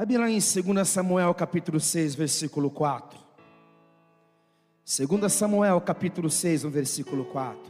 Abre 0.00 0.16
lá 0.16 0.30
em 0.30 0.38
2 0.38 0.88
Samuel 0.88 1.34
capítulo 1.34 1.78
6, 1.78 2.14
versículo 2.14 2.70
4. 2.70 3.20
2 4.98 5.30
Samuel 5.30 5.78
capítulo 5.82 6.30
6, 6.30 6.64
no 6.64 6.70
versículo 6.70 7.22
4. 7.26 7.60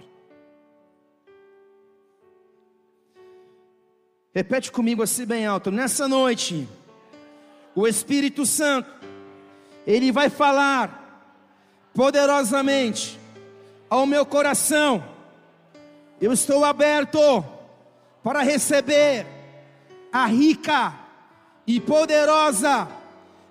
Repete 4.32 4.70
comigo 4.70 5.02
assim 5.02 5.26
bem 5.26 5.44
alto. 5.44 5.72
Nessa 5.72 6.06
noite, 6.06 6.68
o 7.74 7.84
Espírito 7.84 8.46
Santo, 8.46 8.88
ele 9.84 10.12
vai 10.12 10.30
falar 10.30 11.34
poderosamente 11.92 13.18
ao 13.88 14.06
meu 14.06 14.24
coração. 14.24 15.02
Eu 16.20 16.32
estou 16.32 16.64
aberto 16.64 17.18
para 18.22 18.40
receber 18.42 19.26
a 20.12 20.26
rica 20.26 21.09
e 21.76 21.78
poderosa 21.78 22.88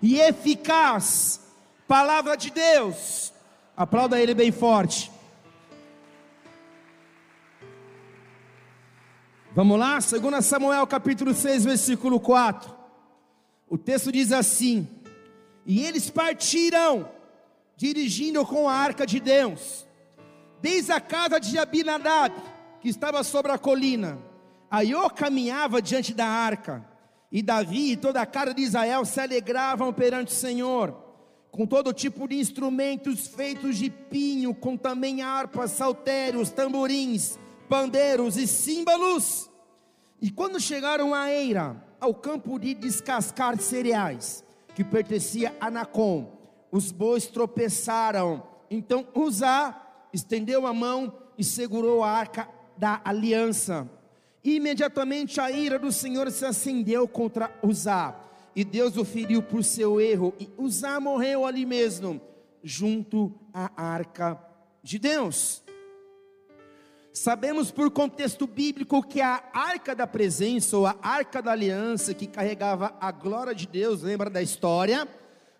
e 0.01 0.19
eficaz 0.19 1.39
palavra 1.87 2.35
de 2.35 2.49
Deus. 2.49 3.31
Aplauda 3.77 4.19
ele 4.19 4.33
bem 4.33 4.51
forte. 4.51 5.09
Vamos 9.55 9.79
lá? 9.79 9.99
2 9.99 10.45
Samuel 10.45 10.85
capítulo 10.85 11.33
6, 11.33 11.63
versículo 11.63 12.19
4. 12.19 12.69
O 13.69 13.77
texto 13.77 14.11
diz 14.11 14.33
assim: 14.33 14.85
E 15.65 15.85
eles 15.85 16.09
partiram, 16.09 17.09
dirigindo 17.77 18.45
com 18.45 18.67
a 18.67 18.73
arca 18.73 19.05
de 19.05 19.21
Deus, 19.21 19.87
desde 20.61 20.91
a 20.91 20.99
casa 20.99 21.39
de 21.39 21.57
Abinadab, 21.57 22.35
que 22.81 22.89
estava 22.89 23.23
sobre 23.23 23.53
a 23.53 23.57
colina. 23.57 24.19
Aiô 24.69 25.09
caminhava 25.09 25.81
diante 25.81 26.13
da 26.13 26.27
arca, 26.27 26.85
e 27.31 27.41
Davi 27.41 27.91
e 27.91 27.97
toda 27.97 28.21
a 28.21 28.25
casa 28.25 28.53
de 28.53 28.61
Israel 28.61 29.05
se 29.05 29.19
alegravam 29.19 29.93
perante 29.93 30.31
o 30.31 30.35
Senhor, 30.35 30.95
com 31.51 31.65
todo 31.65 31.93
tipo 31.93 32.27
de 32.27 32.35
instrumentos 32.35 33.27
feitos 33.27 33.77
de 33.77 33.89
pinho, 33.89 34.53
com 34.53 34.75
também 34.75 35.21
harpas, 35.21 35.71
saltérios, 35.71 36.49
tamborins, 36.49 37.37
pandeiros 37.67 38.37
e 38.37 38.47
símbolos. 38.47 39.49
E 40.21 40.29
quando 40.31 40.59
chegaram 40.59 41.13
a 41.13 41.31
Eira, 41.31 41.83
ao 41.99 42.13
campo 42.13 42.57
de 42.59 42.73
descascar 42.73 43.59
cereais, 43.59 44.43
que 44.75 44.83
pertencia 44.83 45.55
a 45.59 45.69
Nacon, 45.69 46.31
os 46.71 46.91
bois 46.91 47.27
tropeçaram. 47.27 48.43
Então 48.69 49.07
Uzá 49.13 50.07
estendeu 50.13 50.65
a 50.65 50.73
mão 50.73 51.13
e 51.37 51.43
segurou 51.43 52.03
a 52.03 52.09
arca 52.09 52.47
da 52.77 53.01
aliança. 53.03 53.89
Imediatamente 54.55 55.39
a 55.39 55.51
ira 55.51 55.77
do 55.77 55.91
Senhor 55.91 56.31
se 56.31 56.43
acendeu 56.43 57.07
contra 57.07 57.55
Uzá, 57.61 58.19
e 58.55 58.63
Deus 58.63 58.97
o 58.97 59.05
feriu 59.05 59.43
por 59.43 59.63
seu 59.63 60.01
erro, 60.01 60.33
e 60.39 60.49
Uzá 60.57 60.99
morreu 60.99 61.45
ali 61.45 61.67
mesmo, 61.67 62.19
junto 62.63 63.31
à 63.53 63.69
arca 63.79 64.43
de 64.81 64.97
Deus. 64.97 65.61
Sabemos 67.13 67.69
por 67.69 67.91
contexto 67.91 68.47
bíblico 68.47 69.03
que 69.03 69.21
a 69.21 69.43
arca 69.53 69.93
da 69.93 70.07
presença, 70.07 70.75
ou 70.75 70.87
a 70.87 70.95
arca 70.99 71.43
da 71.43 71.51
aliança, 71.51 72.15
que 72.15 72.25
carregava 72.25 72.97
a 72.99 73.11
glória 73.11 73.53
de 73.53 73.67
Deus, 73.67 74.01
lembra 74.01 74.31
da 74.31 74.41
história? 74.41 75.07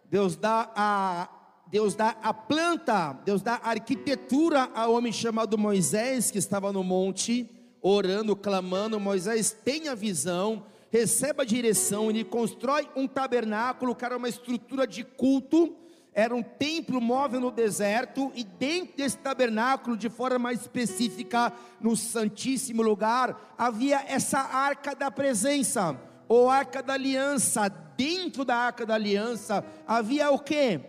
Deus 0.10 0.36
dá 0.36 0.72
a, 0.76 1.30
Deus 1.67 1.94
dá 1.94 2.16
a 2.23 2.34
planta, 2.34 3.14
Deus 3.23 3.44
dá 3.44 3.62
a 3.64 3.70
arquitetura 3.70 4.67
ao 4.73 4.95
homem 4.95 5.14
chamado 5.14 5.60
Moisés, 5.60 6.32
que 6.32 6.40
estava 6.40 6.73
no 6.73 6.84
monte, 6.84 7.59
orando, 7.82 8.36
clamando. 8.36 9.00
Moisés 9.00 9.52
tem 9.52 9.88
a 9.88 9.96
visão, 9.96 10.66
recebe 10.92 11.42
a 11.42 11.46
direção, 11.46 12.10
ele 12.10 12.24
constrói 12.24 12.88
um 12.96 13.08
tabernáculo, 13.08 13.96
que 13.96 14.06
era 14.06 14.18
uma 14.18 14.30
estrutura 14.30 14.86
de 14.86 15.04
culto 15.04 15.76
era 16.14 16.36
um 16.36 16.44
templo 16.44 17.00
móvel 17.00 17.40
no 17.40 17.52
deserto, 17.52 18.32
e 18.36 18.44
dentro 18.44 18.98
desse 18.98 19.18
tabernáculo, 19.18 19.96
de 19.96 20.10
forma 20.10 20.40
mais 20.40 20.62
específica, 20.62 21.54
no 21.80 21.95
Santíssimo 21.95 22.82
Lugar, 22.82 23.54
havia 23.58 24.04
essa 24.08 24.39
arca 24.39 24.95
da 24.95 25.12
presença, 25.12 25.98
ou 26.28 26.50
arca 26.50 26.82
da 26.82 26.94
aliança. 26.94 27.70
Dentro 27.95 28.44
da 28.44 28.56
arca 28.56 28.86
da 28.86 28.95
aliança 28.95 29.64
havia 29.86 30.32
o 30.32 30.39
que? 30.39 30.80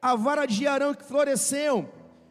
A 0.00 0.14
vara 0.14 0.46
de 0.46 0.66
Arão 0.66 0.94
que 0.94 1.04
floresceu, 1.04 1.88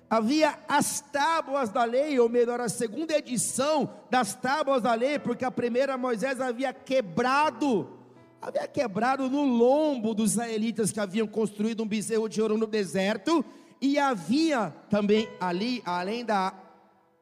havia 0.09 0.57
as 0.67 1.01
tábuas 1.01 1.69
da 1.69 1.83
lei, 1.83 2.19
ou 2.19 2.27
melhor, 2.27 2.59
a 2.59 2.69
segunda 2.69 3.17
edição 3.17 3.89
das 4.09 4.33
tábuas 4.33 4.81
da 4.81 4.93
lei, 4.93 5.19
porque 5.19 5.45
a 5.45 5.51
primeira 5.51 5.97
Moisés 5.97 6.41
havia 6.41 6.73
quebrado 6.73 7.99
havia 8.41 8.67
quebrado 8.67 9.29
no 9.29 9.43
lombo 9.43 10.13
dos 10.13 10.31
israelitas 10.31 10.91
que 10.91 10.99
haviam 10.99 11.27
construído 11.27 11.83
um 11.83 11.87
bezerro 11.87 12.29
de 12.29 12.41
ouro 12.41 12.57
no 12.57 12.65
deserto, 12.65 13.43
e 13.81 13.99
havia 13.99 14.73
também 14.89 15.29
ali, 15.39 15.81
além 15.85 16.23
da 16.23 16.53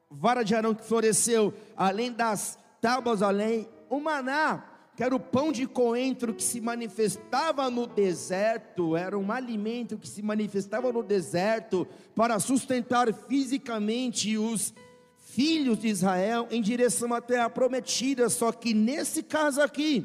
vara 0.09 0.43
de 0.43 0.55
Arão 0.55 0.73
que 0.73 0.85
floresceu, 0.85 1.53
além 1.75 2.11
das 2.11 2.57
tábuas, 2.81 3.21
além 3.21 3.67
o 3.89 3.99
maná, 3.99 4.63
que 4.97 5.03
era 5.03 5.15
o 5.15 5.19
pão 5.19 5.51
de 5.51 5.67
coentro 5.67 6.33
que 6.33 6.41
se 6.41 6.59
manifestava 6.59 7.69
no 7.69 7.85
deserto, 7.85 8.97
era 8.97 9.15
um 9.15 9.31
alimento 9.31 9.95
que 9.95 10.09
se 10.09 10.23
manifestava 10.23 10.91
no 10.91 11.03
deserto 11.03 11.87
para 12.15 12.39
sustentar 12.39 13.13
fisicamente 13.13 14.35
os 14.39 14.73
filhos 15.19 15.77
de 15.77 15.87
Israel 15.87 16.47
em 16.49 16.63
direção 16.63 17.13
à 17.13 17.21
terra 17.21 17.47
prometida, 17.47 18.27
só 18.27 18.51
que 18.51 18.73
nesse 18.73 19.21
caso 19.21 19.61
aqui, 19.61 20.03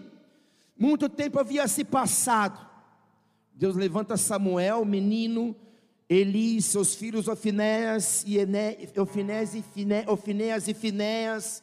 muito 0.79 1.09
tempo 1.09 1.41
havia 1.41 1.67
se 1.67 1.85
passado. 1.85 2.61
Deus 3.55 3.75
levanta 3.75 4.19
Samuel, 4.19 4.85
menino, 4.85 5.57
Eli, 6.07 6.61
seus 6.61 6.95
filhos 6.95 7.29
Ofinéas 7.29 8.27
e 8.27 8.37
Ofinéas 9.01 9.55
e, 9.55 9.63
Finé, 9.63 10.05
Ofinéas 10.07 10.69
e 10.69 10.75
Finéas. 10.75 11.63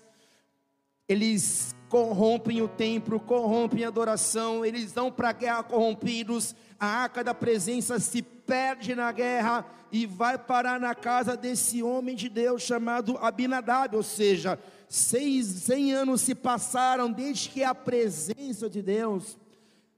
Eles 1.08 1.76
corrompem 1.90 2.62
o 2.62 2.68
templo, 2.68 3.20
corrompem 3.20 3.84
a 3.84 3.88
adoração, 3.88 4.64
eles 4.64 4.94
vão 4.94 5.12
para 5.12 5.30
a 5.30 5.34
guerra 5.34 5.64
corrompidos. 5.64 6.56
A 6.80 6.86
arca 6.86 7.24
da 7.24 7.34
presença 7.34 8.00
se 8.00 8.22
perde 8.22 8.96
na 8.96 9.12
guerra 9.12 9.66
e 9.92 10.06
vai 10.06 10.38
parar 10.38 10.80
na 10.80 10.94
casa 10.94 11.36
desse 11.36 11.82
homem 11.82 12.16
de 12.16 12.30
Deus 12.30 12.62
chamado 12.62 13.18
Abinadab, 13.18 13.96
ou 13.96 14.04
seja, 14.04 14.60
seis, 14.88 15.48
cem 15.48 15.92
anos 15.92 16.22
se 16.22 16.36
passaram 16.36 17.12
desde 17.12 17.50
que 17.50 17.64
a 17.64 17.74
presença 17.74 18.70
de 18.70 18.82
Deus, 18.82 19.38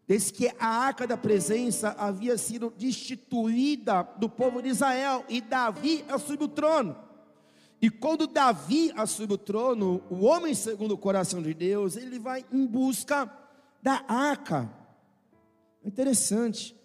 desde 0.07 0.33
que 0.33 0.51
a 0.57 0.67
arca 0.67 1.05
da 1.05 1.17
presença 1.17 1.93
havia 1.97 2.37
sido 2.37 2.73
destituída 2.77 4.07
do 4.17 4.29
povo 4.29 4.61
de 4.61 4.69
Israel, 4.69 5.25
e 5.27 5.41
Davi 5.41 6.05
assume 6.07 6.45
o 6.45 6.47
trono. 6.47 6.95
E 7.81 7.89
quando 7.89 8.27
Davi 8.27 8.91
assume 8.95 9.33
o 9.33 9.37
trono, 9.37 10.03
o 10.09 10.25
homem 10.25 10.53
segundo 10.53 10.93
o 10.93 10.97
coração 10.97 11.41
de 11.41 11.53
Deus, 11.53 11.97
ele 11.97 12.19
vai 12.19 12.45
em 12.51 12.65
busca 12.65 13.31
da 13.81 14.03
arca. 14.07 14.69
Interessante, 15.83 16.75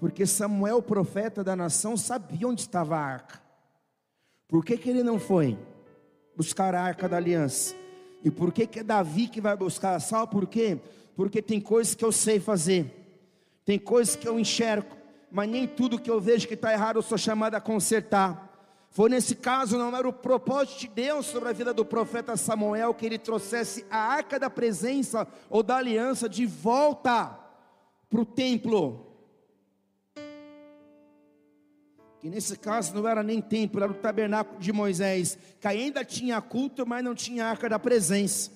porque 0.00 0.26
Samuel, 0.26 0.78
o 0.78 0.82
profeta 0.82 1.44
da 1.44 1.54
nação, 1.54 1.96
sabia 1.96 2.48
onde 2.48 2.62
estava 2.62 2.96
a 2.96 3.00
arca. 3.00 3.40
Por 4.48 4.64
que, 4.64 4.76
que 4.76 4.90
ele 4.90 5.04
não 5.04 5.20
foi? 5.20 5.56
buscar 6.40 6.74
a 6.74 6.80
arca 6.82 7.06
da 7.06 7.18
aliança. 7.18 7.74
E 8.24 8.30
por 8.30 8.50
que, 8.50 8.66
que 8.66 8.80
é 8.80 8.82
Davi 8.82 9.28
que 9.28 9.42
vai 9.42 9.54
buscar? 9.54 10.00
Sabe 10.00 10.32
por 10.32 10.46
quê? 10.46 10.78
Porque 11.14 11.42
tem 11.42 11.60
coisas 11.60 11.94
que 11.94 12.02
eu 12.02 12.10
sei 12.10 12.40
fazer, 12.40 12.86
tem 13.62 13.78
coisas 13.78 14.16
que 14.16 14.26
eu 14.26 14.40
enxergo, 14.40 14.96
mas 15.30 15.50
nem 15.50 15.66
tudo 15.66 16.00
que 16.00 16.10
eu 16.10 16.18
vejo 16.18 16.48
que 16.48 16.54
está 16.54 16.72
errado 16.72 16.96
eu 16.96 17.02
sou 17.02 17.18
chamado 17.18 17.56
a 17.56 17.60
consertar. 17.60 18.49
Foi 18.90 19.08
nesse 19.08 19.36
caso, 19.36 19.78
não 19.78 19.96
era 19.96 20.08
o 20.08 20.12
propósito 20.12 20.80
de 20.80 20.88
Deus 20.88 21.26
sobre 21.26 21.48
a 21.48 21.52
vida 21.52 21.72
do 21.72 21.84
profeta 21.84 22.36
Samuel 22.36 22.92
que 22.92 23.06
ele 23.06 23.18
trouxesse 23.18 23.86
a 23.88 23.98
arca 23.98 24.38
da 24.38 24.50
presença 24.50 25.26
ou 25.48 25.62
da 25.62 25.76
aliança 25.76 26.28
de 26.28 26.44
volta 26.44 27.38
para 28.08 28.20
o 28.20 28.26
templo. 28.26 29.06
que 32.20 32.28
nesse 32.28 32.54
caso 32.58 32.94
não 32.94 33.08
era 33.08 33.22
nem 33.22 33.40
templo, 33.40 33.82
era 33.82 33.90
o 33.90 33.94
tabernáculo 33.94 34.60
de 34.60 34.72
Moisés, 34.72 35.38
que 35.58 35.66
ainda 35.66 36.04
tinha 36.04 36.38
culto, 36.40 36.86
mas 36.86 37.02
não 37.02 37.14
tinha 37.14 37.46
arca 37.46 37.66
da 37.66 37.78
presença. 37.78 38.50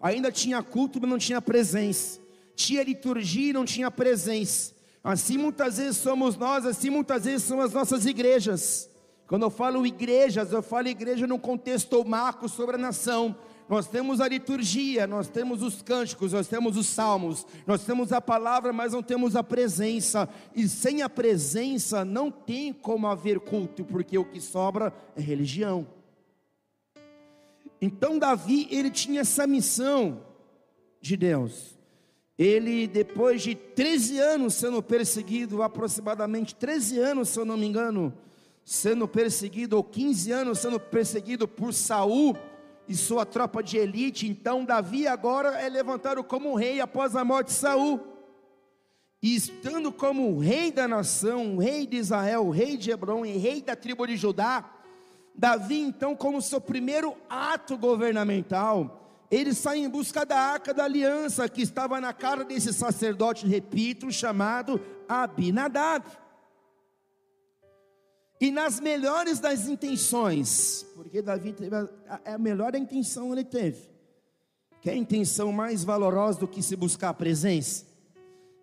Ainda 0.00 0.32
tinha 0.32 0.62
culto, 0.62 0.98
mas 0.98 1.10
não 1.10 1.18
tinha 1.18 1.42
presença. 1.42 2.18
Tinha 2.56 2.82
liturgia 2.82 3.50
e 3.50 3.52
não 3.52 3.66
tinha 3.66 3.90
presença. 3.90 4.72
Assim 5.04 5.36
muitas 5.36 5.76
vezes 5.76 5.98
somos 5.98 6.36
nós, 6.36 6.64
assim 6.64 6.88
muitas 6.88 7.24
vezes 7.24 7.42
são 7.46 7.60
as 7.60 7.74
nossas 7.74 8.06
igrejas. 8.06 8.88
Quando 9.28 9.42
eu 9.42 9.50
falo 9.50 9.86
igrejas, 9.86 10.52
eu 10.52 10.62
falo 10.62 10.88
igreja 10.88 11.26
num 11.26 11.38
contexto 11.38 12.02
marco 12.02 12.48
sobre 12.48 12.76
a 12.76 12.78
nação. 12.78 13.36
Nós 13.68 13.86
temos 13.86 14.22
a 14.22 14.26
liturgia, 14.26 15.06
nós 15.06 15.28
temos 15.28 15.62
os 15.62 15.82
cânticos, 15.82 16.32
nós 16.32 16.48
temos 16.48 16.78
os 16.78 16.86
salmos, 16.86 17.46
nós 17.66 17.84
temos 17.84 18.10
a 18.10 18.22
palavra, 18.22 18.72
mas 18.72 18.94
não 18.94 19.02
temos 19.02 19.36
a 19.36 19.44
presença. 19.44 20.26
E 20.56 20.66
sem 20.66 21.02
a 21.02 21.10
presença 21.10 22.06
não 22.06 22.30
tem 22.30 22.72
como 22.72 23.06
haver 23.06 23.38
culto, 23.38 23.84
porque 23.84 24.16
o 24.16 24.24
que 24.24 24.40
sobra 24.40 24.94
é 25.14 25.20
religião. 25.20 25.86
Então 27.82 28.18
Davi, 28.18 28.66
ele 28.70 28.90
tinha 28.90 29.20
essa 29.20 29.46
missão 29.46 30.22
de 31.02 31.18
Deus. 31.18 31.78
Ele, 32.38 32.86
depois 32.86 33.42
de 33.42 33.54
13 33.54 34.18
anos 34.20 34.54
sendo 34.54 34.82
perseguido, 34.82 35.62
aproximadamente 35.62 36.54
13 36.54 36.98
anos, 36.98 37.28
se 37.28 37.38
eu 37.38 37.44
não 37.44 37.58
me 37.58 37.66
engano, 37.66 38.14
sendo 38.68 39.08
perseguido, 39.08 39.78
ou 39.78 39.82
15 39.82 40.30
anos 40.30 40.58
sendo 40.58 40.78
perseguido 40.78 41.48
por 41.48 41.72
Saul 41.72 42.36
e 42.86 42.94
sua 42.94 43.24
tropa 43.24 43.62
de 43.62 43.78
elite, 43.78 44.28
então 44.28 44.62
Davi 44.62 45.08
agora 45.08 45.58
é 45.58 45.70
levantado 45.70 46.22
como 46.22 46.54
rei 46.54 46.78
após 46.78 47.16
a 47.16 47.24
morte 47.24 47.46
de 47.46 47.54
Saul. 47.54 47.98
E 49.22 49.34
estando 49.34 49.90
como 49.90 50.38
rei 50.38 50.70
da 50.70 50.86
nação, 50.86 51.56
rei 51.56 51.86
de 51.86 51.96
Israel, 51.96 52.50
rei 52.50 52.76
de 52.76 52.90
Hebron 52.90 53.24
e 53.24 53.38
rei 53.38 53.62
da 53.62 53.74
tribo 53.74 54.06
de 54.06 54.18
Judá, 54.18 54.70
Davi, 55.34 55.80
então, 55.80 56.14
como 56.14 56.42
seu 56.42 56.60
primeiro 56.60 57.16
ato 57.26 57.74
governamental, 57.78 59.24
ele 59.30 59.54
sai 59.54 59.78
em 59.78 59.88
busca 59.88 60.26
da 60.26 60.38
arca 60.38 60.74
da 60.74 60.84
aliança 60.84 61.48
que 61.48 61.62
estava 61.62 61.98
na 62.02 62.12
cara 62.12 62.44
desse 62.44 62.74
sacerdote, 62.74 63.46
repito, 63.46 64.12
chamado 64.12 64.78
Abinadab. 65.08 66.04
E 68.40 68.50
nas 68.50 68.78
melhores 68.78 69.40
das 69.40 69.66
intenções, 69.66 70.86
porque 70.94 71.20
Davi 71.20 71.52
teve 71.52 71.74
a, 71.74 71.88
a, 72.08 72.34
a 72.34 72.38
melhor 72.38 72.74
intenção 72.74 73.32
ele 73.32 73.44
teve. 73.44 73.88
Quer 74.80 74.94
intenção 74.94 75.50
mais 75.50 75.82
valorosa 75.82 76.38
do 76.38 76.48
que 76.48 76.62
se 76.62 76.76
buscar 76.76 77.08
a 77.08 77.14
presença? 77.14 77.84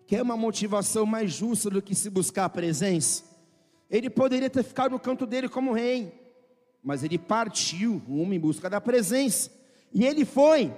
Quer 0.06 0.22
uma 0.22 0.36
motivação 0.36 1.04
mais 1.04 1.32
justa 1.32 1.68
do 1.68 1.82
que 1.82 1.94
se 1.94 2.08
buscar 2.08 2.46
a 2.46 2.48
presença? 2.48 3.22
Ele 3.90 4.08
poderia 4.08 4.48
ter 4.48 4.62
ficado 4.62 4.92
no 4.92 4.98
canto 4.98 5.26
dele 5.26 5.48
como 5.48 5.72
rei, 5.72 6.12
mas 6.82 7.04
ele 7.04 7.18
partiu 7.18 7.98
rumo 7.98 8.32
em 8.32 8.40
busca 8.40 8.70
da 8.70 8.80
presença. 8.80 9.50
E 9.92 10.06
ele 10.06 10.24
foi. 10.24 10.72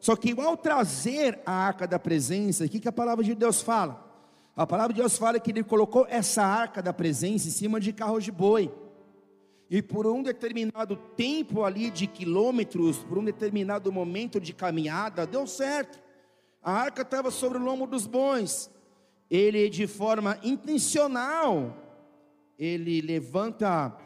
Só 0.00 0.16
que 0.16 0.32
ao 0.40 0.56
trazer 0.56 1.38
a 1.46 1.52
arca 1.52 1.86
da 1.86 1.98
presença, 1.98 2.64
o 2.64 2.68
que, 2.68 2.80
que 2.80 2.88
a 2.88 2.92
palavra 2.92 3.22
de 3.22 3.34
Deus 3.34 3.60
fala? 3.60 4.09
A 4.56 4.66
palavra 4.66 4.92
de 4.92 5.00
Deus 5.00 5.16
fala 5.16 5.40
que 5.40 5.50
ele 5.50 5.62
colocou 5.62 6.06
essa 6.08 6.42
arca 6.42 6.82
da 6.82 6.92
presença 6.92 7.48
em 7.48 7.50
cima 7.50 7.80
de 7.80 7.92
carros 7.92 8.24
de 8.24 8.32
boi. 8.32 8.72
E 9.70 9.80
por 9.80 10.06
um 10.06 10.22
determinado 10.22 10.96
tempo 11.16 11.62
ali 11.62 11.90
de 11.90 12.06
quilômetros, 12.06 12.98
por 12.98 13.18
um 13.18 13.24
determinado 13.24 13.92
momento 13.92 14.40
de 14.40 14.52
caminhada, 14.52 15.26
deu 15.26 15.46
certo. 15.46 16.00
A 16.62 16.72
arca 16.72 17.02
estava 17.02 17.30
sobre 17.30 17.58
o 17.58 17.62
lombo 17.62 17.86
dos 17.86 18.06
bons. 18.06 18.70
Ele, 19.30 19.70
de 19.70 19.86
forma 19.86 20.38
intencional, 20.42 21.76
ele 22.58 23.00
levanta 23.00 23.96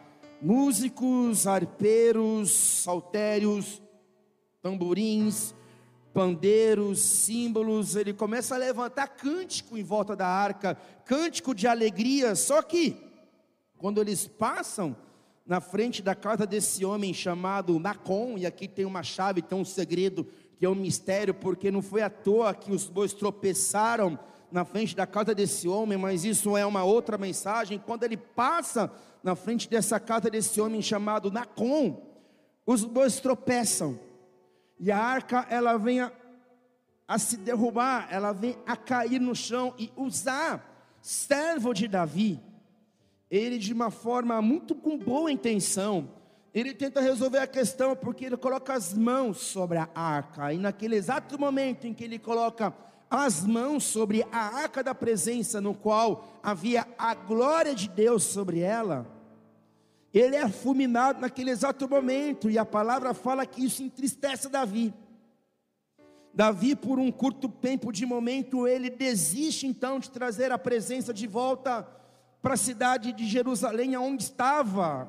músicos, 0.41 1.47
arpeiros, 1.47 2.53
saltérios, 2.53 3.83
tamborins, 4.61 5.55
pandeiros, 6.15 7.01
símbolos. 7.01 7.97
Ele 7.97 8.15
começa 8.15 8.55
a 8.55 8.59
levantar 8.59 9.09
cântico 9.09 9.77
em 9.77 9.83
volta 9.83 10.15
da 10.15 10.27
arca, 10.27 10.79
cântico 11.05 11.53
de 11.55 11.67
alegria. 11.67 12.37
Só 12.37 12.63
que, 12.63 12.97
quando 13.77 14.01
eles 14.01 14.27
passam 14.27 14.97
na 15.45 15.61
frente 15.61 16.01
da 16.01 16.15
casa 16.15 16.47
desse 16.47 16.85
homem 16.85 17.13
chamado 17.13 17.79
Nacon, 17.79 18.39
e 18.39 18.47
aqui 18.47 18.67
tem 18.67 18.85
uma 18.85 19.03
chave, 19.03 19.43
tem 19.43 19.59
um 19.59 19.65
segredo 19.65 20.27
que 20.57 20.65
é 20.65 20.69
um 20.69 20.75
mistério, 20.75 21.35
porque 21.35 21.71
não 21.71 21.83
foi 21.83 22.01
à 22.01 22.09
toa 22.09 22.55
que 22.55 22.73
os 22.73 22.89
bois 22.89 23.13
tropeçaram 23.13 24.19
na 24.51 24.65
frente 24.65 24.95
da 24.95 25.05
casa 25.05 25.35
desse 25.35 25.67
homem, 25.67 25.99
mas 25.99 26.25
isso 26.25 26.57
é 26.57 26.65
uma 26.65 26.85
outra 26.85 27.19
mensagem. 27.19 27.77
Quando 27.77 28.05
ele 28.05 28.17
passa 28.17 28.91
na 29.21 29.35
frente 29.35 29.69
dessa 29.69 29.99
casa 29.99 30.31
desse 30.31 30.61
homem 30.61 30.81
chamado 30.81 31.31
Nacon, 31.31 32.01
os 32.65 32.85
bois 32.85 33.19
tropeçam, 33.19 33.99
e 34.79 34.91
a 34.91 34.99
arca 34.99 35.47
ela 35.49 35.77
vem 35.77 36.01
a, 36.01 36.13
a 37.07 37.19
se 37.19 37.37
derrubar, 37.37 38.09
ela 38.11 38.33
vem 38.33 38.57
a 38.67 38.77
cair 38.77 39.21
no 39.21 39.35
chão, 39.35 39.75
e 39.79 39.93
usar 39.97 40.97
servo 41.01 41.73
de 41.73 41.87
Davi, 41.87 42.41
ele 43.31 43.59
de 43.59 43.73
uma 43.73 43.91
forma 43.91 44.41
muito 44.41 44.75
com 44.75 44.99
boa 44.99 45.31
intenção, 45.31 46.09
ele 46.53 46.73
tenta 46.73 47.01
resolver 47.01 47.39
a 47.39 47.47
questão 47.47 47.97
porque 47.97 48.25
ele 48.25 48.37
coloca 48.37 48.73
as 48.73 48.95
mãos 48.95 49.39
sobre 49.39 49.79
a 49.79 49.89
arca, 49.95 50.53
e 50.53 50.59
naquele 50.59 50.97
exato 50.97 51.39
momento 51.39 51.87
em 51.87 51.95
que 51.95 52.05
ele 52.05 52.19
coloca 52.19 52.73
as 53.11 53.45
mãos 53.45 53.85
sobre 53.85 54.27
a 54.33 54.57
arca 54.57 54.83
da 54.83 54.95
presença, 54.95 55.61
no 55.61 55.75
qual 55.75 56.41
havia 56.43 56.87
a 56.99 57.15
glória 57.15 57.75
de 57.75 57.89
Deus 57.89 58.25
sobre 58.25 58.61
ela, 58.61 59.07
ele 60.15 60.37
é 60.37 60.49
fulminado 60.49 61.21
naquele 61.21 61.51
exato 61.51 61.89
momento, 61.89 62.49
e 62.49 62.57
a 62.57 62.65
palavra 62.65 63.13
fala 63.13 63.45
que 63.45 63.65
isso 63.65 63.83
entristece 63.83 64.49
Davi. 64.49 64.95
Davi, 66.33 66.77
por 66.77 66.99
um 66.99 67.11
curto 67.11 67.49
tempo 67.49 67.93
de 67.93 68.07
momento, 68.07 68.67
ele 68.67 68.91
desiste 68.91 69.67
então 69.67 69.99
de 69.99 70.11
trazer 70.11 70.53
a 70.53 70.59
presença 70.59 71.13
de 71.13 71.27
volta 71.27 71.87
para 72.41 72.55
a 72.55 72.57
cidade 72.57 73.13
de 73.13 73.27
Jerusalém, 73.27 73.97
onde 73.97 74.25
estava 74.25 75.09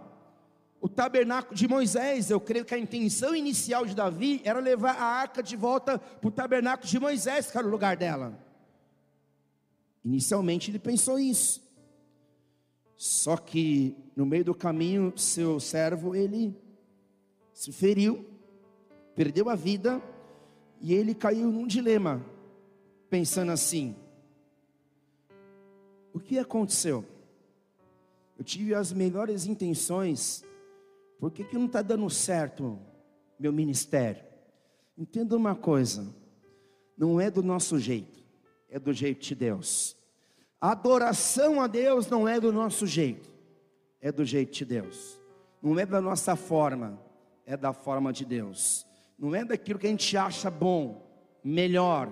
o 0.80 0.88
tabernáculo 0.88 1.56
de 1.56 1.68
Moisés. 1.68 2.30
Eu 2.30 2.40
creio 2.40 2.64
que 2.64 2.76
a 2.76 2.78
intenção 2.78 3.36
inicial 3.36 3.86
de 3.86 3.96
Davi 3.96 4.40
era 4.44 4.60
levar 4.60 4.96
a 4.96 5.04
arca 5.04 5.42
de 5.42 5.56
volta 5.56 5.98
para 5.98 6.28
o 6.28 6.32
tabernáculo 6.32 6.88
de 6.88 7.00
Moisés, 7.00 7.50
que 7.50 7.58
era 7.58 7.66
o 7.66 7.72
lugar 7.72 7.98
dela. 7.98 8.38
Inicialmente 10.04 10.70
ele 10.70 10.78
pensou 10.78 11.18
isso. 11.18 11.65
Só 12.96 13.36
que 13.38 13.96
no 14.16 14.26
meio 14.26 14.46
do 14.46 14.56
caminho, 14.56 15.14
seu 15.18 15.60
servo 15.60 16.16
ele 16.16 16.56
se 17.54 17.72
feriu, 17.72 18.26
perdeu 19.16 19.50
a 19.50 19.56
vida 19.56 20.02
e 20.82 20.94
ele 20.94 21.14
caiu 21.14 21.52
num 21.52 21.68
dilema, 21.68 22.26
pensando 23.10 23.52
assim: 23.52 23.96
o 26.14 26.20
que 26.20 26.40
aconteceu? 26.40 27.04
Eu 28.38 28.44
tive 28.44 28.74
as 28.74 28.92
melhores 28.92 29.46
intenções 29.46 30.46
por 31.20 31.32
que, 31.32 31.44
que 31.44 31.58
não 31.58 31.66
está 31.66 31.82
dando 31.82 32.10
certo 32.10 32.80
meu 33.40 33.52
ministério? 33.52 34.24
Entenda 34.98 35.36
uma 35.36 35.56
coisa: 35.56 36.14
não 36.98 37.20
é 37.20 37.32
do 37.32 37.42
nosso 37.42 37.80
jeito, 37.80 38.24
é 38.70 38.80
do 38.80 38.94
jeito 38.94 39.22
de 39.22 39.36
Deus. 39.36 39.98
Adoração 40.60 41.62
a 41.62 41.68
Deus 41.68 42.08
não 42.08 42.28
é 42.28 42.40
do 42.40 42.52
nosso 42.52 42.88
jeito, 42.88 43.30
é 44.02 44.12
do 44.12 44.26
jeito 44.26 44.54
de 44.54 44.66
Deus. 44.66 45.20
Não 45.62 45.80
é 45.80 45.86
da 45.86 46.02
nossa 46.02 46.36
forma, 46.36 47.00
é 47.46 47.58
da 47.58 47.74
forma 47.74 48.14
de 48.14 48.26
Deus. 48.26 48.86
Não 49.18 49.34
é 49.34 49.44
daquilo 49.44 49.80
que 49.80 49.88
a 49.88 49.90
gente 49.90 50.16
acha 50.18 50.50
bom, 50.50 51.06
melhor, 51.44 52.12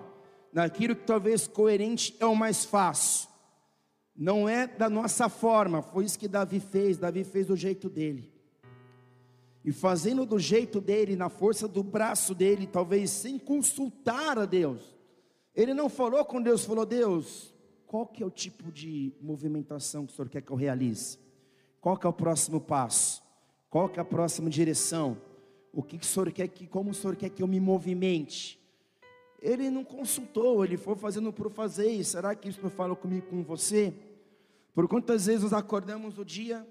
daquilo 0.51 0.95
que 0.95 1.05
talvez 1.05 1.47
coerente 1.47 2.15
é 2.19 2.25
o 2.25 2.35
mais 2.35 2.65
fácil. 2.65 3.29
Não 4.15 4.47
é 4.47 4.67
da 4.67 4.89
nossa 4.89 5.27
forma, 5.29 5.81
foi 5.81 6.05
isso 6.05 6.19
que 6.19 6.27
Davi 6.27 6.59
fez. 6.59 6.97
Davi 6.97 7.23
fez 7.23 7.47
do 7.47 7.55
jeito 7.55 7.89
dele 7.89 8.33
e 9.63 9.71
fazendo 9.71 10.25
do 10.25 10.37
jeito 10.37 10.81
dele, 10.81 11.15
na 11.15 11.29
força 11.29 11.67
do 11.67 11.81
braço 11.81 12.35
dele, 12.35 12.67
talvez 12.67 13.09
sem 13.09 13.39
consultar 13.39 14.37
a 14.37 14.45
Deus. 14.45 14.93
Ele 15.55 15.73
não 15.73 15.87
falou 15.87 16.25
com 16.25 16.41
Deus, 16.41 16.65
falou: 16.65 16.85
Deus, 16.85 17.52
qual 17.93 18.07
que 18.07 18.23
é 18.23 18.25
o 18.25 18.31
tipo 18.31 18.71
de 18.71 19.13
movimentação 19.21 20.03
que 20.07 20.11
o 20.11 20.15
Senhor 20.15 20.27
quer 20.27 20.41
que 20.41 20.51
eu 20.51 20.55
realize? 20.55 21.19
Qual 21.79 21.95
que 21.95 22.07
é 22.07 22.09
o 22.09 22.13
próximo 22.13 22.59
passo? 22.59 23.21
Qual 23.69 23.87
que 23.87 23.99
é 23.99 24.01
a 24.01 24.05
próxima 24.05 24.49
direção? 24.49 25.15
O 25.71 25.83
que, 25.83 25.99
que 25.99 26.03
o 26.03 26.07
Senhor 26.07 26.31
quer 26.31 26.47
que, 26.47 26.65
como 26.65 26.89
o 26.89 26.93
Senhor 26.95 27.15
quer 27.15 27.29
que 27.29 27.43
eu 27.43 27.47
me 27.47 27.59
movimente? 27.59 28.59
Ele 29.39 29.69
não 29.69 29.83
consultou, 29.83 30.65
ele 30.65 30.75
foi 30.75 30.95
fazendo 30.95 31.31
por 31.31 31.51
fazer. 31.51 32.03
Será 32.03 32.33
que 32.33 32.49
isso 32.49 32.59
não 32.63 32.69
fala 32.71 32.95
comigo 32.95 33.27
com 33.27 33.43
você? 33.43 33.93
Por 34.73 34.87
quantas 34.87 35.27
vezes 35.27 35.43
nós 35.43 35.53
acordamos 35.53 36.17
o 36.17 36.25
dia 36.25 36.67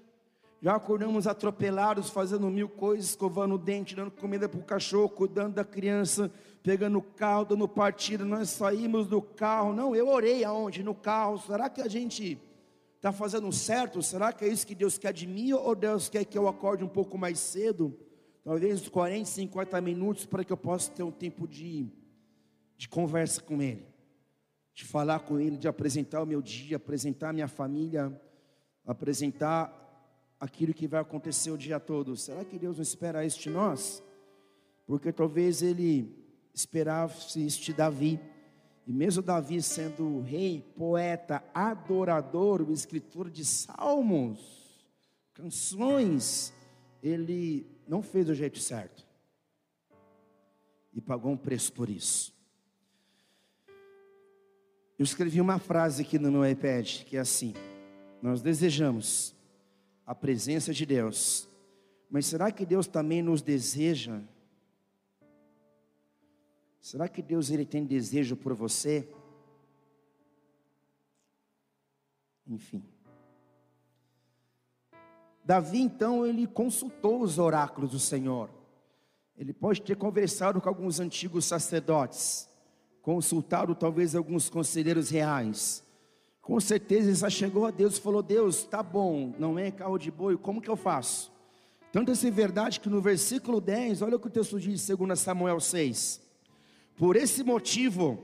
já 0.63 0.77
acordamos 0.77 1.27
atropelados, 1.27 2.09
fazendo 2.09 2.49
mil 2.49 2.69
coisas, 2.69 3.09
escovando 3.09 3.55
o 3.55 3.57
dente, 3.57 3.97
dando 3.97 4.11
comida 4.11 4.47
para 4.47 4.61
o 4.61 4.63
cachorro, 4.63 5.09
cuidando 5.09 5.55
da 5.55 5.65
criança, 5.65 6.31
pegando 6.63 6.99
o 6.99 7.01
carro, 7.01 7.43
dando 7.43 7.67
partida. 7.67 8.23
Nós 8.23 8.49
saímos 8.51 9.05
do 9.05 9.21
carro. 9.21 9.73
Não, 9.73 9.93
eu 9.93 10.07
orei 10.07 10.45
aonde? 10.45 10.81
No 10.81 10.95
carro. 10.95 11.37
Será 11.37 11.69
que 11.69 11.81
a 11.81 11.89
gente 11.89 12.39
está 12.95 13.11
fazendo 13.11 13.51
certo? 13.51 14.01
Será 14.01 14.31
que 14.31 14.45
é 14.45 14.47
isso 14.47 14.65
que 14.65 14.73
Deus 14.73 14.97
quer 14.97 15.11
de 15.11 15.27
mim? 15.27 15.51
Ou 15.51 15.75
Deus 15.75 16.07
quer 16.07 16.23
que 16.23 16.37
eu 16.37 16.47
acorde 16.47 16.81
um 16.81 16.87
pouco 16.87 17.17
mais 17.17 17.39
cedo? 17.39 17.93
Talvez 18.41 18.83
uns 18.83 18.87
40, 18.87 19.25
50 19.25 19.81
minutos 19.81 20.25
para 20.25 20.45
que 20.45 20.53
eu 20.53 20.57
possa 20.57 20.89
ter 20.89 21.03
um 21.03 21.11
tempo 21.11 21.45
de, 21.45 21.89
de 22.77 22.87
conversa 22.87 23.41
com 23.41 23.61
Ele, 23.61 23.85
de 24.73 24.85
falar 24.85 25.19
com 25.19 25.37
Ele, 25.37 25.57
de 25.57 25.67
apresentar 25.67 26.23
o 26.23 26.25
meu 26.25 26.41
dia, 26.41 26.77
apresentar 26.77 27.31
a 27.31 27.33
minha 27.33 27.49
família, 27.49 28.17
apresentar 28.85 29.82
aquilo 30.43 30.73
que 30.73 30.89
vai 30.89 30.99
acontecer 30.99 31.51
o 31.51 31.57
dia 31.57 31.79
todo. 31.79 32.17
Será 32.17 32.43
que 32.43 32.59
Deus 32.59 32.75
não 32.75 32.83
espera 32.83 33.25
de 33.25 33.49
nós? 33.49 34.03
Porque 34.85 35.09
talvez 35.09 35.61
ele 35.61 36.13
esperasse 36.53 37.47
de 37.47 37.73
Davi. 37.73 38.19
E 38.85 38.91
mesmo 38.91 39.23
Davi 39.23 39.61
sendo 39.61 40.19
rei, 40.19 40.61
poeta, 40.75 41.41
adorador, 41.53 42.61
o 42.61 42.73
escritor 42.73 43.29
de 43.29 43.45
salmos, 43.45 44.85
canções, 45.33 46.53
ele 47.01 47.65
não 47.87 48.01
fez 48.01 48.25
do 48.25 48.35
jeito 48.35 48.59
certo. 48.59 49.07
E 50.93 50.99
pagou 50.99 51.31
um 51.31 51.37
preço 51.37 51.71
por 51.71 51.89
isso. 51.89 52.33
Eu 54.99 55.05
escrevi 55.05 55.39
uma 55.39 55.57
frase 55.57 56.01
aqui 56.01 56.19
no 56.19 56.29
meu 56.29 56.45
iPad 56.45 57.03
que 57.05 57.15
é 57.15 57.21
assim: 57.21 57.53
Nós 58.21 58.41
desejamos 58.41 59.33
a 60.05 60.13
presença 60.13 60.73
de 60.73 60.85
Deus, 60.85 61.49
mas 62.09 62.25
será 62.25 62.51
que 62.51 62.65
Deus 62.65 62.87
também 62.87 63.21
nos 63.21 63.41
deseja? 63.41 64.21
Será 66.79 67.07
que 67.07 67.21
Deus 67.21 67.49
ele 67.49 67.65
tem 67.65 67.85
desejo 67.85 68.35
por 68.35 68.53
você? 68.53 69.07
Enfim. 72.45 72.83
Davi 75.43 75.79
então 75.81 76.25
ele 76.25 76.45
consultou 76.45 77.21
os 77.21 77.39
oráculos 77.39 77.91
do 77.91 77.99
Senhor. 77.99 78.49
Ele 79.37 79.53
pode 79.53 79.81
ter 79.81 79.95
conversado 79.95 80.61
com 80.61 80.69
alguns 80.69 80.99
antigos 80.99 81.45
sacerdotes, 81.45 82.49
consultado 83.01 83.73
talvez 83.73 84.15
alguns 84.15 84.49
conselheiros 84.49 85.09
reais. 85.09 85.83
Com 86.43 86.59
certeza 86.59 87.07
ele 87.07 87.15
já 87.15 87.29
chegou 87.29 87.65
a 87.65 87.71
Deus 87.71 87.97
e 87.97 88.01
falou: 88.01 88.21
Deus, 88.21 88.65
tá 88.65 88.83
bom, 88.83 89.33
não 89.39 89.57
é 89.57 89.71
carro 89.71 89.97
de 89.97 90.11
boi, 90.11 90.37
como 90.37 90.61
que 90.61 90.69
eu 90.69 90.75
faço? 90.75 91.31
Tanto 91.89 92.11
é 92.11 92.31
verdade 92.31 92.81
que 92.81 92.89
no 92.89 92.99
versículo 92.99 93.61
10, 93.61 94.01
olha 94.01 94.17
o 94.17 94.19
que 94.19 94.27
o 94.27 94.29
texto 94.29 94.59
diz, 94.59 94.85
2 94.85 95.17
Samuel 95.17 95.59
6. 95.61 96.21
Por 96.97 97.15
esse 97.15 97.43
motivo, 97.43 98.19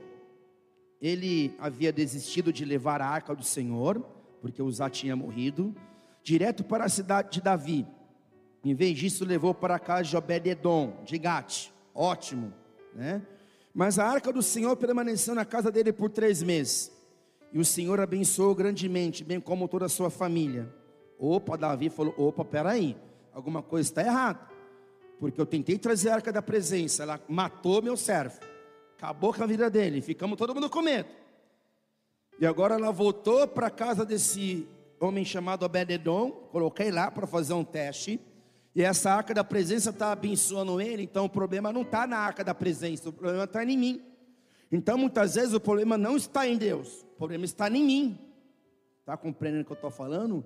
ele 1.00 1.54
havia 1.58 1.90
desistido 1.90 2.52
de 2.52 2.64
levar 2.64 3.00
a 3.00 3.06
arca 3.06 3.34
do 3.34 3.42
Senhor, 3.42 4.04
porque 4.42 4.60
Uzá 4.60 4.90
tinha 4.90 5.16
morrido, 5.16 5.74
direto 6.22 6.62
para 6.62 6.84
a 6.84 6.88
cidade 6.90 7.30
de 7.30 7.40
Davi. 7.40 7.86
Em 8.62 8.74
vez 8.74 8.98
disso, 8.98 9.24
levou 9.24 9.54
para 9.54 9.76
a 9.76 9.78
casa 9.78 10.02
de 10.02 10.16
Obed-Edom, 10.16 10.98
de 11.06 11.16
Gate. 11.16 11.70
Ótimo, 11.94 12.52
né? 12.94 13.22
Mas 13.72 13.98
a 13.98 14.06
arca 14.06 14.30
do 14.30 14.42
Senhor 14.42 14.76
permaneceu 14.76 15.34
na 15.34 15.46
casa 15.46 15.70
dele 15.72 15.90
por 15.90 16.10
três 16.10 16.42
meses. 16.42 16.99
E 17.52 17.58
o 17.58 17.64
Senhor 17.64 18.00
abençoou 18.00 18.54
grandemente, 18.54 19.24
bem 19.24 19.40
como 19.40 19.66
toda 19.66 19.86
a 19.86 19.88
sua 19.88 20.10
família. 20.10 20.72
Opa, 21.18 21.56
Davi 21.56 21.90
falou: 21.90 22.14
opa, 22.16 22.44
peraí, 22.44 22.96
alguma 23.32 23.62
coisa 23.62 23.88
está 23.88 24.02
errada. 24.02 24.48
Porque 25.18 25.40
eu 25.40 25.46
tentei 25.46 25.76
trazer 25.76 26.10
a 26.10 26.14
arca 26.14 26.32
da 26.32 26.40
presença, 26.40 27.02
ela 27.02 27.20
matou 27.28 27.82
meu 27.82 27.96
servo. 27.96 28.38
Acabou 28.96 29.34
com 29.34 29.42
a 29.42 29.46
vida 29.46 29.68
dele, 29.68 30.00
ficamos 30.00 30.38
todo 30.38 30.54
mundo 30.54 30.70
com 30.70 30.80
medo. 30.80 31.08
E 32.38 32.46
agora 32.46 32.76
ela 32.76 32.90
voltou 32.90 33.46
para 33.46 33.66
a 33.66 33.70
casa 33.70 34.04
desse 34.04 34.66
homem 34.98 35.24
chamado 35.24 35.64
Obededon, 35.64 36.30
coloquei 36.50 36.90
lá 36.90 37.10
para 37.10 37.26
fazer 37.26 37.52
um 37.52 37.64
teste. 37.64 38.20
E 38.74 38.82
essa 38.82 39.10
arca 39.10 39.34
da 39.34 39.42
presença 39.42 39.90
está 39.90 40.12
abençoando 40.12 40.80
ele, 40.80 41.02
então 41.02 41.24
o 41.24 41.28
problema 41.28 41.72
não 41.72 41.82
está 41.82 42.06
na 42.06 42.16
arca 42.16 42.44
da 42.44 42.54
presença, 42.54 43.08
o 43.08 43.12
problema 43.12 43.44
está 43.44 43.64
em 43.64 43.76
mim. 43.76 44.09
Então 44.70 44.96
muitas 44.96 45.34
vezes 45.34 45.52
o 45.52 45.60
problema 45.60 45.98
não 45.98 46.16
está 46.16 46.46
em 46.46 46.56
Deus, 46.56 47.02
o 47.14 47.16
problema 47.16 47.44
está 47.44 47.68
em 47.68 47.84
mim. 47.84 48.18
Está 49.00 49.16
compreendendo 49.16 49.62
o 49.62 49.66
que 49.66 49.72
eu 49.72 49.74
estou 49.74 49.90
falando? 49.90 50.44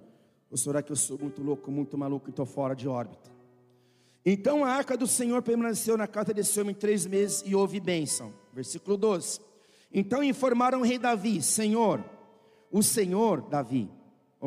Ou 0.51 0.57
será 0.57 0.83
que 0.83 0.91
eu 0.91 0.97
sou 0.97 1.19
muito 1.19 1.43
louco, 1.43 1.71
muito 1.71 1.99
maluco 1.99 2.29
e 2.29 2.31
estou 2.31 2.47
fora 2.47 2.75
de 2.75 2.89
órbita? 2.89 3.31
Então 4.25 4.65
a 4.65 4.71
arca 4.71 4.97
do 4.97 5.07
Senhor 5.07 5.43
permaneceu 5.43 5.99
na 5.99 6.07
casa 6.07 6.33
desse 6.33 6.59
homem 6.59 6.75
três 6.75 7.05
meses 7.05 7.43
e 7.45 7.55
houve 7.55 7.79
bênção. 7.79 8.33
Versículo 8.55 8.97
12. 8.97 9.41
Então 9.93 10.23
informaram 10.23 10.81
o 10.81 10.83
rei 10.83 10.99
Davi: 10.99 11.43
Senhor, 11.43 12.03
o 12.71 12.83
Senhor, 12.83 13.43
Davi, 13.43 13.91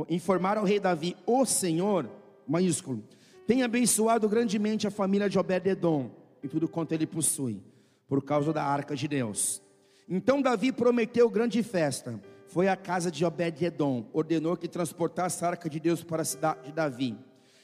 informaram 0.10 0.64
o 0.64 0.66
rei 0.66 0.80
Davi: 0.80 1.16
O 1.26 1.46
Senhor, 1.46 2.10
maiúsculo, 2.48 3.04
tem 3.46 3.62
abençoado 3.62 4.28
grandemente 4.28 4.88
a 4.88 4.92
família 4.92 5.30
de 5.30 5.38
Obed-Edom 5.38 6.10
e 6.42 6.48
tudo 6.48 6.68
quanto 6.68 6.94
ele 6.94 7.06
possui, 7.06 7.62
por 8.08 8.24
causa 8.24 8.52
da 8.52 8.64
arca 8.64 8.96
de 8.96 9.08
Deus. 9.08 9.62
Então 10.08 10.42
Davi 10.42 10.72
prometeu 10.72 11.30
grande 11.30 11.62
festa. 11.62 12.20
Foi 12.48 12.68
à 12.68 12.78
casa 12.78 13.12
de 13.12 13.26
Obed-Edom, 13.26 14.06
ordenou 14.14 14.56
que 14.56 14.68
transportasse 14.68 15.44
a 15.44 15.50
arca 15.50 15.70
de 15.70 15.80
Deus 15.80 16.04
para 16.04 16.22
a 16.22 16.26
cidade 16.26 16.68
de 16.68 16.72
Davi. 16.72 17.18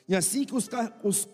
E 0.08 0.16
assim 0.16 0.44
que 0.44 0.54
os, 0.54 0.70
os 1.04 1.28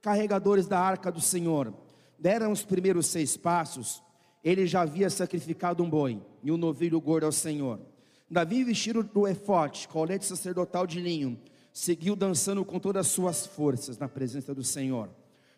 carregadores 0.00 0.66
da 0.66 0.80
arca 0.80 1.12
do 1.12 1.20
Senhor 1.20 1.72
deram 2.18 2.50
os 2.50 2.64
primeiros 2.64 3.06
seis 3.06 3.36
passos, 3.36 4.02
ele 4.42 4.66
já 4.66 4.82
havia 4.82 5.08
sacrificado 5.08 5.82
um 5.82 5.88
boi 5.88 6.20
e 6.42 6.50
um 6.50 6.56
novilho 6.56 7.00
gordo 7.00 7.24
ao 7.24 7.32
Senhor. 7.32 7.80
Davi, 8.28 8.64
vestido 8.64 9.02
do 9.02 9.28
efote, 9.28 9.86
colete 9.86 10.24
sacerdotal 10.24 10.86
de 10.86 11.00
linho, 11.00 11.38
seguiu 11.72 12.16
dançando 12.16 12.64
com 12.64 12.80
todas 12.80 13.06
as 13.06 13.12
suas 13.12 13.46
forças 13.46 13.98
na 13.98 14.08
presença 14.08 14.54
do 14.54 14.64
Senhor. 14.64 15.08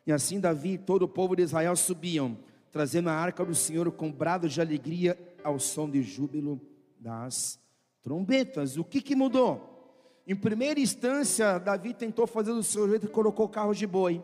E 0.07 0.13
assim 0.13 0.39
Davi 0.39 0.75
e 0.75 0.79
todo 0.79 1.03
o 1.03 1.09
povo 1.09 1.35
de 1.35 1.43
Israel 1.43 1.75
subiam, 1.77 2.37
trazendo 2.75 3.09
a 3.09 3.13
arca 3.13 3.45
do 3.45 3.55
Senhor 3.55 3.89
com 3.93 4.11
brados 4.11 4.53
de 4.53 4.61
alegria 4.61 5.17
ao 5.45 5.61
som 5.61 5.89
de 5.89 6.03
júbilo 6.03 6.61
das 6.99 7.57
trombetas. 8.03 8.77
O 8.77 8.83
que, 8.83 9.01
que 9.01 9.15
mudou? 9.15 10.21
Em 10.27 10.35
primeira 10.35 10.81
instância, 10.81 11.61
Davi 11.61 11.95
tentou 11.95 12.27
fazer 12.27 12.53
do 12.53 12.65
seu 12.65 12.89
jeito 12.89 13.07
e 13.07 13.09
colocou 13.09 13.49
carro 13.49 13.73
de 13.73 13.87
boi. 13.87 14.21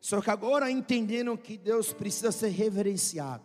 Só 0.00 0.22
que 0.22 0.30
agora 0.30 0.70
entenderam 0.70 1.36
que 1.36 1.58
Deus 1.58 1.92
precisa 1.92 2.32
ser 2.32 2.48
reverenciado. 2.48 3.44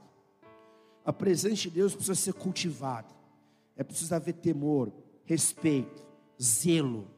A 1.03 1.11
presença 1.11 1.63
de 1.63 1.71
Deus 1.71 1.93
precisa 1.93 2.15
ser 2.15 2.33
cultivada. 2.33 3.13
É 3.75 3.83
preciso 3.83 4.15
haver 4.15 4.35
temor, 4.35 4.93
respeito, 5.25 6.07
zelo. 6.41 7.11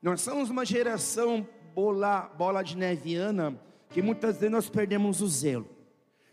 Nós 0.00 0.22
somos 0.22 0.48
uma 0.48 0.64
geração 0.64 1.46
bola, 1.74 2.32
bola 2.38 2.62
de 2.62 2.78
neviana 2.78 3.60
que 3.90 4.00
muitas 4.00 4.36
vezes 4.36 4.50
nós 4.50 4.70
perdemos 4.70 5.20
o 5.20 5.28
zelo. 5.28 5.71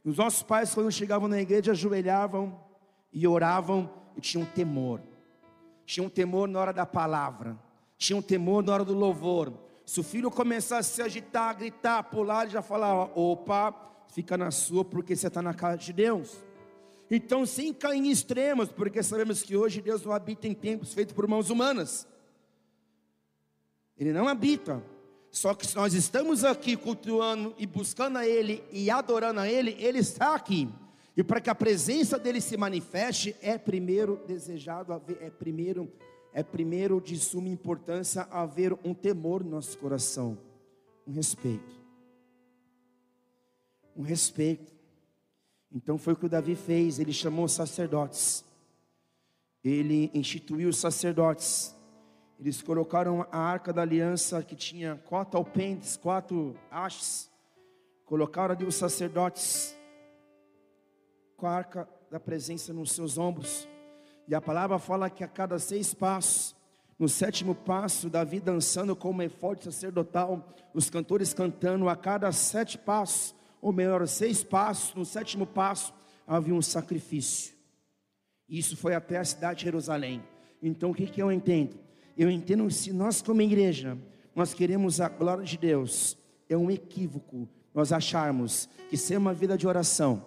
Os 0.09 0.17
nossos 0.17 0.41
pais, 0.41 0.73
quando 0.73 0.91
chegavam 0.91 1.27
na 1.27 1.39
igreja, 1.39 1.71
ajoelhavam 1.71 2.59
e 3.13 3.27
oravam 3.27 3.87
e 4.17 4.21
tinham 4.21 4.43
temor. 4.43 4.99
Tinham 5.85 6.09
temor 6.09 6.47
na 6.47 6.59
hora 6.59 6.73
da 6.73 6.85
palavra, 6.85 7.55
tinham 7.95 8.19
temor 8.19 8.63
na 8.63 8.73
hora 8.73 8.83
do 8.83 8.95
louvor. 8.95 9.53
Se 9.85 9.99
o 9.99 10.03
filho 10.03 10.31
começasse 10.31 10.89
a 10.89 10.95
se 10.95 11.01
agitar, 11.03 11.55
gritar, 11.55 12.03
pular, 12.03 12.43
ele 12.43 12.51
já 12.51 12.61
falava: 12.63 13.11
opa, 13.13 13.71
fica 14.07 14.35
na 14.35 14.49
sua, 14.49 14.83
porque 14.83 15.15
você 15.15 15.27
está 15.27 15.43
na 15.43 15.53
casa 15.53 15.77
de 15.77 15.93
Deus. 15.93 16.43
Então, 17.11 17.45
sem 17.45 17.71
cair 17.71 17.99
em 17.99 18.09
extremos, 18.09 18.71
porque 18.71 19.03
sabemos 19.03 19.43
que 19.43 19.55
hoje 19.55 19.79
Deus 19.79 20.03
não 20.03 20.11
habita 20.11 20.47
em 20.47 20.55
templos 20.55 20.91
feitos 20.91 21.13
por 21.13 21.27
mãos 21.27 21.51
humanas. 21.51 22.07
Ele 23.95 24.11
não 24.11 24.27
habita. 24.27 24.83
Só 25.31 25.53
que 25.53 25.65
se 25.65 25.75
nós 25.75 25.93
estamos 25.93 26.43
aqui 26.43 26.75
cultuando 26.75 27.53
e 27.57 27.67
buscando 27.67 28.17
a 28.17 28.27
Ele 28.27 28.63
e 28.71 28.89
adorando 28.89 29.39
a 29.39 29.47
Ele, 29.47 29.75
Ele 29.79 29.99
está 29.99 30.33
aqui. 30.33 30.67
E 31.15 31.23
para 31.23 31.41
que 31.41 31.49
a 31.49 31.55
presença 31.55 32.17
dele 32.17 32.39
se 32.39 32.55
manifeste, 32.55 33.35
é 33.41 33.57
primeiro 33.57 34.21
desejado 34.25 34.93
é 35.19 35.29
primeiro, 35.29 35.91
é 36.33 36.41
primeiro 36.41 37.01
de 37.01 37.17
suma 37.17 37.49
importância 37.49 38.23
haver 38.31 38.73
um 38.83 38.93
temor 38.93 39.43
no 39.43 39.51
nosso 39.51 39.77
coração, 39.77 40.37
um 41.05 41.11
respeito. 41.11 41.77
Um 43.95 44.01
respeito. 44.01 44.71
Então 45.71 45.97
foi 45.97 46.13
o 46.13 46.15
que 46.15 46.25
o 46.25 46.29
Davi 46.29 46.55
fez, 46.55 46.99
ele 46.99 47.13
chamou 47.13 47.45
os 47.45 47.51
sacerdotes. 47.51 48.45
Ele 49.63 50.09
instituiu 50.13 50.69
os 50.69 50.77
sacerdotes. 50.77 51.75
Eles 52.39 52.61
colocaram 52.61 53.27
a 53.31 53.37
arca 53.37 53.73
da 53.73 53.81
aliança 53.81 54.41
que 54.41 54.55
tinha 54.55 54.95
quatro 54.95 55.37
alpentes, 55.37 55.97
quatro 55.97 56.55
hastes. 56.71 57.29
Colocaram 58.05 58.55
ali 58.55 58.63
os 58.63 58.75
sacerdotes 58.75 59.75
com 61.35 61.45
a 61.45 61.51
arca 61.51 61.89
da 62.09 62.17
presença 62.17 62.71
nos 62.71 62.93
seus 62.93 63.17
ombros. 63.17 63.67
E 64.25 64.33
a 64.33 64.39
palavra 64.39 64.79
fala 64.79 65.09
que 65.09 65.21
a 65.21 65.27
cada 65.27 65.59
seis 65.59 65.93
passos, 65.93 66.55
no 66.97 67.09
sétimo 67.09 67.53
passo, 67.53 68.09
Davi 68.09 68.39
dançando 68.39 68.95
com 68.95 69.09
uma 69.09 69.25
efode 69.25 69.65
sacerdotal, 69.65 70.47
os 70.73 70.89
cantores 70.89 71.33
cantando 71.33 71.89
a 71.89 71.95
cada 71.95 72.31
sete 72.31 72.77
passos, 72.77 73.35
ou 73.61 73.73
melhor, 73.73 74.07
seis 74.07 74.43
passos, 74.45 74.93
no 74.95 75.03
sétimo 75.03 75.45
passo 75.45 75.93
havia 76.25 76.53
um 76.53 76.61
sacrifício. 76.61 77.53
Isso 78.47 78.77
foi 78.77 78.95
até 78.95 79.17
a 79.17 79.25
cidade 79.25 79.59
de 79.59 79.65
Jerusalém. 79.65 80.23
Então 80.63 80.91
o 80.91 80.95
que, 80.95 81.05
que 81.05 81.21
eu 81.21 81.31
entendo? 81.31 81.88
Eu 82.19 82.29
entendo 82.29 82.67
que 82.67 82.73
se 82.73 82.91
nós 82.91 83.21
como 83.21 83.41
igreja, 83.41 83.97
nós 84.35 84.53
queremos 84.53 84.99
a 84.99 85.07
glória 85.07 85.45
de 85.45 85.57
Deus, 85.57 86.17
é 86.49 86.57
um 86.57 86.69
equívoco 86.69 87.47
nós 87.73 87.93
acharmos 87.93 88.67
que 88.89 88.97
ser 88.97 89.15
uma 89.15 89.33
vida 89.33 89.57
de 89.57 89.65
oração, 89.65 90.25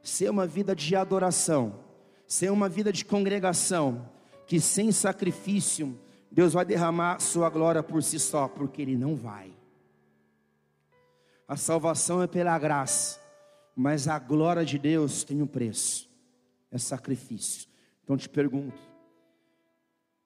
ser 0.00 0.30
uma 0.30 0.46
vida 0.46 0.72
de 0.72 0.94
adoração, 0.94 1.80
ser 2.28 2.52
uma 2.52 2.68
vida 2.68 2.92
de 2.92 3.04
congregação, 3.04 4.08
que 4.46 4.60
sem 4.60 4.92
sacrifício 4.92 5.98
Deus 6.30 6.52
vai 6.52 6.64
derramar 6.64 7.18
sua 7.18 7.50
glória 7.50 7.82
por 7.82 8.04
si 8.04 8.20
só, 8.20 8.46
porque 8.46 8.80
Ele 8.80 8.96
não 8.96 9.16
vai. 9.16 9.50
A 11.48 11.56
salvação 11.56 12.22
é 12.22 12.28
pela 12.28 12.56
graça, 12.56 13.20
mas 13.74 14.06
a 14.06 14.16
glória 14.16 14.64
de 14.64 14.78
Deus 14.78 15.24
tem 15.24 15.42
um 15.42 15.46
preço, 15.48 16.08
é 16.70 16.78
sacrifício. 16.78 17.68
Então 18.04 18.16
te 18.16 18.28
pergunto: 18.28 18.89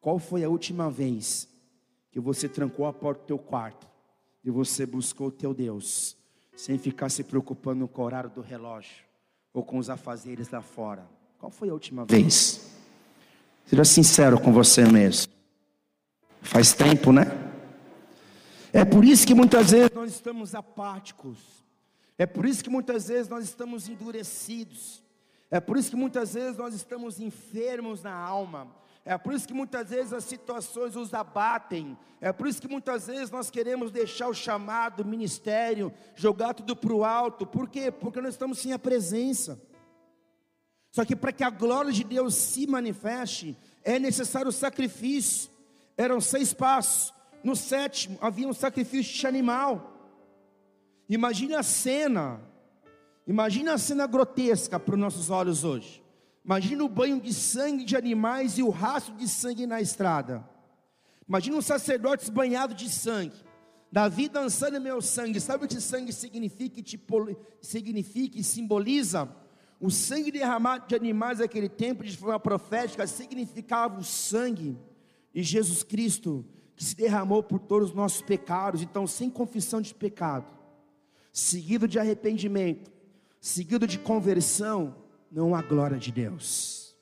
qual 0.05 0.19
foi 0.19 0.45
a 0.45 0.51
última 0.51 0.91
vez 0.91 1.49
que 2.11 2.21
você 2.21 2.47
trancou 2.47 2.85
a 2.85 2.93
porta 2.93 3.23
do 3.23 3.27
teu 3.27 3.39
quarto 3.39 3.87
e 4.45 4.51
você 4.51 4.85
buscou 4.85 5.29
o 5.29 5.33
teu 5.33 5.55
Deus, 5.55 6.15
sem 6.55 6.77
ficar 6.77 7.09
se 7.09 7.25
preocupando 7.25 7.89
com 7.89 8.03
o 8.03 8.05
horário 8.05 8.29
do 8.29 8.43
relógio 8.43 9.03
ou 9.51 9.63
com 9.65 9.79
os 9.79 9.89
afazeres 9.89 10.51
lá 10.51 10.61
fora? 10.61 11.09
Qual 11.39 11.51
foi 11.51 11.71
a 11.71 11.73
última 11.73 12.05
vez? 12.05 12.71
Seja 13.65 13.83
sincero 13.83 14.39
com 14.39 14.53
você 14.53 14.85
mesmo. 14.85 15.33
Faz 16.43 16.75
tempo, 16.75 17.11
né? 17.11 17.25
É 18.75 18.85
por 18.85 19.07
isso 19.07 19.27
que 19.27 19.35
muitas 19.35 19.71
vezes 19.71 19.91
nós 19.95 20.11
estamos 20.11 20.55
apáticos. 20.55 21.39
É 22.19 22.27
por 22.27 22.45
isso 22.45 22.63
que 22.63 22.69
muitas 22.69 23.09
vezes 23.09 23.27
nós 23.27 23.43
estamos 23.43 23.89
endurecidos. 23.89 25.03
É 25.51 25.61
por 25.61 25.79
isso 25.79 25.89
que 25.89 25.97
muitas 25.97 26.35
vezes 26.35 26.59
nós 26.59 26.75
estamos 26.75 27.19
enfermos 27.21 28.03
na 28.03 28.13
alma. 28.13 28.84
É 29.05 29.19
por 29.19 29.35
isso 29.35 29.47
que 29.47 29.53
muitas 29.53 29.91
vezes 29.91 30.13
as 30.15 30.25
situações 30.25 30.95
nos 30.95 31.13
abatem. 31.13 31.97
É 32.21 32.33
por 32.33 32.47
isso 32.47 32.61
que 32.61 32.69
muitas 32.69 33.07
vezes 33.07 33.31
nós 33.31 33.51
queremos 33.51 33.91
deixar 33.91 34.29
o 34.29 34.35
chamado, 34.35 35.01
o 35.01 35.07
ministério, 35.07 35.93
jogar 36.15 36.55
tudo 36.55 36.75
para 36.75 36.93
o 36.93 37.05
alto. 37.05 37.47
Por 37.47 37.69
quê? 37.69 37.91
Porque 37.91 38.21
nós 38.21 38.33
estamos 38.33 38.59
sem 38.59 38.73
a 38.73 38.79
presença. 38.79 39.61
Só 40.91 41.05
que 41.05 41.15
para 41.15 41.33
que 41.33 41.45
a 41.45 41.51
glória 41.51 41.93
de 41.93 42.03
Deus 42.03 42.35
se 42.35 42.67
manifeste, 42.67 43.59
é 43.83 43.99
necessário 43.99 44.49
o 44.49 44.53
sacrifício. 44.53 45.51
Eram 45.99 46.21
seis 46.21 46.55
passos. 46.55 47.13
No 47.43 47.55
sétimo 47.55 48.17
havia 48.23 48.49
um 48.49 48.55
sacrifício 48.55 49.13
de 49.13 49.27
animal. 49.27 49.93
Imagine 51.11 51.57
a 51.57 51.63
cena. 51.63 52.41
Imagine 53.27 53.69
a 53.69 53.77
cena 53.77 54.07
grotesca 54.07 54.81
para 54.81 54.95
os 54.95 55.01
nossos 55.01 55.29
olhos 55.29 55.63
hoje. 55.63 56.04
Imagina 56.45 56.85
o 56.85 56.89
banho 56.89 57.21
de 57.21 57.33
sangue 57.33 57.85
de 57.85 57.97
animais 57.97 58.59
e 58.59 58.63
o 58.63 58.69
rastro 58.69 59.15
de 59.15 59.27
sangue 59.27 59.67
na 59.67 59.81
estrada. 59.81 60.47
Imagina 61.27 61.57
um 61.57 61.63
sacerdote 61.63 62.31
banhado 62.31 62.75
de 62.75 62.91
sangue. 62.91 63.37
Davi 63.91 64.29
dançando 64.29 64.81
meu 64.81 65.01
sangue. 65.01 65.41
Sabe 65.41 65.65
o 65.65 65.69
que 65.69 65.81
sangue 65.81 66.13
significa, 66.13 66.83
tipo, 66.83 67.35
significa 67.63 68.39
e 68.39 68.45
simboliza? 68.45 69.29
O 69.81 69.91
sangue 69.91 70.31
derramado 70.31 70.87
de 70.87 70.95
animais 70.95 71.39
naquele 71.39 71.69
tempo, 71.69 72.05
de 72.05 72.17
forma 72.17 72.39
profética, 72.39 73.07
significava 73.07 73.99
o 74.01 74.05
sangue 74.05 74.77
de 75.33 75.43
Jesus 75.43 75.83
Cristo, 75.83 76.45
que 76.77 76.85
se 76.85 76.95
derramou 76.95 77.43
por 77.43 77.59
todos 77.59 77.91
os 77.91 77.95
nossos 77.95 78.21
pecados. 78.21 78.83
Então, 78.83 79.07
sem 79.07 79.31
confissão 79.31 79.81
de 79.81 79.95
pecado, 79.95 80.53
seguido 81.33 81.89
de 81.89 81.99
arrependimento, 81.99 82.93
seguido 83.41 83.87
de 83.87 83.99
conversão, 83.99 85.04
não 85.35 85.53
há 85.53 85.61
glória 85.61 85.99
de 85.99 86.13
Deus. 86.13 86.97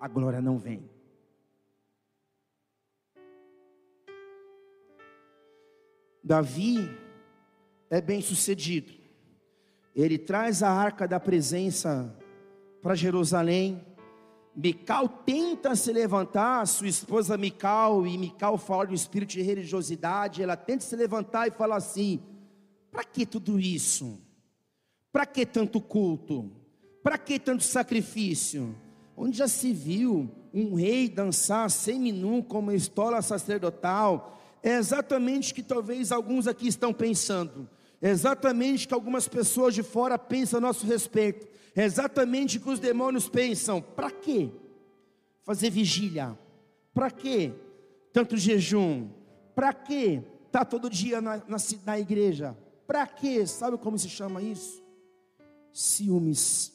A 0.00 0.08
glória 0.08 0.42
não 0.42 0.58
vem. 0.58 0.90
Davi 6.22 6.90
é 7.88 8.00
bem 8.00 8.20
sucedido. 8.20 8.92
Ele 9.94 10.18
traz 10.18 10.64
a 10.64 10.68
arca 10.68 11.06
da 11.06 11.20
presença 11.20 12.12
para 12.82 12.96
Jerusalém. 12.96 13.86
Mical 14.56 15.08
tenta 15.08 15.76
se 15.76 15.92
levantar, 15.92 16.66
sua 16.66 16.88
esposa 16.88 17.38
Mical, 17.38 18.04
e 18.04 18.18
Mical 18.18 18.58
fala 18.58 18.86
do 18.86 18.94
espírito 18.94 19.30
de 19.30 19.42
religiosidade. 19.42 20.42
Ela 20.42 20.56
tenta 20.56 20.82
se 20.82 20.96
levantar 20.96 21.46
e 21.46 21.52
fala 21.52 21.76
assim: 21.76 22.20
para 22.90 23.04
que 23.04 23.24
tudo 23.24 23.60
isso? 23.60 24.20
Para 25.12 25.24
que 25.24 25.46
tanto 25.46 25.80
culto? 25.80 26.63
Para 27.04 27.18
que 27.18 27.38
tanto 27.38 27.62
sacrifício? 27.62 28.74
Onde 29.14 29.36
já 29.36 29.46
se 29.46 29.74
viu 29.74 30.30
um 30.54 30.74
rei 30.74 31.06
dançar 31.06 31.70
seminu 31.70 32.42
como 32.42 32.72
estola 32.72 33.20
sacerdotal? 33.20 34.40
É 34.62 34.78
exatamente 34.78 35.52
o 35.52 35.54
que 35.54 35.62
talvez 35.62 36.10
alguns 36.10 36.46
aqui 36.46 36.66
estão 36.66 36.94
pensando. 36.94 37.68
É 38.00 38.08
exatamente 38.08 38.86
o 38.86 38.88
que 38.88 38.94
algumas 38.94 39.28
pessoas 39.28 39.74
de 39.74 39.82
fora 39.82 40.18
pensam 40.18 40.56
a 40.56 40.60
nosso 40.62 40.86
respeito. 40.86 41.46
É 41.76 41.84
exatamente 41.84 42.56
o 42.56 42.60
que 42.62 42.70
os 42.70 42.80
demônios 42.80 43.28
pensam. 43.28 43.82
Para 43.82 44.10
quê? 44.10 44.50
Fazer 45.42 45.68
vigília. 45.68 46.38
Para 46.94 47.10
quê? 47.10 47.52
Tanto 48.14 48.34
jejum. 48.34 49.10
Para 49.54 49.74
quê? 49.74 50.22
Tá 50.50 50.64
todo 50.64 50.88
dia 50.88 51.20
na, 51.20 51.36
na, 51.46 51.58
na 51.84 52.00
igreja. 52.00 52.56
Para 52.86 53.06
quê? 53.06 53.46
Sabe 53.46 53.76
como 53.76 53.98
se 53.98 54.08
chama 54.08 54.40
isso? 54.40 54.82
Ciúmes 55.70 56.73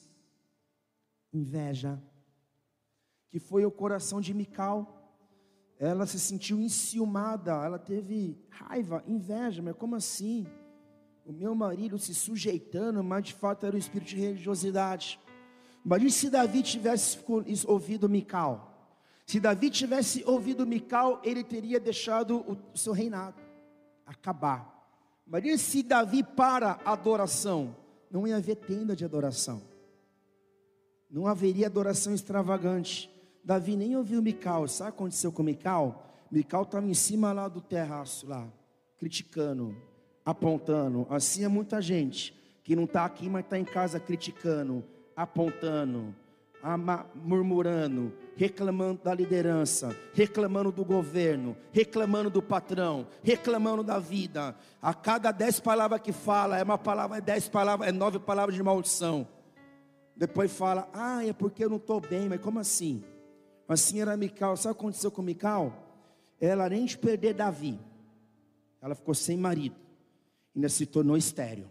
inveja, 1.34 2.02
que 3.30 3.39
foi 3.39 3.65
o 3.65 3.72
coração 3.72 4.20
de 4.20 4.34
Mical. 4.34 4.96
Ela 5.78 6.06
se 6.06 6.20
sentiu 6.20 6.60
enciumada, 6.60 7.54
ela 7.63 7.80
teve 7.80 8.38
raiva, 8.50 9.04
inveja, 9.08 9.62
mas 9.62 9.76
como 9.76 9.96
assim? 9.96 10.46
O 11.26 11.32
meu 11.32 11.56
marido 11.56 11.98
se 11.98 12.13
sujeitando, 12.13 13.04
mas 13.04 13.24
de 13.24 13.34
fato 13.34 13.65
era 13.65 13.76
o 13.76 13.80
espírito 13.80 14.10
de 14.10 14.18
religiosidade. 14.18 15.20
Imagine 15.86 16.12
se 16.12 16.30
Davi 16.30 16.62
tivesse 16.63 17.20
ouvido 17.65 18.10
Mical. 18.10 18.65
Se 19.26 19.39
Davi 19.39 19.70
tivesse 19.70 20.24
ouvido 20.26 20.65
Mical, 20.65 21.22
ele 21.24 21.44
teria 21.44 21.80
deixado 21.80 22.39
o 22.74 22.78
seu 22.78 22.92
reinado 22.92 23.39
acabar. 24.06 24.76
Imagine 25.26 25.58
se 25.58 25.84
Davi 25.84 26.24
para 26.24 26.80
a 26.84 26.94
adoração, 26.94 27.76
não 28.10 28.28
ia 28.28 28.38
haver 28.38 28.56
tenda 28.56 28.96
de 28.96 29.06
adoração 29.06 29.69
não 31.10 31.26
haveria 31.26 31.67
adoração 31.67 32.13
extravagante. 32.13 33.10
Davi 33.43 33.76
nem 33.76 33.95
ouviu 33.95 34.22
Mical. 34.22 34.67
Sabe 34.67 34.89
o 34.89 34.93
que 34.93 34.98
aconteceu 35.00 35.32
com 35.32 35.41
Mical? 35.41 36.06
Mical 36.32 36.63
estava 36.63 36.86
em 36.86 36.93
cima 36.93 37.32
lá 37.32 37.48
do 37.48 37.62
terraço, 37.62 38.28
lá, 38.28 38.48
criticando, 38.98 39.76
apontando. 40.24 41.08
Assim 41.10 41.43
é 41.43 41.48
muita 41.48 41.82
gente 41.82 42.38
que 42.63 42.76
não 42.76 42.84
está 42.84 43.06
aqui, 43.06 43.28
mas 43.28 43.43
está 43.43 43.58
em 43.58 43.65
casa 43.65 44.00
criticando, 44.00 44.84
apontando, 45.15 46.13
murmurando, 47.15 48.13
reclamando 48.36 49.02
da 49.04 49.13
liderança, 49.13 49.95
reclamando 50.13 50.72
do 50.72 50.86
governo, 50.86 51.58
reclamando 51.72 52.30
do 52.30 52.43
patrão, 52.43 53.08
reclamando 53.24 53.84
da 53.84 53.98
vida. 53.98 54.56
A 54.80 54.93
cada 54.93 55.32
dez 55.32 55.60
palavras 55.60 56.02
que 56.02 56.12
fala, 56.12 56.60
é 56.60 56.63
uma 56.63 56.78
palavra, 56.78 57.17
é 57.17 57.22
dez 57.22 57.50
palavras, 57.50 57.89
é 57.89 57.91
nove 57.91 58.19
palavras 58.19 58.56
de 58.56 58.62
maldição. 58.62 59.28
Depois 60.20 60.52
fala, 60.52 60.90
ah, 60.92 61.26
é 61.26 61.32
porque 61.32 61.64
eu 61.64 61.70
não 61.70 61.78
estou 61.78 62.02
bem, 62.02 62.28
mas 62.28 62.42
como 62.42 62.60
assim? 62.60 63.02
Assim 63.66 64.02
era 64.02 64.18
Mical, 64.18 64.58
sabe 64.58 64.74
o 64.74 64.76
que 64.76 64.82
aconteceu 64.82 65.10
com 65.10 65.22
Mical? 65.22 65.74
Ela 66.42 66.66
além 66.66 66.84
de 66.84 66.98
perder 66.98 67.34
Davi, 67.34 67.80
ela 68.82 68.96
ficou 68.96 69.16
sem 69.16 69.38
marido, 69.38 69.78
ainda 70.54 70.68
se 70.68 70.86
tornou 70.86 71.16
estéreo. 71.16 71.70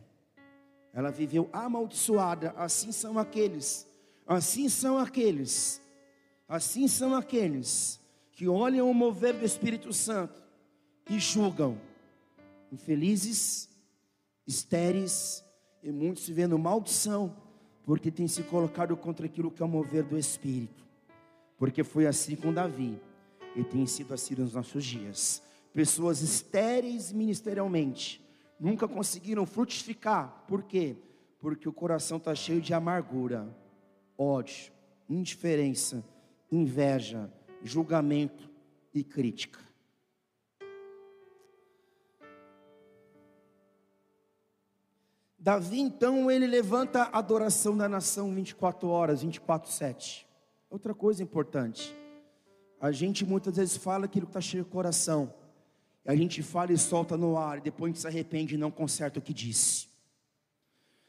Ela 0.94 1.10
viveu 1.10 1.50
amaldiçoada, 1.52 2.54
assim 2.56 2.90
são 2.90 3.18
aqueles, 3.18 3.86
assim 4.26 4.70
são 4.70 4.96
aqueles, 4.96 5.82
assim 6.48 6.88
são 6.88 7.14
aqueles 7.14 8.00
que 8.32 8.48
olham 8.48 8.90
o 8.90 8.94
mover 8.94 9.34
do 9.34 9.44
Espírito 9.44 9.92
Santo 9.92 10.42
e 11.10 11.18
julgam 11.18 11.78
infelizes, 12.72 13.68
estéreis, 14.46 15.44
e 15.82 15.92
muitos 15.92 16.24
se 16.24 16.32
vendo 16.32 16.58
maldição 16.58 17.46
porque 17.88 18.10
tem 18.10 18.28
se 18.28 18.42
colocado 18.42 18.94
contra 18.98 19.24
aquilo 19.24 19.50
que 19.50 19.62
é 19.62 19.64
o 19.64 19.68
mover 19.68 20.04
do 20.04 20.18
Espírito. 20.18 20.84
Porque 21.56 21.82
foi 21.82 22.06
assim 22.06 22.36
com 22.36 22.52
Davi, 22.52 23.00
e 23.56 23.64
tem 23.64 23.86
sido 23.86 24.12
assim 24.12 24.34
nos 24.34 24.52
nossos 24.52 24.84
dias. 24.84 25.42
Pessoas 25.72 26.20
estéreis 26.20 27.10
ministerialmente, 27.14 28.22
nunca 28.60 28.86
conseguiram 28.86 29.46
frutificar, 29.46 30.44
por 30.46 30.64
quê? 30.64 30.96
Porque 31.40 31.66
o 31.66 31.72
coração 31.72 32.18
está 32.18 32.34
cheio 32.34 32.60
de 32.60 32.74
amargura, 32.74 33.48
ódio, 34.18 34.70
indiferença, 35.08 36.04
inveja, 36.52 37.32
julgamento 37.62 38.50
e 38.92 39.02
crítica. 39.02 39.60
Davi, 45.38 45.78
então, 45.78 46.28
ele 46.28 46.48
levanta 46.48 47.04
a 47.04 47.18
adoração 47.18 47.76
da 47.76 47.88
nação 47.88 48.34
24 48.34 48.88
horas, 48.88 49.22
24, 49.22 49.70
7. 49.70 50.26
Outra 50.68 50.92
coisa 50.92 51.22
importante, 51.22 51.94
a 52.80 52.90
gente 52.90 53.24
muitas 53.24 53.56
vezes 53.56 53.76
fala 53.76 54.06
aquilo 54.06 54.26
que 54.26 54.30
está 54.30 54.40
cheio 54.40 54.64
de 54.64 54.70
coração, 54.70 55.32
a 56.04 56.16
gente 56.16 56.42
fala 56.42 56.72
e 56.72 56.78
solta 56.78 57.16
no 57.16 57.38
ar, 57.38 57.58
e 57.58 57.60
depois 57.60 57.84
a 57.84 57.92
gente 57.92 58.00
se 58.00 58.06
arrepende 58.08 58.54
e 58.56 58.58
não 58.58 58.70
conserta 58.70 59.20
o 59.20 59.22
que 59.22 59.32
disse. 59.32 59.86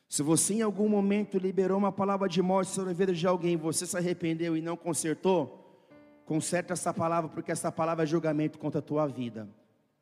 Se 0.07 0.21
você 0.21 0.55
em 0.55 0.61
algum 0.61 0.87
momento 0.87 1.37
liberou 1.37 1.77
uma 1.77 1.91
palavra 1.91 2.29
de 2.29 2.41
morte 2.41 2.71
sobre 2.71 2.91
a 2.91 2.93
vida 2.93 3.13
de 3.13 3.25
alguém, 3.25 3.57
você 3.57 3.85
se 3.85 3.97
arrependeu 3.97 4.55
e 4.55 4.61
não 4.61 4.77
consertou, 4.77 5.87
conserta 6.25 6.73
essa 6.73 6.93
palavra, 6.93 7.29
porque 7.31 7.51
essa 7.51 7.71
palavra 7.71 8.03
é 8.03 8.07
julgamento 8.07 8.59
contra 8.59 8.79
a 8.79 8.81
tua 8.81 9.07
vida. 9.07 9.49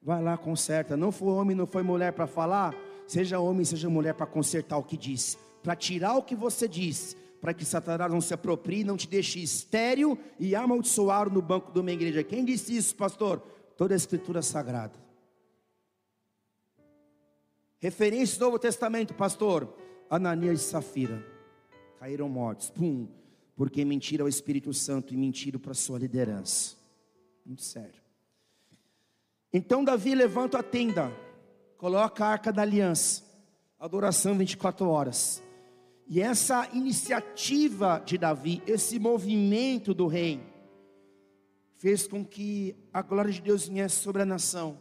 Vai 0.01 0.21
lá, 0.21 0.37
conserta. 0.37 0.97
Não 0.97 1.11
foi 1.11 1.29
homem, 1.29 1.55
não 1.55 1.67
foi 1.67 1.83
mulher 1.83 2.13
para 2.13 2.27
falar, 2.27 2.73
seja 3.07 3.39
homem, 3.39 3.65
seja 3.65 3.89
mulher, 3.89 4.13
para 4.13 4.25
consertar 4.25 4.77
o 4.77 4.83
que 4.83 4.97
disse, 4.97 5.37
para 5.63 5.75
tirar 5.75 6.15
o 6.17 6.23
que 6.23 6.35
você 6.35 6.67
disse, 6.67 7.15
para 7.39 7.53
que 7.53 7.63
Satanás 7.63 8.11
não 8.11 8.21
se 8.21 8.33
aproprie, 8.33 8.83
não 8.83 8.97
te 8.97 9.07
deixe 9.07 9.41
estéril 9.41 10.17
e 10.39 10.55
amaldiçoado 10.55 11.31
no 11.31 11.41
banco 11.41 11.71
de 11.71 11.79
uma 11.79 11.91
igreja. 11.91 12.23
Quem 12.23 12.43
disse 12.43 12.75
isso, 12.75 12.95
pastor? 12.95 13.39
Toda 13.77 13.93
a 13.93 13.97
escritura 13.97 14.41
sagrada. 14.41 14.99
Referência 17.79 18.39
do 18.39 18.45
Novo 18.45 18.59
Testamento, 18.59 19.13
pastor. 19.13 19.71
Ananias 20.09 20.61
e 20.61 20.63
Safira 20.63 21.23
caíram 21.99 22.29
mortos. 22.29 22.69
Pum. 22.69 23.07
porque 23.55 23.83
mentira 23.83 24.23
ao 24.23 24.29
Espírito 24.29 24.71
Santo 24.71 25.13
e 25.13 25.17
mentira 25.17 25.57
para 25.57 25.73
sua 25.73 25.97
liderança. 25.97 26.75
Muito 27.43 27.63
sério. 27.63 28.01
Então 29.51 29.83
Davi 29.83 30.13
levanta 30.13 30.59
a 30.59 30.63
tenda, 30.63 31.11
coloca 31.77 32.25
a 32.25 32.29
arca 32.29 32.51
da 32.51 32.61
aliança, 32.61 33.23
adoração 33.79 34.37
24 34.37 34.89
horas. 34.89 35.43
E 36.07 36.21
essa 36.21 36.67
iniciativa 36.73 38.01
de 38.05 38.17
Davi, 38.17 38.63
esse 38.65 38.97
movimento 38.97 39.93
do 39.93 40.07
rei, 40.07 40.41
fez 41.75 42.07
com 42.07 42.25
que 42.25 42.75
a 42.93 43.01
glória 43.01 43.31
de 43.31 43.41
Deus 43.41 43.67
viesse 43.67 43.97
sobre 43.97 44.21
a 44.21 44.25
nação. 44.25 44.77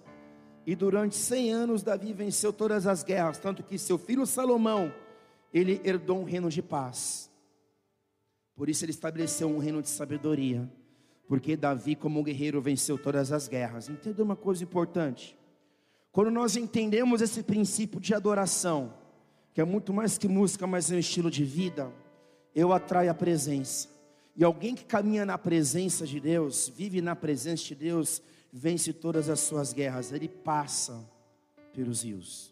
E 0.65 0.75
durante 0.75 1.15
100 1.15 1.53
anos 1.53 1.83
Davi 1.83 2.13
venceu 2.13 2.53
todas 2.53 2.87
as 2.87 3.03
guerras, 3.03 3.39
tanto 3.39 3.63
que 3.63 3.79
seu 3.79 3.99
filho 3.99 4.27
Salomão, 4.27 4.93
ele 5.53 5.81
herdou 5.85 6.21
um 6.21 6.25
reino 6.25 6.49
de 6.49 6.63
paz. 6.63 7.31
Por 8.55 8.69
isso 8.69 8.85
ele 8.85 8.91
estabeleceu 8.91 9.49
um 9.49 9.59
reino 9.59 9.83
de 9.83 9.89
sabedoria, 9.89 10.69
porque 11.29 11.57
Davi 11.57 11.95
como 11.95 12.23
guerreiro 12.23 12.61
venceu 12.61 12.97
todas 12.97 13.31
as 13.33 13.47
guerras. 13.47 13.89
Entenda 13.89 14.23
uma 14.23 14.35
coisa 14.35 14.65
importante. 14.65 15.37
Quando 16.17 16.31
nós 16.31 16.57
entendemos 16.57 17.21
esse 17.21 17.43
princípio 17.43 18.01
de 18.01 18.15
adoração, 18.15 18.95
que 19.53 19.61
é 19.61 19.65
muito 19.67 19.93
mais 19.93 20.17
que 20.17 20.27
música, 20.27 20.67
mas 20.67 20.91
é 20.91 20.97
um 20.97 20.99
estilo 20.99 21.31
de 21.31 21.45
vida, 21.45 21.93
eu 22.55 22.73
atraio 22.73 23.11
a 23.11 23.15
presença. 23.15 23.87
E 24.35 24.43
alguém 24.43 24.75
que 24.75 24.87
caminha 24.87 25.27
na 25.27 25.37
presença 25.37 26.07
de 26.07 26.19
Deus, 26.19 26.73
vive 26.75 27.03
na 27.03 27.15
presença 27.15 27.65
de 27.65 27.75
Deus, 27.75 28.23
vence 28.51 28.95
todas 28.95 29.29
as 29.29 29.41
suas 29.41 29.75
guerras. 29.75 30.11
Ele 30.11 30.27
passa 30.27 31.07
pelos 31.75 32.03
rios, 32.03 32.51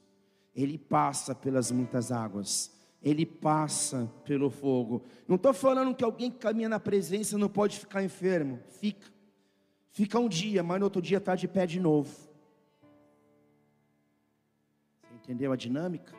ele 0.55 0.77
passa 0.77 1.35
pelas 1.35 1.71
muitas 1.71 2.13
águas, 2.13 2.71
ele 3.03 3.25
passa 3.25 4.13
pelo 4.27 4.51
fogo. 4.51 5.05
Não 5.27 5.37
estou 5.37 5.55
falando 5.55 5.95
que 5.95 6.05
alguém 6.05 6.31
que 6.31 6.37
caminha 6.37 6.69
na 6.69 6.79
presença 6.79 7.39
não 7.39 7.49
pode 7.49 7.79
ficar 7.79 8.05
enfermo. 8.05 8.61
Fica. 8.79 9.11
Fica 9.91 10.19
um 10.19 10.29
dia, 10.29 10.63
mas 10.63 10.79
no 10.79 10.85
outro 10.85 11.01
dia 11.01 11.17
está 11.17 11.35
de 11.35 11.49
pé 11.49 11.67
de 11.67 11.81
novo. 11.81 12.34
Entendeu 15.25 15.53
a 15.53 15.57
dinâmica? 15.57 16.15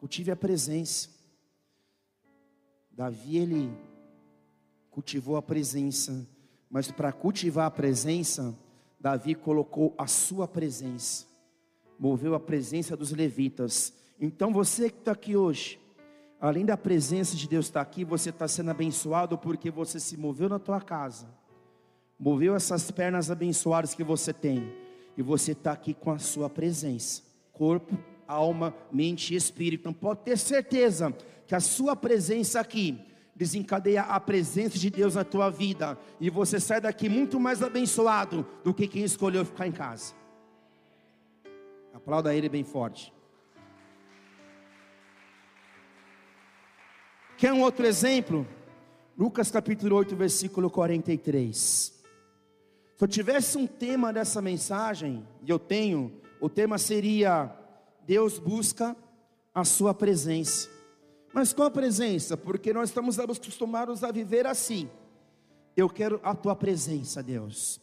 Cultive 0.00 0.30
a 0.30 0.36
presença. 0.36 1.10
Davi, 2.90 3.36
ele 3.36 3.70
cultivou 4.90 5.36
a 5.36 5.42
presença, 5.42 6.26
mas 6.70 6.90
para 6.90 7.12
cultivar 7.12 7.66
a 7.66 7.70
presença, 7.70 8.56
Davi 8.98 9.34
colocou 9.34 9.94
a 9.98 10.06
sua 10.06 10.48
presença, 10.48 11.26
moveu 11.98 12.34
a 12.34 12.40
presença 12.40 12.96
dos 12.96 13.12
levitas. 13.12 13.92
Então 14.18 14.50
você 14.50 14.88
que 14.88 14.98
está 14.98 15.12
aqui 15.12 15.36
hoje, 15.36 15.78
além 16.40 16.64
da 16.64 16.78
presença 16.78 17.36
de 17.36 17.46
Deus 17.46 17.66
estar 17.66 17.82
aqui, 17.82 18.02
você 18.02 18.30
está 18.30 18.48
sendo 18.48 18.70
abençoado 18.70 19.36
porque 19.36 19.70
você 19.70 20.00
se 20.00 20.16
moveu 20.16 20.48
na 20.48 20.58
tua 20.58 20.80
casa, 20.80 21.28
moveu 22.18 22.56
essas 22.56 22.90
pernas 22.90 23.30
abençoadas 23.30 23.94
que 23.94 24.02
você 24.02 24.32
tem, 24.32 24.72
e 25.18 25.22
você 25.22 25.52
está 25.52 25.72
aqui 25.72 25.92
com 25.92 26.10
a 26.10 26.18
sua 26.18 26.48
presença, 26.48 27.22
corpo, 27.56 27.98
alma, 28.28 28.74
mente 28.92 29.32
e 29.32 29.36
espírito. 29.36 29.80
Então 29.80 29.92
pode 29.92 30.20
ter 30.20 30.36
certeza 30.36 31.14
que 31.46 31.54
a 31.54 31.60
sua 31.60 31.96
presença 31.96 32.60
aqui 32.60 32.98
desencadeia 33.34 34.02
a 34.02 34.18
presença 34.18 34.78
de 34.78 34.90
Deus 34.90 35.14
na 35.14 35.24
tua 35.24 35.50
vida 35.50 35.98
e 36.20 36.30
você 36.30 36.58
sai 36.58 36.80
daqui 36.80 37.08
muito 37.08 37.38
mais 37.38 37.62
abençoado 37.62 38.46
do 38.64 38.72
que 38.72 38.88
quem 38.88 39.04
escolheu 39.04 39.44
ficar 39.44 39.66
em 39.66 39.72
casa. 39.72 40.14
Aplauda 41.92 42.34
ele 42.34 42.48
bem 42.48 42.64
forte. 42.64 43.12
Quer 47.36 47.52
um 47.52 47.60
outro 47.60 47.84
exemplo? 47.86 48.46
Lucas 49.16 49.50
capítulo 49.50 49.96
8, 49.96 50.16
versículo 50.16 50.70
43. 50.70 51.96
Se 52.96 53.04
eu 53.04 53.08
tivesse 53.08 53.58
um 53.58 53.66
tema 53.66 54.10
dessa 54.10 54.40
mensagem, 54.40 55.26
e 55.42 55.50
eu 55.50 55.58
tenho, 55.58 56.12
o 56.40 56.48
tema 56.48 56.78
seria: 56.78 57.50
Deus 58.06 58.38
busca 58.38 58.96
a 59.54 59.64
sua 59.64 59.94
presença. 59.94 60.68
Mas 61.32 61.52
qual 61.52 61.68
a 61.68 61.70
presença? 61.70 62.36
Porque 62.36 62.72
nós 62.72 62.88
estamos 62.88 63.18
acostumados 63.18 64.02
a 64.02 64.10
viver 64.10 64.46
assim. 64.46 64.88
Eu 65.76 65.88
quero 65.88 66.18
a 66.22 66.34
tua 66.34 66.56
presença, 66.56 67.22
Deus. 67.22 67.80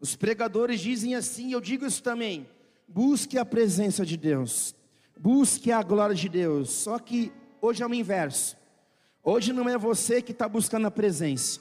Os 0.00 0.16
pregadores 0.16 0.80
dizem 0.80 1.14
assim, 1.14 1.52
eu 1.52 1.60
digo 1.60 1.84
isso 1.84 2.02
também. 2.02 2.48
Busque 2.88 3.38
a 3.38 3.44
presença 3.44 4.04
de 4.04 4.16
Deus. 4.16 4.74
Busque 5.18 5.70
a 5.70 5.82
glória 5.82 6.14
de 6.14 6.28
Deus. 6.28 6.70
Só 6.70 6.98
que 6.98 7.32
hoje 7.60 7.82
é 7.82 7.86
o 7.86 7.94
inverso. 7.94 8.56
Hoje 9.22 9.52
não 9.52 9.68
é 9.68 9.78
você 9.78 10.20
que 10.20 10.32
está 10.32 10.48
buscando 10.48 10.86
a 10.86 10.90
presença. 10.90 11.60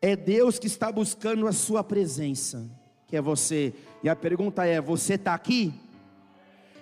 É 0.00 0.14
Deus 0.14 0.58
que 0.58 0.66
está 0.66 0.90
buscando 0.90 1.46
a 1.46 1.52
sua 1.52 1.82
presença. 1.82 2.70
Que 3.06 3.16
é 3.16 3.20
você. 3.20 3.74
E 4.02 4.08
a 4.08 4.16
pergunta 4.16 4.64
é: 4.66 4.80
você 4.80 5.14
está 5.14 5.34
aqui? 5.34 5.72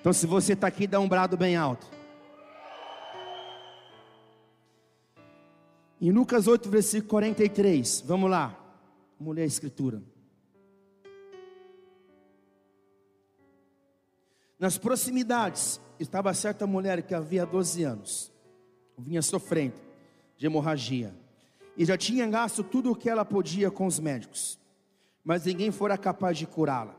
Então, 0.00 0.12
se 0.12 0.26
você 0.26 0.52
está 0.52 0.66
aqui, 0.66 0.86
dá 0.86 1.00
um 1.00 1.08
brado 1.08 1.36
bem 1.36 1.56
alto. 1.56 1.86
Em 6.00 6.10
Lucas 6.10 6.46
8, 6.46 6.68
versículo 6.68 7.08
43, 7.08 8.02
vamos 8.06 8.30
lá, 8.30 8.54
vamos 9.18 9.34
ler 9.34 9.42
a 9.42 9.46
escritura. 9.46 10.02
Nas 14.58 14.76
proximidades 14.76 15.80
estava 15.98 16.34
certa 16.34 16.66
mulher 16.66 17.02
que 17.02 17.14
havia 17.14 17.46
12 17.46 17.84
anos, 17.84 18.32
vinha 18.98 19.22
sofrendo 19.22 19.80
de 20.36 20.44
hemorragia, 20.44 21.14
e 21.76 21.84
já 21.84 21.96
tinha 21.96 22.26
gasto 22.26 22.62
tudo 22.62 22.92
o 22.92 22.96
que 22.96 23.08
ela 23.08 23.24
podia 23.24 23.70
com 23.70 23.86
os 23.86 23.98
médicos, 23.98 24.58
mas 25.24 25.44
ninguém 25.46 25.70
fora 25.70 25.96
capaz 25.96 26.36
de 26.36 26.46
curá-la. 26.46 26.94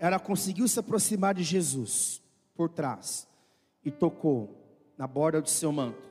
Ela 0.00 0.18
conseguiu 0.18 0.66
se 0.66 0.80
aproximar 0.80 1.34
de 1.34 1.42
Jesus 1.42 2.22
por 2.54 2.68
trás 2.68 3.28
e 3.84 3.90
tocou 3.90 4.58
na 4.96 5.06
borda 5.06 5.40
do 5.40 5.50
seu 5.50 5.70
manto, 5.70 6.10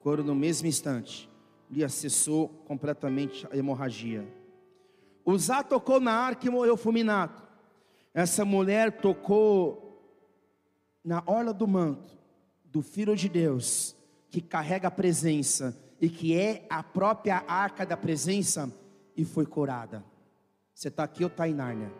quando 0.00 0.22
no 0.22 0.34
mesmo 0.34 0.68
instante 0.68 1.28
lhe 1.70 1.82
acessou 1.82 2.48
completamente 2.66 3.46
a 3.50 3.56
hemorragia. 3.56 4.26
Uzá 5.24 5.62
tocou 5.62 5.98
na 5.98 6.12
arca 6.12 6.46
e 6.46 6.50
morreu 6.50 6.76
fulminado. 6.76 7.42
Essa 8.14 8.44
mulher 8.44 9.00
tocou 9.00 10.00
na 11.04 11.22
orla 11.26 11.52
do 11.52 11.66
manto 11.66 12.16
do 12.64 12.80
Filho 12.80 13.16
de 13.16 13.28
Deus, 13.28 13.96
que 14.30 14.40
carrega 14.40 14.88
a 14.88 14.90
presença 14.90 15.76
e 16.00 16.08
que 16.08 16.36
é 16.36 16.66
a 16.70 16.82
própria 16.82 17.42
arca 17.48 17.84
da 17.84 17.96
presença, 17.96 18.72
e 19.16 19.24
foi 19.24 19.46
curada. 19.46 20.04
Você 20.76 20.88
está 20.88 21.04
aqui 21.04 21.24
ou 21.24 21.28
está 21.28 21.48
em 21.48 21.54
Nárnia? 21.54 21.90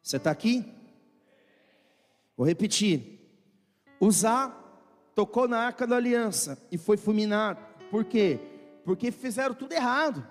Você 0.00 0.16
está 0.16 0.30
aqui? 0.30 0.64
Vou 2.36 2.46
repetir. 2.46 3.18
Uzá 4.00 4.56
tocou 5.12 5.48
na 5.48 5.58
arca 5.58 5.84
da 5.84 5.96
aliança 5.96 6.56
e 6.70 6.78
foi 6.78 6.96
fulminado. 6.96 7.58
Por 7.90 8.04
quê? 8.04 8.38
Porque 8.84 9.10
fizeram 9.10 9.56
tudo 9.56 9.72
errado. 9.72 10.24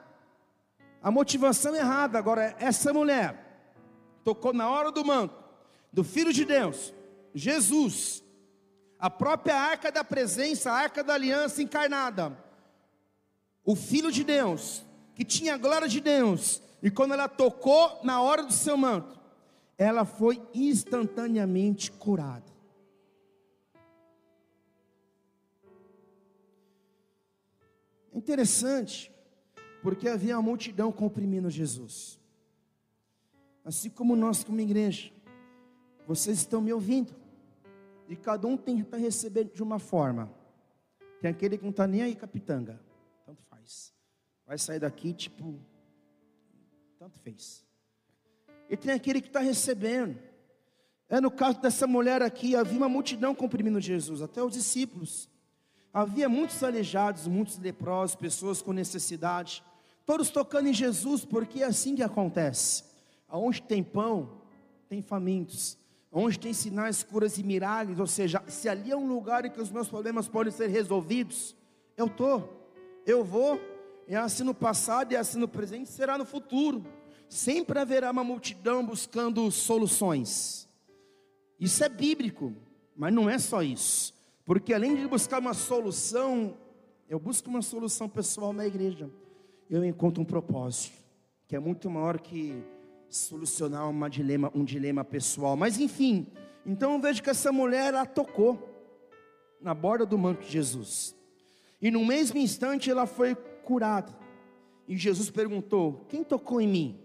A 1.04 1.12
motivação 1.12 1.76
errada. 1.76 2.18
Agora, 2.18 2.56
essa 2.58 2.94
mulher 2.94 3.68
tocou 4.24 4.54
na 4.54 4.70
hora 4.70 4.90
do 4.90 5.04
manto 5.04 5.36
do 5.92 6.02
Filho 6.02 6.32
de 6.32 6.46
Deus, 6.46 6.94
Jesus, 7.34 8.24
a 8.98 9.10
própria 9.10 9.56
arca 9.56 9.92
da 9.92 10.04
presença, 10.04 10.72
a 10.72 10.76
arca 10.76 11.04
da 11.04 11.14
aliança 11.14 11.62
encarnada. 11.62 12.38
O 13.66 13.76
Filho 13.76 14.14
de 14.14 14.24
Deus, 14.24 14.86
que 15.16 15.24
tinha 15.24 15.56
a 15.56 15.58
glória 15.58 15.88
de 15.88 16.02
Deus, 16.02 16.62
e 16.84 16.92
quando 16.92 17.14
ela 17.14 17.28
tocou 17.28 18.00
na 18.04 18.22
hora 18.22 18.44
do 18.44 18.54
seu 18.54 18.76
manto, 18.76 19.18
ela 19.78 20.06
foi 20.06 20.42
instantaneamente 20.54 21.90
curada. 21.92 22.54
Interessante, 28.14 29.12
porque 29.82 30.08
havia 30.08 30.36
uma 30.36 30.42
multidão 30.42 30.92
comprimindo 30.92 31.50
Jesus. 31.50 32.20
Assim 33.64 33.90
como 33.90 34.16
nós, 34.16 34.44
como 34.44 34.60
igreja, 34.60 35.12
vocês 36.06 36.38
estão 36.38 36.62
me 36.62 36.72
ouvindo, 36.72 37.16
e 38.08 38.16
cada 38.16 38.48
um 38.48 38.56
tenta 38.56 38.98
receber 38.98 39.46
de 39.46 39.64
uma 39.64 39.80
forma. 39.80 40.32
Tem 41.22 41.32
aquele 41.32 41.58
que 41.58 41.64
não 41.64 41.72
está 41.72 41.88
nem 41.88 42.04
aí 42.04 42.16
capitanga, 42.16 42.80
tanto 43.26 43.42
faz. 43.44 43.95
Vai 44.46 44.58
sair 44.58 44.80
daqui, 44.80 45.14
tipo, 45.14 45.60
tanto 47.00 47.18
fez. 47.20 47.66
E 48.70 48.78
tem 48.78 48.94
aquele 48.94 49.22
que 49.22 49.28
está 49.28 49.40
recebendo. 49.40 50.18
É 51.08 51.22
no 51.22 51.30
caso 51.30 51.62
dessa 51.62 51.86
mulher 51.86 52.22
aqui, 52.22 52.56
havia 52.56 52.78
uma 52.78 52.90
multidão 52.90 53.36
comprimindo 53.36 53.80
Jesus, 53.80 54.22
até 54.22 54.44
os 54.44 54.54
discípulos. 54.54 55.30
Havia 55.94 56.28
muitos 56.28 56.62
aleijados, 56.64 57.28
muitos 57.28 57.58
leprosos, 57.58 58.16
pessoas 58.16 58.62
com 58.62 58.74
necessidade, 58.74 59.64
todos 60.06 60.30
tocando 60.30 60.68
em 60.68 60.74
Jesus, 60.74 61.24
porque 61.24 61.64
é 61.64 61.66
assim 61.66 61.96
que 61.96 62.04
acontece. 62.04 62.84
Aonde 63.28 63.62
tem 63.62 63.84
pão, 63.84 64.42
tem 64.90 65.02
famintos. 65.02 65.78
onde 66.12 66.40
tem 66.40 66.54
sinais, 66.54 67.04
curas 67.04 67.38
e 67.38 67.44
milagres, 67.44 68.00
ou 68.00 68.08
seja, 68.08 68.42
se 68.48 68.70
ali 68.70 68.92
é 68.92 68.96
um 68.96 69.08
lugar 69.08 69.44
em 69.46 69.50
que 69.50 69.62
os 69.62 69.70
meus 69.70 69.90
problemas 69.90 70.28
podem 70.30 70.52
ser 70.52 70.68
resolvidos, 70.68 71.56
eu 71.98 72.06
estou, 72.06 72.72
eu 73.06 73.24
vou, 73.24 73.60
é 74.08 74.16
assim 74.16 74.44
no 74.44 74.54
passado, 74.54 75.14
é 75.14 75.18
assim 75.18 75.40
no 75.40 75.48
presente, 75.48 75.90
será 75.90 76.18
no 76.18 76.26
futuro. 76.26 76.86
Sempre 77.28 77.80
haverá 77.80 78.12
uma 78.12 78.24
multidão 78.24 78.86
buscando 78.86 79.50
soluções. 79.50 80.70
Isso 81.60 81.84
é 81.84 81.90
bíblico, 81.90 82.54
mas 82.96 83.14
não 83.14 83.30
é 83.30 83.40
só 83.40 83.64
isso. 83.64 84.14
Porque 84.46 84.74
além 84.74 84.96
de 84.96 85.08
buscar 85.08 85.40
uma 85.40 85.54
solução, 85.54 86.56
eu 87.10 87.20
busco 87.20 87.50
uma 87.50 87.62
solução 87.62 88.08
pessoal 88.08 88.54
na 88.54 88.66
igreja. 88.66 89.10
Eu 89.70 89.84
encontro 89.84 90.22
um 90.22 90.26
propósito, 90.26 90.96
que 91.48 91.56
é 91.56 91.60
muito 91.60 91.90
maior 91.90 92.20
que 92.20 92.64
solucionar 93.10 93.90
uma 93.90 94.10
dilema, 94.10 94.52
um 94.54 94.64
dilema 94.64 95.04
pessoal. 95.04 95.56
Mas 95.56 95.80
enfim, 95.80 96.28
então 96.66 96.94
eu 96.94 97.00
vejo 97.00 97.24
que 97.24 97.30
essa 97.30 97.52
mulher 97.52 97.88
ela 97.88 98.06
tocou 98.06 98.70
na 99.60 99.74
borda 99.74 100.06
do 100.06 100.18
manto 100.18 100.46
de 100.46 100.52
Jesus. 100.52 101.16
E 101.82 101.90
no 101.90 102.06
mesmo 102.06 102.38
instante 102.38 102.92
ela 102.92 103.08
foi 103.08 103.36
curada. 103.66 104.16
E 104.88 104.96
Jesus 104.96 105.30
perguntou: 105.30 106.06
Quem 106.08 106.24
tocou 106.24 106.62
em 106.62 106.68
mim? 106.68 107.00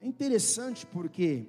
É 0.00 0.06
interessante 0.06 0.86
porque 0.86 1.48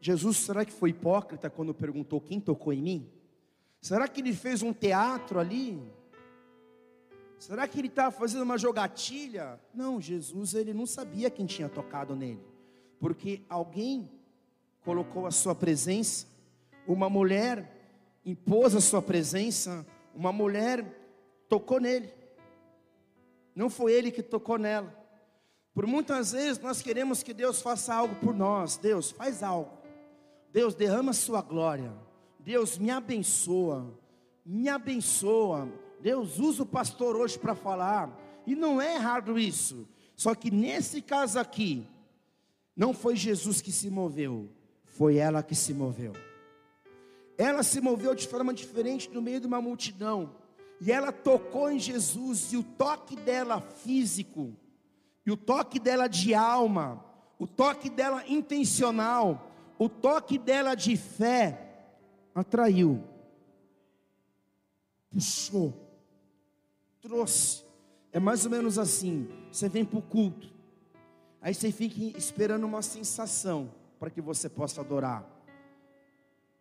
Jesus, 0.00 0.36
será 0.38 0.64
que 0.64 0.72
foi 0.72 0.90
hipócrita 0.90 1.50
quando 1.50 1.74
perguntou 1.74 2.20
quem 2.20 2.40
tocou 2.40 2.72
em 2.72 2.82
mim? 2.82 3.10
Será 3.80 4.08
que 4.08 4.20
ele 4.20 4.32
fez 4.32 4.62
um 4.62 4.72
teatro 4.72 5.38
ali? 5.38 5.80
Será 7.38 7.66
que 7.66 7.78
ele 7.78 7.88
estava 7.88 8.10
fazendo 8.10 8.42
uma 8.42 8.58
jogatilha? 8.58 9.58
Não, 9.74 10.00
Jesus, 10.00 10.54
ele 10.54 10.74
não 10.74 10.84
sabia 10.84 11.30
quem 11.30 11.46
tinha 11.46 11.68
tocado 11.68 12.14
nele, 12.14 12.44
porque 12.98 13.42
alguém 13.48 14.10
colocou 14.84 15.26
a 15.26 15.30
sua 15.30 15.54
presença, 15.54 16.26
uma 16.86 17.08
mulher 17.08 17.80
impôs 18.24 18.74
a 18.74 18.80
sua 18.80 19.00
presença, 19.00 19.86
uma 20.14 20.32
mulher 20.32 20.99
tocou 21.50 21.80
nele, 21.80 22.14
não 23.56 23.68
foi 23.68 23.92
ele 23.92 24.12
que 24.12 24.22
tocou 24.22 24.56
nela. 24.56 24.96
Por 25.74 25.84
muitas 25.84 26.30
vezes 26.30 26.62
nós 26.62 26.80
queremos 26.80 27.24
que 27.24 27.34
Deus 27.34 27.60
faça 27.60 27.92
algo 27.92 28.14
por 28.16 28.32
nós, 28.34 28.76
Deus 28.76 29.10
faz 29.10 29.42
algo, 29.42 29.76
Deus 30.52 30.74
derrama 30.74 31.12
sua 31.12 31.42
glória, 31.42 31.92
Deus 32.38 32.78
me 32.78 32.90
abençoa, 32.90 33.92
me 34.46 34.68
abençoa. 34.68 35.68
Deus 36.00 36.38
usa 36.38 36.62
o 36.62 36.66
pastor 36.66 37.14
hoje 37.14 37.38
para 37.38 37.54
falar, 37.54 38.16
e 38.46 38.54
não 38.54 38.80
é 38.80 38.94
errado 38.94 39.38
isso. 39.38 39.86
Só 40.16 40.34
que 40.34 40.50
nesse 40.50 41.02
caso 41.02 41.38
aqui, 41.38 41.86
não 42.74 42.94
foi 42.94 43.16
Jesus 43.16 43.60
que 43.60 43.72
se 43.72 43.90
moveu, 43.90 44.48
foi 44.84 45.16
ela 45.16 45.42
que 45.42 45.54
se 45.54 45.74
moveu. 45.74 46.12
Ela 47.36 47.62
se 47.62 47.80
moveu 47.80 48.14
de 48.14 48.26
forma 48.26 48.54
diferente 48.54 49.10
no 49.10 49.20
meio 49.20 49.40
de 49.40 49.46
uma 49.46 49.60
multidão, 49.60 50.39
e 50.80 50.90
ela 50.90 51.12
tocou 51.12 51.70
em 51.70 51.78
Jesus, 51.78 52.52
e 52.52 52.56
o 52.56 52.62
toque 52.62 53.14
dela 53.14 53.60
físico, 53.60 54.56
e 55.26 55.30
o 55.30 55.36
toque 55.36 55.78
dela 55.78 56.08
de 56.08 56.34
alma, 56.34 57.04
o 57.38 57.46
toque 57.46 57.90
dela 57.90 58.24
intencional, 58.26 59.50
o 59.78 59.88
toque 59.88 60.38
dela 60.38 60.74
de 60.74 60.96
fé, 60.96 61.86
atraiu, 62.34 63.02
puxou, 65.10 65.74
trouxe. 67.00 67.64
É 68.12 68.18
mais 68.18 68.44
ou 68.44 68.50
menos 68.50 68.78
assim: 68.78 69.28
você 69.52 69.68
vem 69.68 69.84
para 69.84 69.98
o 69.98 70.02
culto, 70.02 70.50
aí 71.42 71.52
você 71.52 71.70
fica 71.70 72.16
esperando 72.16 72.64
uma 72.64 72.80
sensação 72.80 73.70
para 73.98 74.08
que 74.08 74.20
você 74.20 74.48
possa 74.48 74.80
adorar. 74.80 75.28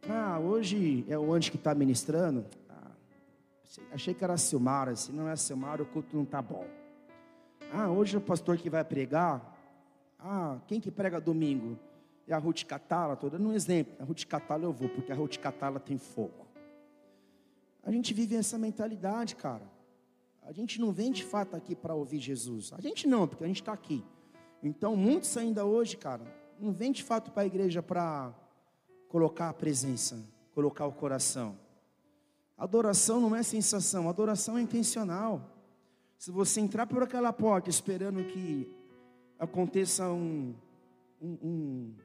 Ah, 0.08 0.39
hoje 0.39 1.05
é 1.08 1.17
o 1.17 1.34
anjo 1.34 1.51
que 1.51 1.58
está 1.58 1.73
ministrando. 1.73 2.45
Achei 3.91 4.13
que 4.13 4.23
era 4.23 4.36
Silmara, 4.38 4.95
se 4.95 5.12
não 5.12 5.29
é 5.29 5.36
Silmara, 5.36 5.84
o 5.84 5.86
culto 5.86 6.15
não 6.15 6.23
está 6.23 6.41
bom. 6.41 6.65
Ah, 7.71 7.89
hoje 7.89 8.17
o 8.17 8.21
pastor 8.21 8.58
que 8.58 8.69
vai 8.69 8.84
pregar. 8.84 9.55
Ah, 10.17 10.58
quem 10.67 10.82
que 10.82 10.89
prega 10.89 11.21
domingo? 11.21 11.77
É 12.27 12.34
a 12.34 12.38
Ruth 12.38 12.63
Catala, 12.63 13.13
estou 13.13 13.29
dando 13.29 13.47
um 13.47 13.53
exemplo. 13.53 13.95
A 13.99 14.03
Ruth 14.03 14.25
Catala 14.25 14.63
eu 14.63 14.73
vou, 14.73 14.89
porque 14.89 15.12
a 15.12 15.15
Ruth 15.15 15.38
Catala 15.38 15.79
tem 15.79 15.97
fogo. 15.97 16.47
A 17.84 17.91
gente 17.91 18.13
vive 18.13 18.36
essa 18.36 18.58
mentalidade, 18.58 19.36
cara. 19.36 19.63
A 20.43 20.51
gente 20.51 20.82
não 20.82 20.91
vem 20.91 21.12
de 21.12 21.23
fato 21.23 21.55
aqui 21.55 21.75
para 21.75 21.93
ouvir 21.93 22.19
Jesus. 22.19 22.73
A 22.73 22.82
gente 22.82 23.08
não, 23.08 23.27
porque 23.27 23.43
a 23.43 23.47
gente 23.47 23.62
está 23.62 23.71
aqui. 23.71 24.03
Então, 24.63 24.95
muitos 24.95 25.38
ainda 25.38 25.63
hoje, 25.63 25.95
cara, 25.95 26.23
não 26.60 26.71
vem 26.71 26.91
de 26.91 27.03
fato 27.03 27.32
para 27.32 27.43
a 27.43 27.45
igreja 27.45 27.84
para 27.84 28.34
colocar 29.08 29.49
a 29.49 29.53
presença, 29.53 30.19
colocar 30.53 30.86
o 30.86 30.91
coração. 30.91 31.55
Adoração 32.60 33.22
não 33.22 33.36
é 33.36 33.41
sensação, 33.41 34.10
adoração 34.10 34.58
é 34.58 34.62
intencional. 34.62 35.56
Se 36.17 36.30
você 36.30 36.60
entrar 36.60 36.86
por 36.86 37.02
aquela 37.02 37.32
porta 37.32 37.69
esperando 37.69 38.24
que 38.26 38.69
aconteça 39.39 40.10
um, 40.10 40.54
um, 41.22 41.38
um 41.41 41.95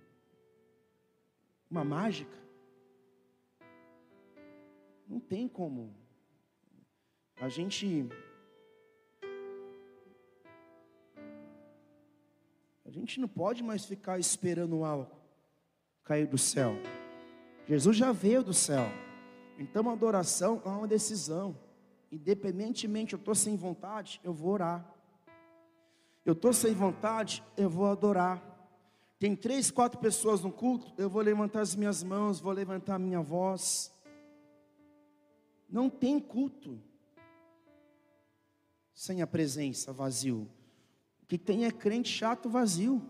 uma 1.74 1.82
mágica. 1.82 2.38
Não 5.08 5.18
tem 5.18 5.48
como. 5.48 5.92
A 7.40 7.48
gente. 7.48 8.08
A 12.86 12.90
gente 12.90 13.18
não 13.18 13.26
pode 13.26 13.60
mais 13.60 13.84
ficar 13.84 14.20
esperando 14.20 14.84
algo 14.84 15.10
cair 16.04 16.28
do 16.28 16.38
céu. 16.38 16.76
Jesus 17.66 17.96
já 17.96 18.12
veio 18.12 18.44
do 18.44 18.54
céu. 18.54 18.86
Então 19.58 19.88
a 19.88 19.92
adoração 19.92 20.60
é 20.64 20.68
uma 20.68 20.86
decisão. 20.86 21.58
Independentemente, 22.10 23.12
eu 23.12 23.18
estou 23.18 23.34
sem 23.34 23.56
vontade, 23.56 24.20
eu 24.22 24.32
vou 24.32 24.52
orar. 24.52 24.94
Eu 26.24 26.32
estou 26.32 26.52
sem 26.52 26.72
vontade, 26.72 27.42
eu 27.56 27.68
vou 27.68 27.86
adorar. 27.86 28.42
Tem 29.18 29.34
três, 29.34 29.70
quatro 29.70 29.98
pessoas 30.00 30.42
no 30.42 30.52
culto, 30.52 30.92
eu 30.96 31.08
vou 31.08 31.22
levantar 31.22 31.60
as 31.60 31.74
minhas 31.74 32.02
mãos, 32.02 32.40
vou 32.40 32.52
levantar 32.52 32.96
a 32.96 32.98
minha 32.98 33.20
voz. 33.20 33.92
Não 35.68 35.90
tem 35.90 36.20
culto 36.20 36.80
sem 38.94 39.22
a 39.22 39.26
presença, 39.26 39.92
vazio. 39.92 40.48
O 41.22 41.26
que 41.26 41.38
tem 41.38 41.64
é 41.64 41.70
crente 41.70 42.10
chato, 42.10 42.48
vazio. 42.48 43.02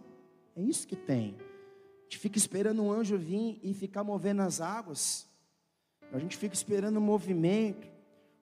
É 0.57 0.63
isso 0.63 0.87
que 0.87 0.97
tem. 0.97 1.37
A 1.37 2.03
gente 2.05 2.19
fica 2.19 2.39
esperando 2.39 2.83
um 2.83 2.93
anjo 2.93 3.19
vir 3.19 3.59
e 3.63 3.75
ficar 3.75 4.05
movendo 4.05 4.43
as 4.43 4.61
águas. 4.61 5.29
A 6.15 6.19
gente 6.21 6.37
fica 6.37 6.55
esperando 6.55 6.99
um 6.99 7.03
movimento, 7.03 7.89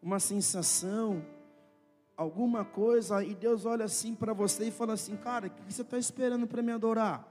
uma 0.02 0.20
sensação, 0.20 1.24
alguma 2.14 2.66
coisa, 2.66 3.24
e 3.24 3.34
Deus 3.34 3.64
olha 3.64 3.86
assim 3.86 4.14
para 4.14 4.34
você 4.34 4.66
e 4.66 4.70
fala 4.70 4.92
assim: 4.92 5.16
Cara, 5.16 5.46
o 5.46 5.50
que 5.50 5.72
você 5.72 5.80
está 5.80 5.96
esperando 5.96 6.46
para 6.46 6.60
me 6.60 6.70
adorar? 6.70 7.26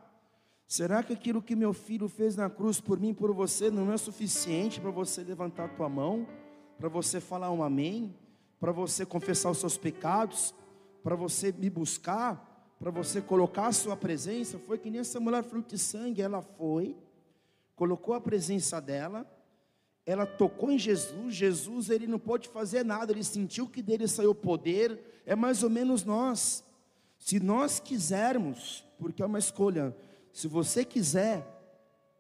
Será 0.66 1.04
que 1.04 1.14
aquilo 1.14 1.44
que 1.44 1.56
meu 1.56 1.74
filho 1.74 2.08
fez 2.10 2.36
na 2.36 2.50
cruz 2.50 2.82
por 2.82 3.00
mim, 3.00 3.14
por 3.14 3.32
você, 3.32 3.70
não 3.70 3.94
é 3.94 3.98
suficiente 3.98 4.82
para 4.82 4.90
você 4.90 5.24
levantar 5.24 5.66
a 5.66 5.70
tua 5.70 5.88
mão, 5.88 6.26
para 6.76 6.90
você 6.90 7.22
falar 7.22 7.52
um 7.52 7.62
amém, 7.62 8.18
para 8.60 8.72
você 8.72 9.06
confessar 9.06 9.52
os 9.52 9.60
seus 9.60 9.78
pecados, 9.78 10.56
para 11.04 11.16
você 11.16 11.52
me 11.52 11.70
buscar, 11.70 12.74
para 12.80 12.90
você 12.90 13.22
colocar 13.22 13.68
a 13.68 13.72
sua 13.72 13.96
presença? 13.96 14.58
Foi 14.58 14.80
que 14.80 14.90
nem 14.90 15.02
essa 15.02 15.20
mulher 15.20 15.44
fruto 15.44 15.76
de 15.76 15.78
sangue, 15.78 16.20
ela 16.20 16.42
foi, 16.42 16.98
colocou 17.76 18.16
a 18.16 18.20
presença 18.20 18.82
dela, 18.82 19.24
ela 20.06 20.26
tocou 20.26 20.72
em 20.72 20.80
Jesus, 20.80 21.36
Jesus 21.36 21.90
ele 21.90 22.08
não 22.08 22.20
pôde 22.20 22.50
fazer 22.50 22.84
nada, 22.84 23.12
ele 23.12 23.24
sentiu 23.24 23.68
que 23.68 23.82
dele 23.82 24.08
saiu 24.08 24.34
poder, 24.34 25.00
é 25.26 25.36
mais 25.36 25.64
ou 25.64 25.70
menos 25.70 26.04
nós. 26.04 26.64
Se 27.18 27.40
nós 27.40 27.80
quisermos, 27.80 28.84
porque 28.98 29.22
é 29.22 29.26
uma 29.26 29.38
escolha, 29.40 29.96
se 30.34 30.48
você 30.48 30.84
quiser, 30.84 31.46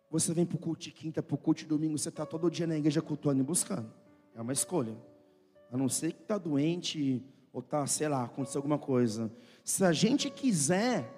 você 0.09 0.33
vem 0.33 0.45
para 0.45 0.57
o 0.57 0.59
culto 0.59 0.81
de 0.81 0.91
quinta, 0.91 1.23
para 1.23 1.33
o 1.33 1.37
culto 1.37 1.61
de 1.61 1.65
domingo, 1.65 1.97
você 1.97 2.09
está 2.09 2.25
todo 2.25 2.51
dia 2.51 2.67
na 2.67 2.77
igreja 2.77 3.01
cultuando 3.01 3.41
e 3.41 3.43
buscando. 3.43 3.91
É 4.35 4.41
uma 4.41 4.53
escolha. 4.53 4.95
A 5.71 5.77
não 5.77 5.89
ser 5.89 6.11
que 6.11 6.21
está 6.21 6.37
doente 6.37 7.23
ou 7.51 7.61
está, 7.61 7.87
sei 7.87 8.07
lá, 8.07 8.23
aconteceu 8.23 8.59
alguma 8.59 8.77
coisa. 8.77 9.31
Se 9.63 9.83
a 9.83 9.91
gente 9.91 10.29
quiser 10.29 11.09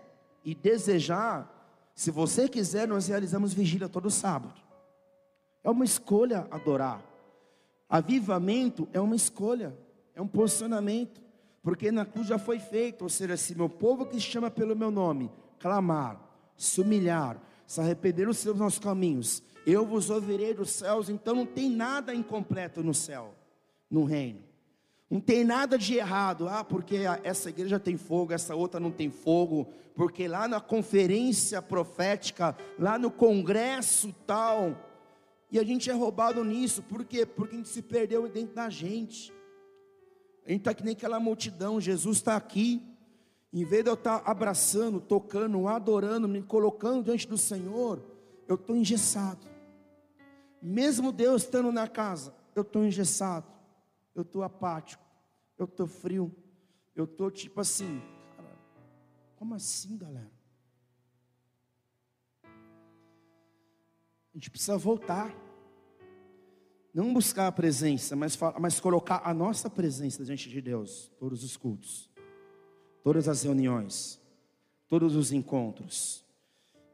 e 0.45 0.56
desejar, 0.56 1.91
se 1.95 2.10
você 2.12 2.47
quiser, 2.47 2.88
nós 2.88 3.08
realizamos 3.08 3.54
vigília 3.54 3.89
todo 3.89 4.10
sábado. 4.10 4.62
É 5.63 5.69
uma 5.69 5.86
escolha 5.86 6.47
adorar. 6.52 7.02
Avivamento 7.89 8.88
é 8.91 8.99
uma 8.99 9.15
escolha, 9.15 9.78
é 10.15 10.21
um 10.21 10.28
posicionamento, 10.28 11.21
porque 11.62 11.91
na 11.91 12.06
cruz 12.06 12.28
já 12.28 12.38
foi 12.38 12.60
feito, 12.60 13.04
ou 13.04 13.10
seja, 13.10 13.38
se 13.38 13.56
meu 13.56 13.69
povo 13.69 14.06
que 14.06 14.19
chama 14.19 14.49
pelo 14.49 14.76
meu 14.76 14.91
nome 14.91 15.32
clamar, 15.60 16.19
se 16.58 16.82
humilhar, 16.82 17.41
se 17.65 17.80
arrepender 17.80 18.26
dos 18.26 18.38
seus 18.38 18.58
nossos 18.58 18.80
caminhos, 18.80 19.41
eu 19.65 19.86
vos 19.86 20.10
ouvirei 20.10 20.54
dos 20.54 20.71
céus, 20.71 21.10
então 21.10 21.36
não 21.36 21.45
tem 21.45 21.69
nada 21.69 22.13
incompleto 22.13 22.84
no 22.84 22.93
céu, 22.93 23.34
no 23.89 24.04
reino. 24.04 24.41
Não 25.10 25.19
tem 25.19 25.43
nada 25.43 25.78
de 25.78 25.95
errado, 25.95 26.49
ah, 26.49 26.63
porque 26.63 27.02
essa 27.23 27.49
igreja 27.49 27.80
tem 27.80 27.95
fogo, 27.95 28.34
essa 28.34 28.56
outra 28.56 28.80
não 28.80 28.91
tem 28.91 29.10
fogo, 29.10 29.67
porque 29.95 30.28
lá 30.28 30.47
na 30.47 30.60
conferência 30.60 31.62
profética, 31.62 32.58
lá 32.80 32.97
no 32.97 33.12
congresso 33.12 34.13
tal, 34.26 34.76
e 35.54 35.60
a 35.60 35.63
gente 35.63 35.89
é 35.89 35.94
roubado 35.94 36.44
nisso, 36.44 36.84
por 36.84 37.06
quê? 37.06 37.26
Porque 37.26 37.56
a 37.56 37.58
gente 37.58 37.70
se 37.70 37.82
perdeu 37.82 38.28
dentro 38.28 38.54
da 38.56 38.70
gente. 38.70 39.32
A 40.46 40.50
gente 40.50 40.60
está 40.60 40.74
que 40.74 40.84
nem 40.84 40.94
aquela 40.94 41.20
multidão, 41.20 41.80
Jesus 41.80 42.18
está 42.18 42.36
aqui, 42.36 42.84
em 43.54 43.63
vez 43.63 43.84
de 43.84 43.89
eu 43.89 43.94
estar 43.94 44.20
tá 44.20 44.30
abraçando, 44.30 45.00
tocando, 45.00 45.68
adorando, 45.68 46.28
me 46.28 46.42
colocando 46.42 47.06
diante 47.06 47.28
do 47.28 47.38
Senhor, 47.38 48.04
eu 48.48 48.56
estou 48.56 48.76
engessado. 48.76 49.48
Mesmo 50.62 51.12
Deus 51.12 51.44
estando 51.44 51.72
na 51.72 51.88
casa, 51.88 52.36
eu 52.54 52.63
estou 52.63 52.84
engessado, 52.84 53.48
eu 54.13 54.24
estou 54.24 54.44
apático 54.44 55.04
eu 55.58 55.66
estou 55.66 55.88
frio, 55.88 56.36
eu 56.96 57.06
estou 57.06 57.32
tipo 57.32 57.60
assim, 57.62 58.02
cara, 58.36 58.58
como 59.36 59.56
assim, 59.56 59.98
galera? 59.98 60.32
A 62.44 64.36
gente 64.36 64.50
precisa 64.50 64.78
voltar, 64.78 65.34
não 66.93 67.13
buscar 67.13 67.47
a 67.47 67.51
presença, 67.51 68.15
mas, 68.15 68.38
mas 68.60 68.79
colocar 68.79 69.21
a 69.25 69.34
nossa 69.34 69.69
presença 69.69 70.23
diante 70.23 70.49
de 70.49 70.62
Deus, 70.62 71.12
todos 71.17 71.43
os 71.43 71.58
cultos, 71.58 72.10
todas 73.03 73.27
as 73.27 73.43
reuniões, 73.43 74.21
todos 74.88 75.15
os 75.15 75.32
encontros. 75.32 76.23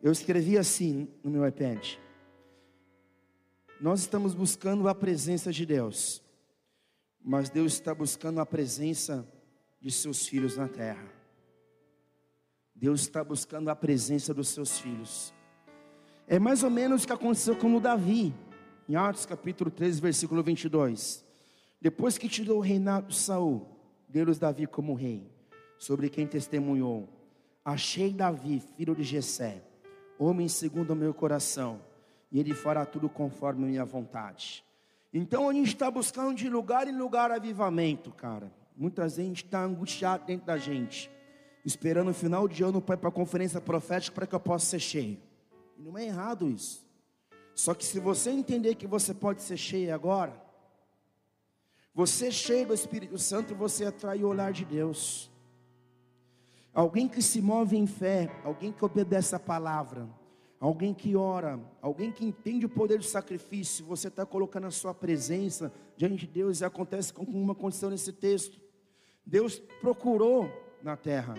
Eu 0.01 0.11
escrevi 0.11 0.57
assim 0.57 1.07
no 1.23 1.29
meu 1.29 1.45
iPad. 1.45 1.95
Nós 3.81 3.99
estamos 4.01 4.33
buscando 4.33 4.87
a 4.87 4.95
presença 4.95 5.51
de 5.51 5.65
Deus 5.65 6.21
mas 7.23 7.49
Deus 7.49 7.73
está 7.73 7.93
buscando 7.93 8.39
a 8.39 8.45
presença 8.45 9.27
de 9.79 9.91
seus 9.91 10.25
filhos 10.25 10.57
na 10.57 10.67
terra. 10.67 11.05
Deus 12.73 13.01
está 13.01 13.23
buscando 13.23 13.69
a 13.69 13.75
presença 13.75 14.33
dos 14.33 14.49
seus 14.49 14.79
filhos. 14.79 15.33
É 16.27 16.39
mais 16.39 16.63
ou 16.63 16.69
menos 16.69 17.03
o 17.03 17.07
que 17.07 17.13
aconteceu 17.13 17.55
com 17.55 17.75
o 17.75 17.79
Davi, 17.79 18.33
em 18.89 18.95
Atos 18.95 19.23
capítulo 19.23 19.69
13, 19.69 20.01
versículo 20.01 20.41
22. 20.41 21.23
Depois 21.79 22.17
que 22.17 22.27
tirou 22.27 22.57
o 22.57 22.61
reinado 22.61 23.09
de 23.09 23.15
Saul, 23.15 23.67
deu-lhes 24.09 24.39
Davi 24.39 24.65
como 24.65 24.95
rei, 24.95 25.31
sobre 25.77 26.09
quem 26.09 26.25
testemunhou: 26.25 27.07
Achei 27.63 28.11
Davi, 28.11 28.63
filho 28.75 28.95
de 28.95 29.03
Jessé, 29.03 29.61
homem 30.17 30.47
segundo 30.47 30.89
o 30.89 30.95
meu 30.95 31.13
coração, 31.13 31.79
e 32.31 32.39
ele 32.39 32.55
fará 32.55 32.83
tudo 32.83 33.07
conforme 33.07 33.63
a 33.63 33.67
minha 33.67 33.85
vontade. 33.85 34.65
Então 35.13 35.47
a 35.47 35.53
gente 35.53 35.67
está 35.67 35.91
buscando 35.91 36.33
de 36.33 36.49
lugar 36.49 36.87
em 36.87 36.97
lugar 36.97 37.31
avivamento, 37.31 38.11
cara. 38.11 38.51
Muitas 38.75 39.17
vezes 39.17 39.19
a 39.19 39.27
gente 39.27 39.45
está 39.45 39.63
angustiado 39.63 40.25
dentro 40.25 40.47
da 40.47 40.57
gente, 40.57 41.11
esperando 41.63 42.09
o 42.09 42.13
final 42.13 42.47
de 42.47 42.63
ano 42.63 42.81
para 42.81 42.95
ir 42.95 42.97
para 42.97 43.09
a 43.09 43.11
conferência 43.11 43.61
profética 43.61 44.15
para 44.15 44.25
que 44.25 44.33
eu 44.33 44.39
possa 44.39 44.65
ser 44.65 44.79
cheio. 44.79 45.19
E 45.77 45.81
não 45.83 45.95
é 45.95 46.05
errado 46.05 46.49
isso. 46.49 46.88
Só 47.59 47.73
que 47.73 47.83
se 47.83 47.99
você 47.99 48.29
entender 48.29 48.75
que 48.75 48.87
você 48.87 49.13
pode 49.13 49.41
ser 49.41 49.57
cheio 49.57 49.93
agora, 49.93 50.33
você 51.93 52.27
é 52.27 52.31
cheio 52.31 52.65
do 52.65 52.73
Espírito 52.73 53.17
Santo, 53.17 53.53
você 53.53 53.83
atrai 53.83 54.23
o 54.23 54.29
olhar 54.29 54.53
de 54.53 54.63
Deus. 54.63 55.29
Alguém 56.73 57.05
que 57.05 57.21
se 57.21 57.41
move 57.41 57.75
em 57.75 57.85
fé, 57.85 58.31
alguém 58.45 58.71
que 58.71 58.85
obedece 58.85 59.35
a 59.35 59.39
palavra, 59.41 60.07
alguém 60.57 60.93
que 60.93 61.17
ora, 61.17 61.59
alguém 61.81 62.13
que 62.13 62.23
entende 62.23 62.65
o 62.65 62.69
poder 62.69 62.97
do 62.97 63.03
sacrifício, 63.03 63.85
você 63.85 64.07
está 64.07 64.25
colocando 64.25 64.67
a 64.67 64.71
sua 64.71 64.93
presença 64.93 65.69
diante 65.97 66.15
de 66.25 66.27
Deus 66.27 66.61
e 66.61 66.65
acontece 66.65 67.11
com 67.11 67.23
uma 67.23 67.53
condição 67.53 67.89
nesse 67.89 68.13
texto. 68.13 68.57
Deus 69.25 69.59
procurou 69.81 70.49
na 70.81 70.95
terra, 70.95 71.35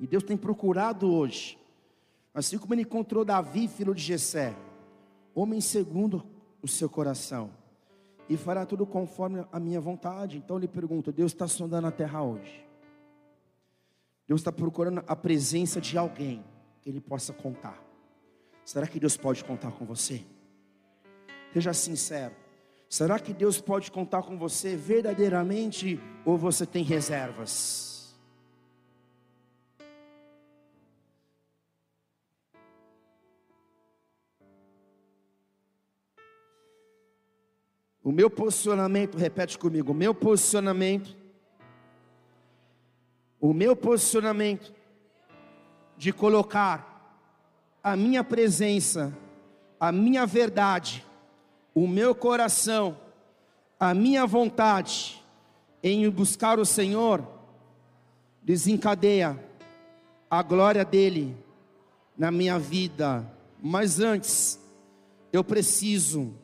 e 0.00 0.06
Deus 0.06 0.22
tem 0.22 0.34
procurado 0.34 1.12
hoje, 1.12 1.58
assim 2.32 2.56
como 2.56 2.72
Ele 2.72 2.82
encontrou 2.82 3.22
Davi, 3.22 3.68
filho 3.68 3.94
de 3.94 4.02
Jessé, 4.02 4.56
homem 5.38 5.60
segundo 5.60 6.24
o 6.62 6.68
seu 6.68 6.88
coração, 6.88 7.50
e 8.28 8.36
fará 8.36 8.66
tudo 8.66 8.86
conforme 8.86 9.44
a 9.50 9.58
minha 9.58 9.80
vontade. 9.80 10.38
Então 10.38 10.56
ele 10.56 10.68
pergunta: 10.68 11.10
Deus 11.10 11.32
está 11.32 11.46
sondando 11.46 11.86
a 11.86 11.92
terra 11.92 12.22
hoje. 12.22 12.66
Deus 14.26 14.40
está 14.40 14.52
procurando 14.52 15.02
a 15.06 15.16
presença 15.16 15.80
de 15.80 15.96
alguém 15.96 16.44
que 16.82 16.90
Ele 16.90 17.00
possa 17.00 17.32
contar. 17.32 17.82
Será 18.62 18.86
que 18.86 19.00
Deus 19.00 19.16
pode 19.16 19.42
contar 19.42 19.72
com 19.72 19.86
você? 19.86 20.22
Seja 21.54 21.72
sincero. 21.72 22.34
Será 22.90 23.18
que 23.18 23.32
Deus 23.32 23.58
pode 23.58 23.90
contar 23.90 24.22
com 24.22 24.36
você 24.36 24.76
verdadeiramente 24.76 25.98
ou 26.26 26.36
você 26.36 26.66
tem 26.66 26.84
reservas? 26.84 27.97
O 38.08 38.10
meu 38.10 38.30
posicionamento, 38.30 39.18
repete 39.18 39.58
comigo, 39.58 39.92
o 39.92 39.94
meu 39.94 40.14
posicionamento, 40.14 41.14
o 43.38 43.52
meu 43.52 43.76
posicionamento 43.76 44.72
de 45.94 46.10
colocar 46.10 47.20
a 47.84 47.94
minha 47.94 48.24
presença, 48.24 49.14
a 49.78 49.92
minha 49.92 50.24
verdade, 50.24 51.04
o 51.74 51.86
meu 51.86 52.14
coração, 52.14 52.96
a 53.78 53.92
minha 53.92 54.24
vontade 54.24 55.22
em 55.82 56.08
buscar 56.08 56.58
o 56.58 56.64
Senhor, 56.64 57.22
desencadeia 58.42 59.38
a 60.30 60.42
glória 60.42 60.82
dEle 60.82 61.36
na 62.16 62.30
minha 62.30 62.58
vida. 62.58 63.30
Mas 63.62 64.00
antes, 64.00 64.58
eu 65.30 65.44
preciso 65.44 66.34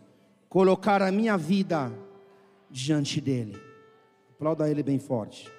colocar 0.54 1.02
a 1.02 1.10
minha 1.10 1.36
vida 1.36 1.92
diante 2.70 3.20
dEle. 3.20 3.60
Aplauda 4.30 4.70
Ele 4.70 4.84
bem 4.84 5.00
forte. 5.00 5.50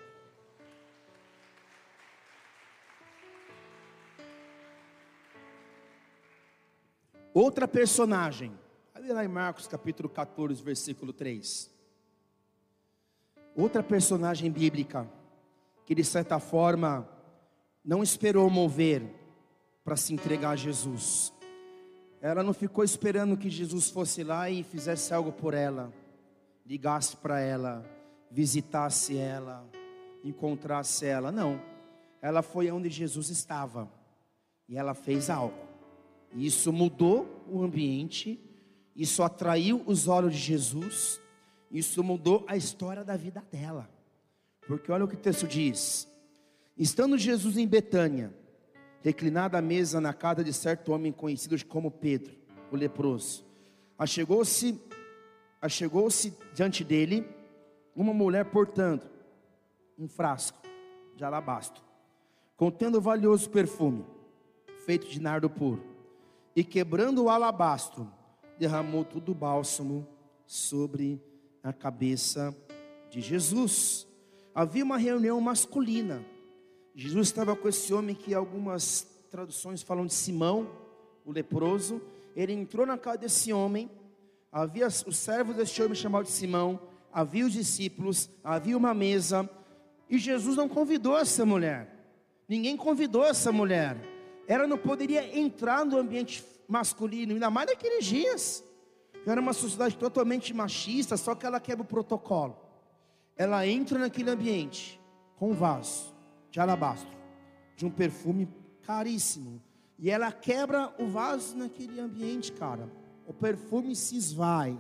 Outra 7.34 7.68
personagem, 7.68 8.58
ali 8.94 9.10
lá 9.12 9.26
em 9.26 9.28
Marcos 9.28 9.68
capítulo 9.68 10.08
14, 10.08 10.64
versículo 10.64 11.12
3. 11.12 11.70
Outra 13.54 13.84
personagem 13.84 14.50
bíblica, 14.50 15.12
que 15.86 15.94
de 15.94 16.06
certa 16.06 16.40
forma 16.40 17.06
não 17.84 18.02
esperou 18.02 18.50
mover 18.50 19.14
para 19.84 19.98
se 19.98 20.14
entregar 20.14 20.52
a 20.52 20.56
Jesus. 20.56 21.35
Ela 22.26 22.42
não 22.42 22.56
ficou 22.56 22.84
esperando 22.84 23.38
que 23.38 23.52
Jesus 23.52 23.92
fosse 23.92 24.24
lá 24.24 24.50
e 24.50 24.64
fizesse 24.64 25.14
algo 25.14 25.32
por 25.32 25.54
ela, 25.54 25.94
ligasse 26.66 27.16
para 27.16 27.40
ela, 27.40 27.86
visitasse 28.32 29.16
ela, 29.16 29.64
encontrasse 30.24 31.06
ela. 31.06 31.32
Não. 31.32 31.62
Ela 32.20 32.42
foi 32.42 32.72
onde 32.72 32.90
Jesus 32.90 33.30
estava 33.30 33.88
e 34.68 34.76
ela 34.76 34.96
fez 34.96 35.30
algo. 35.30 35.54
Isso 36.34 36.74
mudou 36.74 37.46
o 37.48 37.62
ambiente, 37.62 38.40
isso 38.96 39.22
atraiu 39.22 39.84
os 39.86 40.08
olhos 40.08 40.34
de 40.34 40.40
Jesus, 40.40 41.22
isso 41.70 42.04
mudou 42.04 42.44
a 42.48 42.58
história 42.58 43.04
da 43.04 43.16
vida 43.16 43.44
dela. 43.52 43.88
Porque 44.66 44.92
olha 44.92 45.06
o 45.06 45.08
que 45.08 45.14
o 45.14 45.20
texto 45.20 45.46
diz: 45.46 46.08
Estando 46.76 47.20
Jesus 47.20 47.56
em 47.56 47.68
Betânia, 47.68 48.34
reclinado 49.06 49.56
à 49.56 49.62
mesa 49.62 50.02
na 50.02 50.16
casa 50.16 50.44
de 50.44 50.52
certo 50.52 50.92
homem 50.92 51.12
conhecido 51.12 51.64
como 51.68 51.92
Pedro, 51.92 52.34
o 52.72 52.76
leproso, 52.76 53.46
achegou-se 54.00 54.82
achegou-se 55.62 56.36
diante 56.56 56.84
dele 56.84 57.24
uma 57.96 58.16
mulher 58.16 58.46
portando 58.46 59.04
um 59.96 60.08
frasco 60.08 60.58
de 61.16 61.24
alabastro, 61.24 61.84
contendo 62.58 63.00
valioso 63.00 63.48
perfume, 63.48 64.04
feito 64.88 65.08
de 65.08 65.22
nardo 65.22 65.52
puro 65.52 65.84
e 66.56 66.64
quebrando 66.64 67.26
o 67.26 67.30
alabastro, 67.30 68.12
derramou 68.58 69.06
todo 69.06 69.34
o 69.34 69.36
bálsamo 69.36 70.08
sobre 70.48 71.22
a 71.62 71.72
cabeça 71.72 72.56
de 73.12 73.22
Jesus. 73.22 74.08
Havia 74.56 74.84
uma 74.84 74.98
reunião 74.98 75.40
masculina. 75.40 76.26
Jesus 76.96 77.28
estava 77.28 77.56
com 77.56 77.68
esse 77.68 77.94
homem 77.94 78.16
que 78.16 78.34
algumas 78.34 79.06
traduções 79.30 79.84
falam 79.84 80.06
de 80.06 80.14
Simão, 80.14 80.70
o 81.26 81.32
leproso. 81.32 82.02
Ele 82.36 82.54
entrou 82.54 82.86
na 82.86 82.98
casa 82.98 83.20
desse 83.20 83.52
homem. 83.52 83.92
Havia 84.52 84.88
os 84.88 85.18
servos 85.18 85.56
desse 85.56 85.82
homem 85.84 85.96
chamado 85.96 86.24
de 86.24 86.32
Simão. 86.32 86.80
Havia 87.12 87.46
os 87.46 87.54
discípulos. 87.54 88.30
Havia 88.44 88.78
uma 88.78 88.94
mesa. 88.94 89.50
E 90.10 90.18
Jesus 90.18 90.56
não 90.56 90.70
convidou 90.70 91.18
essa 91.18 91.46
mulher. 91.46 91.94
Ninguém 92.48 92.78
convidou 92.78 93.26
essa 93.26 93.52
mulher 93.52 94.16
ela 94.48 94.68
não 94.68 94.78
poderia 94.78 95.38
entrar 95.38 95.86
no 95.86 95.98
ambiente 95.98 96.46
masculino, 96.68 97.34
ainda 97.34 97.50
mais 97.50 97.68
naqueles 97.68 98.06
dias. 98.06 98.64
Era 99.26 99.42
uma 99.42 99.54
sociedade 99.54 99.98
totalmente 99.98 100.54
machista, 100.54 101.18
só 101.18 101.34
que 101.34 101.46
ela 101.46 101.60
quebra 101.60 101.84
o 101.84 101.88
protocolo. 101.88 102.58
ela 103.38 103.68
entra 103.68 104.00
naquele 104.00 104.30
ambiente 104.30 104.98
com 105.36 105.52
vaso 105.52 106.15
de 106.56 106.60
alabastro, 106.62 107.10
de 107.76 107.86
um 107.86 107.92
perfume 107.92 108.48
caríssimo, 108.82 109.62
e 110.00 110.10
ela 110.10 110.32
quebra 110.32 110.96
o 110.98 111.06
vaso 111.06 111.58
naquele 111.58 112.00
ambiente, 112.00 112.54
cara. 112.54 112.90
O 113.28 113.34
perfume 113.34 113.94
se 113.94 114.16
esvai. 114.16 114.80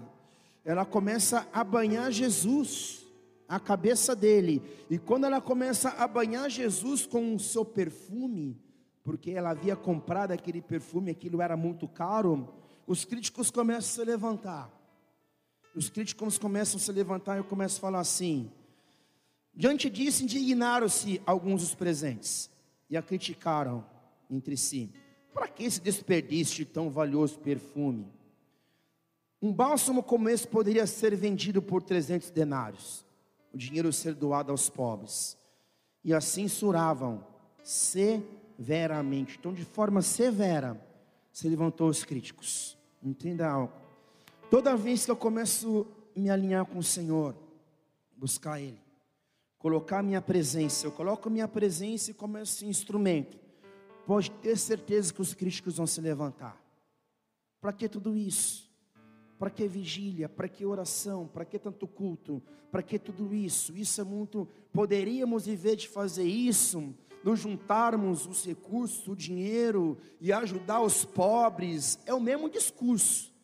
Ela 0.63 0.85
começa 0.85 1.45
a 1.51 1.65
banhar 1.65 2.09
Jesus, 2.13 3.05
a 3.45 3.59
cabeça 3.59 4.15
dele. 4.15 4.61
E 4.89 4.97
quando 4.97 5.25
ela 5.25 5.41
começa 5.41 5.89
a 5.89 6.07
banhar 6.07 6.49
Jesus 6.49 7.05
com 7.05 7.35
o 7.35 7.39
seu 7.39 7.65
perfume, 7.65 8.57
porque 9.03 9.31
ela 9.31 9.49
havia 9.49 9.75
comprado 9.75 10.31
aquele 10.31 10.61
perfume, 10.61 11.11
aquilo 11.11 11.41
era 11.41 11.57
muito 11.57 11.89
caro, 11.89 12.55
os 12.87 13.03
críticos 13.03 13.51
começam 13.51 13.79
a 13.79 14.05
se 14.05 14.05
levantar. 14.05 14.71
Os 15.75 15.89
críticos 15.89 16.37
começam 16.37 16.77
a 16.77 16.81
se 16.81 16.91
levantar 16.93 17.35
e 17.35 17.39
eu 17.39 17.43
começo 17.43 17.79
a 17.79 17.81
falar 17.81 17.99
assim: 17.99 18.49
Diante 19.55 19.89
disso, 19.89 20.23
indignaram-se 20.23 21.21
alguns 21.25 21.61
dos 21.61 21.73
presentes 21.73 22.49
e 22.89 22.97
a 22.97 23.01
criticaram 23.01 23.85
entre 24.29 24.57
si. 24.57 24.91
Para 25.33 25.47
que 25.47 25.63
esse 25.63 25.79
desperdício 25.79 26.57
de 26.57 26.65
tão 26.65 26.89
valioso 26.89 27.39
perfume? 27.39 28.07
Um 29.41 29.53
bálsamo 29.53 30.01
como 30.01 30.29
esse 30.29 30.47
poderia 30.47 30.87
ser 30.87 31.15
vendido 31.15 31.61
por 31.61 31.83
300 31.83 32.31
denários, 32.31 33.05
o 33.53 33.57
dinheiro 33.57 33.93
ser 33.93 34.13
doado 34.13 34.51
aos 34.51 34.69
pobres. 34.69 35.37
E 36.03 36.13
assim 36.13 36.47
suravam 36.47 37.25
severamente. 37.63 39.37
Então, 39.39 39.53
de 39.53 39.63
forma 39.63 40.01
severa, 40.01 40.79
se 41.31 41.47
levantou 41.47 41.89
os 41.89 42.03
críticos. 42.03 42.77
Entenda 43.03 43.47
algo. 43.49 43.73
Toda 44.49 44.75
vez 44.75 45.05
que 45.05 45.11
eu 45.11 45.15
começo 45.15 45.87
a 46.15 46.19
me 46.19 46.29
alinhar 46.29 46.65
com 46.65 46.79
o 46.79 46.83
Senhor, 46.83 47.35
buscar 48.15 48.59
Ele, 48.59 48.79
colocar 49.65 50.03
minha 50.03 50.21
presença, 50.21 50.85
eu 50.85 50.91
coloco 50.91 51.27
minha 51.27 51.47
presença 51.47 52.13
começo 52.13 52.57
esse 52.57 52.67
instrumento. 52.67 53.35
Pode 54.05 54.29
ter 54.29 54.55
certeza 54.59 55.11
que 55.11 55.19
os 55.19 55.33
críticos 55.33 55.77
vão 55.77 55.87
se 55.87 55.99
levantar. 55.99 56.63
Para 57.59 57.73
que 57.73 57.89
tudo 57.89 58.15
isso? 58.15 58.71
Para 59.39 59.49
que 59.49 59.67
vigília? 59.67 60.29
Para 60.29 60.47
que 60.47 60.63
oração? 60.63 61.27
Para 61.27 61.43
que 61.43 61.57
tanto 61.57 61.87
culto? 61.87 62.43
Para 62.71 62.83
que 62.83 62.99
tudo 62.99 63.33
isso? 63.33 63.75
Isso 63.75 63.99
é 63.99 64.03
muito. 64.03 64.47
Poderíamos, 64.71 65.47
em 65.47 65.55
vez 65.55 65.77
de 65.77 65.87
fazer 65.89 66.25
isso, 66.25 66.93
nos 67.23 67.39
juntarmos 67.39 68.27
os 68.27 68.45
recursos, 68.45 69.07
o 69.07 69.15
dinheiro 69.15 69.97
e 70.21 70.31
ajudar 70.31 70.81
os 70.81 71.03
pobres. 71.03 71.97
É 72.05 72.13
o 72.13 72.21
mesmo 72.21 72.47
discurso 72.51 73.34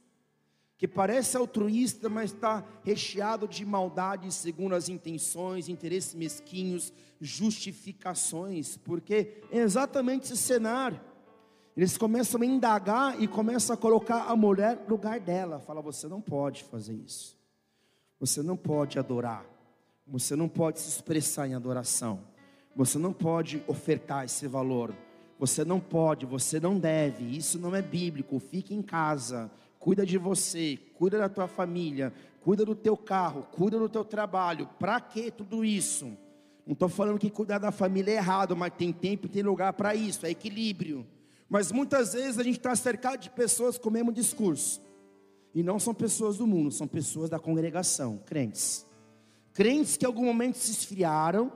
que 0.81 0.87
parece 0.87 1.37
altruísta, 1.37 2.09
mas 2.09 2.31
está 2.31 2.65
recheado 2.83 3.47
de 3.47 3.63
maldade 3.63 4.33
segundo 4.33 4.73
as 4.73 4.89
intenções, 4.89 5.69
interesses 5.69 6.15
mesquinhos, 6.15 6.91
justificações, 7.19 8.77
porque 8.77 9.43
é 9.51 9.59
exatamente 9.59 10.33
esse 10.33 10.37
cenário. 10.37 10.99
Eles 11.77 11.99
começam 11.99 12.41
a 12.41 12.45
indagar 12.47 13.21
e 13.21 13.27
começam 13.27 13.75
a 13.75 13.77
colocar 13.77 14.23
a 14.23 14.35
mulher 14.35 14.79
no 14.81 14.95
lugar 14.95 15.19
dela. 15.19 15.59
Fala, 15.59 15.83
você 15.83 16.07
não 16.07 16.19
pode 16.19 16.63
fazer 16.63 16.95
isso. 16.95 17.37
Você 18.19 18.41
não 18.41 18.57
pode 18.57 18.97
adorar. 18.97 19.45
Você 20.07 20.35
não 20.35 20.49
pode 20.49 20.79
se 20.79 20.89
expressar 20.89 21.47
em 21.47 21.53
adoração. 21.53 22.21
Você 22.75 22.97
não 22.97 23.13
pode 23.13 23.63
ofertar 23.67 24.25
esse 24.25 24.47
valor. 24.47 24.95
Você 25.37 25.63
não 25.63 25.79
pode, 25.79 26.25
você 26.25 26.59
não 26.59 26.79
deve. 26.79 27.37
Isso 27.37 27.59
não 27.59 27.75
é 27.75 27.83
bíblico. 27.83 28.39
Fique 28.39 28.73
em 28.73 28.81
casa 28.81 29.51
cuida 29.81 30.05
de 30.05 30.15
você, 30.15 30.79
cuida 30.93 31.17
da 31.17 31.27
tua 31.27 31.47
família, 31.47 32.13
cuida 32.41 32.63
do 32.63 32.75
teu 32.75 32.95
carro, 32.95 33.47
cuida 33.51 33.79
do 33.79 33.89
teu 33.89 34.05
trabalho. 34.05 34.69
Para 34.79 35.01
que 35.01 35.31
tudo 35.31 35.65
isso? 35.65 36.05
Não 36.67 36.73
estou 36.73 36.87
falando 36.87 37.17
que 37.17 37.31
cuidar 37.31 37.57
da 37.57 37.71
família 37.71 38.11
é 38.11 38.15
errado, 38.17 38.55
mas 38.55 38.71
tem 38.77 38.93
tempo 38.93 39.25
e 39.25 39.29
tem 39.29 39.41
lugar 39.41 39.73
para 39.73 39.95
isso, 39.95 40.23
é 40.25 40.29
equilíbrio. 40.29 41.05
Mas 41.49 41.71
muitas 41.71 42.13
vezes 42.13 42.37
a 42.37 42.43
gente 42.43 42.57
está 42.57 42.75
cercado 42.75 43.19
de 43.19 43.31
pessoas 43.31 43.77
com 43.79 43.89
o 43.89 43.91
mesmo 43.91 44.13
discurso. 44.13 44.79
E 45.53 45.63
não 45.63 45.79
são 45.79 45.95
pessoas 45.95 46.37
do 46.37 46.45
mundo, 46.45 46.71
são 46.71 46.87
pessoas 46.87 47.27
da 47.27 47.39
congregação, 47.39 48.19
crentes. 48.23 48.85
Crentes 49.51 49.97
que 49.97 50.05
em 50.05 50.07
algum 50.07 50.25
momento 50.25 50.59
se 50.59 50.71
esfriaram, 50.71 51.51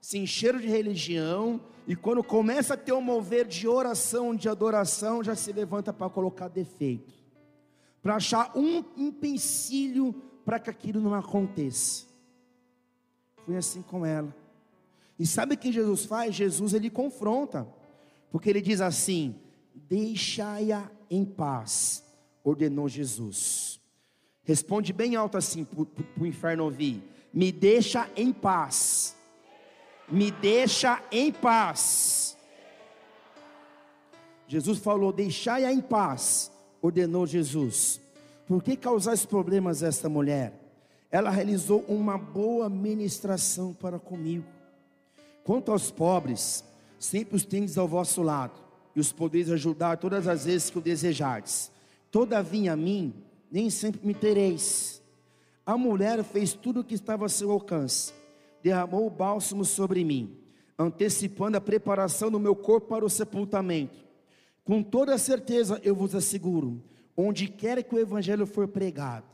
se 0.00 0.18
encheram 0.18 0.58
de 0.58 0.66
religião, 0.66 1.60
e 1.86 1.94
quando 1.94 2.24
começa 2.24 2.74
a 2.74 2.76
ter 2.76 2.92
um 2.92 3.00
mover 3.00 3.46
de 3.46 3.68
oração, 3.68 4.34
de 4.34 4.48
adoração, 4.48 5.22
já 5.22 5.36
se 5.36 5.52
levanta 5.52 5.92
para 5.92 6.10
colocar 6.10 6.48
defeito 6.48 7.17
para 8.02 8.16
achar 8.16 8.52
um 8.56 8.84
empecilho 8.96 10.12
para 10.44 10.58
que 10.58 10.70
aquilo 10.70 11.00
não 11.00 11.14
aconteça. 11.14 12.06
Foi 13.44 13.56
assim 13.56 13.82
com 13.82 14.04
ela. 14.04 14.34
E 15.18 15.26
sabe 15.26 15.54
o 15.54 15.58
que 15.58 15.72
Jesus 15.72 16.04
faz? 16.04 16.34
Jesus 16.34 16.72
ele 16.74 16.90
confronta, 16.90 17.66
porque 18.30 18.48
ele 18.48 18.60
diz 18.60 18.80
assim: 18.80 19.34
Deixai-a 19.74 20.90
em 21.10 21.24
paz, 21.24 22.04
ordenou 22.44 22.88
Jesus. 22.88 23.80
Responde 24.44 24.92
bem 24.92 25.16
alto 25.16 25.36
assim 25.36 25.64
para 25.64 25.84
o 26.22 26.26
inferno 26.26 26.64
ouvir: 26.64 27.02
Me 27.32 27.50
deixa 27.50 28.08
em 28.16 28.32
paz, 28.32 29.16
me 30.08 30.30
deixa 30.30 31.02
em 31.10 31.32
paz. 31.32 32.36
Jesus 34.46 34.78
falou: 34.78 35.12
Deixai-a 35.12 35.72
em 35.72 35.80
paz 35.80 36.52
ordenou 36.80 37.26
Jesus. 37.26 38.00
Por 38.46 38.62
que 38.62 38.76
causais 38.76 39.26
problemas 39.26 39.82
a 39.82 39.88
esta 39.88 40.08
mulher? 40.08 40.52
Ela 41.10 41.30
realizou 41.30 41.84
uma 41.88 42.18
boa 42.18 42.68
ministração 42.68 43.72
para 43.74 43.98
comigo. 43.98 44.46
Quanto 45.44 45.72
aos 45.72 45.90
pobres, 45.90 46.64
sempre 46.98 47.36
os 47.36 47.44
tendes 47.44 47.78
ao 47.78 47.88
vosso 47.88 48.22
lado, 48.22 48.58
e 48.94 49.00
os 49.00 49.12
podeis 49.12 49.50
ajudar 49.50 49.96
todas 49.96 50.26
as 50.26 50.44
vezes 50.44 50.70
que 50.70 50.78
o 50.78 50.82
desejardes. 50.82 51.70
Todavia 52.10 52.72
a 52.72 52.76
mim, 52.76 53.14
nem 53.50 53.70
sempre 53.70 54.06
me 54.06 54.14
tereis. 54.14 55.00
A 55.64 55.76
mulher 55.76 56.22
fez 56.24 56.52
tudo 56.52 56.80
o 56.80 56.84
que 56.84 56.94
estava 56.94 57.26
a 57.26 57.28
seu 57.28 57.50
alcance, 57.50 58.12
derramou 58.62 59.06
o 59.06 59.10
bálsamo 59.10 59.64
sobre 59.64 60.02
mim, 60.02 60.36
antecipando 60.78 61.56
a 61.56 61.60
preparação 61.60 62.30
do 62.30 62.40
meu 62.40 62.56
corpo 62.56 62.88
para 62.88 63.04
o 63.04 63.10
sepultamento. 63.10 64.07
Com 64.68 64.82
toda 64.82 65.16
certeza 65.16 65.80
eu 65.82 65.94
vos 65.94 66.14
asseguro, 66.14 66.84
onde 67.16 67.48
quer 67.48 67.82
que 67.82 67.94
o 67.94 67.98
evangelho 67.98 68.46
for 68.46 68.68
pregado, 68.68 69.24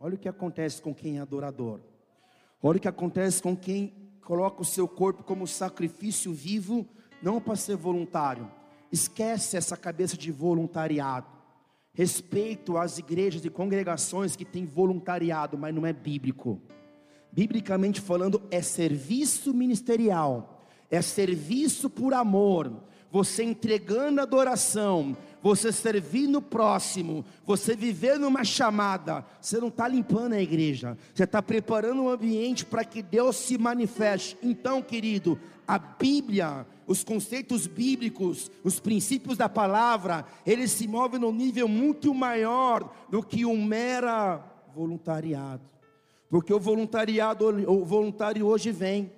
olha 0.00 0.14
o 0.14 0.18
que 0.18 0.30
acontece 0.30 0.80
com 0.80 0.94
quem 0.94 1.18
é 1.18 1.20
adorador. 1.20 1.80
Olha 2.62 2.78
o 2.78 2.80
que 2.80 2.88
acontece 2.88 3.42
com 3.42 3.54
quem 3.54 3.92
coloca 4.24 4.62
o 4.62 4.64
seu 4.64 4.88
corpo 4.88 5.22
como 5.22 5.46
sacrifício 5.46 6.32
vivo, 6.32 6.88
não 7.22 7.38
para 7.38 7.54
ser 7.54 7.76
voluntário. 7.76 8.50
Esquece 8.90 9.58
essa 9.58 9.76
cabeça 9.76 10.16
de 10.16 10.32
voluntariado. 10.32 11.26
Respeito 11.92 12.78
às 12.78 12.96
igrejas 12.96 13.44
e 13.44 13.50
congregações 13.50 14.36
que 14.36 14.44
têm 14.46 14.64
voluntariado, 14.64 15.58
mas 15.58 15.74
não 15.74 15.84
é 15.84 15.92
bíblico. 15.92 16.62
Biblicamente 17.30 18.00
falando, 18.00 18.40
é 18.50 18.62
serviço 18.62 19.52
ministerial, 19.52 20.66
é 20.90 21.02
serviço 21.02 21.90
por 21.90 22.14
amor, 22.14 22.88
você 23.10 23.42
entregando 23.42 24.20
adoração, 24.20 25.16
você 25.42 25.72
servindo 25.72 26.38
o 26.38 26.42
próximo, 26.42 27.24
você 27.46 27.74
vivendo 27.74 28.26
uma 28.26 28.44
chamada, 28.44 29.24
você 29.40 29.58
não 29.58 29.68
está 29.68 29.86
limpando 29.88 30.34
a 30.34 30.42
igreja, 30.42 30.96
você 31.14 31.24
está 31.24 31.42
preparando 31.42 32.02
um 32.02 32.08
ambiente 32.08 32.64
para 32.64 32.84
que 32.84 33.02
Deus 33.02 33.36
se 33.36 33.56
manifeste. 33.56 34.36
Então, 34.42 34.82
querido, 34.82 35.38
a 35.66 35.78
Bíblia, 35.78 36.66
os 36.86 37.04
conceitos 37.04 37.66
bíblicos, 37.66 38.50
os 38.64 38.80
princípios 38.80 39.36
da 39.36 39.48
palavra, 39.48 40.24
eles 40.46 40.70
se 40.72 40.88
movem 40.88 41.20
num 41.20 41.32
nível 41.32 41.68
muito 41.68 42.12
maior 42.14 42.90
do 43.10 43.22
que 43.22 43.44
um 43.44 43.62
mera 43.62 44.42
voluntariado. 44.74 45.62
Porque 46.28 46.52
o 46.52 46.60
voluntariado, 46.60 47.46
o 47.70 47.84
voluntário 47.84 48.46
hoje 48.46 48.70
vem, 48.70 49.10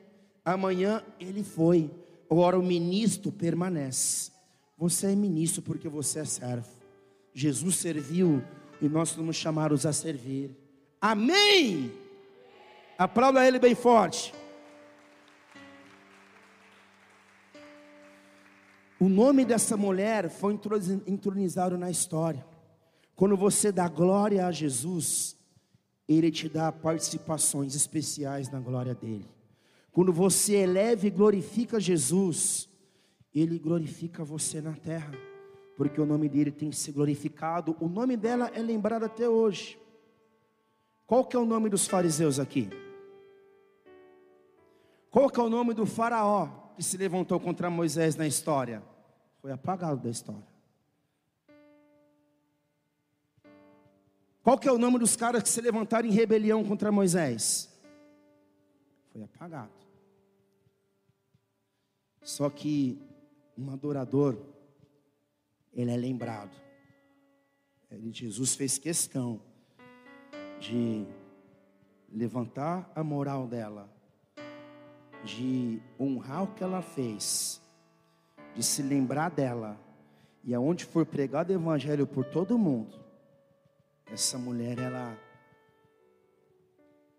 amanhã 0.45 1.03
ele 1.18 1.43
foi. 1.43 1.91
Ora, 2.33 2.57
o 2.57 2.62
ministro 2.62 3.33
permanece. 3.33 4.31
Você 4.78 5.09
é 5.09 5.14
ministro 5.16 5.61
porque 5.61 5.89
você 5.89 6.20
é 6.20 6.24
servo. 6.24 6.68
Jesus 7.35 7.74
serviu 7.74 8.43
e 8.81 8.89
nós 8.89 9.09
somos 9.09 9.35
chamados 9.35 9.85
a 9.85 9.93
servir. 9.93 10.57
Amém! 11.01 11.93
Aplauda 12.97 13.45
ele 13.47 13.59
bem 13.59 13.74
forte. 13.74 14.33
O 19.01 19.09
nome 19.09 19.45
dessa 19.45 19.76
mulher 19.76 20.28
foi 20.28 20.59
entronizado 21.07 21.76
na 21.76 21.91
história. 21.91 22.45
Quando 23.16 23.37
você 23.37 23.72
dá 23.72 23.89
glória 23.89 24.47
a 24.47 24.53
Jesus, 24.53 25.37
Ele 26.07 26.31
te 26.31 26.49
dá 26.49 26.70
participações 26.70 27.74
especiais 27.74 28.51
na 28.51 28.61
glória 28.61 28.95
dele. 28.95 29.39
Quando 29.93 30.12
você 30.12 30.55
eleva 30.55 31.07
e 31.07 31.11
glorifica 31.11 31.80
Jesus, 31.80 32.68
Ele 33.34 33.59
glorifica 33.59 34.24
você 34.24 34.61
na 34.61 34.72
terra, 34.72 35.12
porque 35.76 36.01
o 36.01 36.07
nome 36.07 36.28
dele 36.28 36.53
tem 36.53 36.70
ser 36.70 36.93
glorificado. 36.93 37.76
O 37.80 37.88
nome 37.88 38.16
dela 38.16 38.51
é 38.55 38.61
lembrado 38.61 39.05
até 39.05 39.28
hoje. 39.28 39.78
Qual 41.07 41.24
que 41.24 41.36
é 41.36 41.38
o 41.38 41.45
nome 41.45 41.68
dos 41.68 41.86
fariseus 41.88 42.38
aqui? 42.38 42.70
Qual 45.11 45.28
que 45.28 45.41
é 45.41 45.43
o 45.43 45.51
nome 45.51 45.74
do 45.74 45.84
faraó 45.84 46.47
que 46.76 46.84
se 46.84 46.97
levantou 46.97 47.41
contra 47.41 47.68
Moisés 47.68 48.14
na 48.14 48.28
história? 48.28 48.80
Foi 49.43 49.51
apagado 49.51 50.01
da 50.01 50.09
história. 50.09 50.47
Qual 54.43 54.57
que 54.57 54.68
é 54.68 54.72
o 54.72 54.78
nome 54.78 54.99
dos 54.99 55.16
caras 55.16 55.43
que 55.43 55.49
se 55.49 55.61
levantaram 55.61 56.09
em 56.09 56.12
rebelião 56.12 56.64
contra 56.64 56.93
Moisés? 56.93 57.68
Foi 59.12 59.22
apagado. 59.24 59.80
Só 62.31 62.49
que 62.49 62.97
um 63.59 63.72
adorador, 63.72 64.39
ele 65.72 65.91
é 65.91 65.97
lembrado. 65.97 66.57
Jesus 68.12 68.55
fez 68.55 68.78
questão 68.78 69.43
de 70.61 71.05
levantar 72.09 72.89
a 72.95 73.03
moral 73.03 73.49
dela, 73.49 73.93
de 75.24 75.83
honrar 75.99 76.45
o 76.45 76.55
que 76.55 76.62
ela 76.62 76.81
fez, 76.81 77.61
de 78.55 78.62
se 78.62 78.81
lembrar 78.81 79.31
dela, 79.31 79.76
e 80.45 80.55
aonde 80.55 80.85
for 80.85 81.05
pregado 81.05 81.51
o 81.51 81.57
evangelho 81.57 82.07
por 82.07 82.24
todo 82.24 82.57
mundo, 82.57 82.97
essa 84.07 84.39
mulher 84.39 84.78
ela 84.78 85.18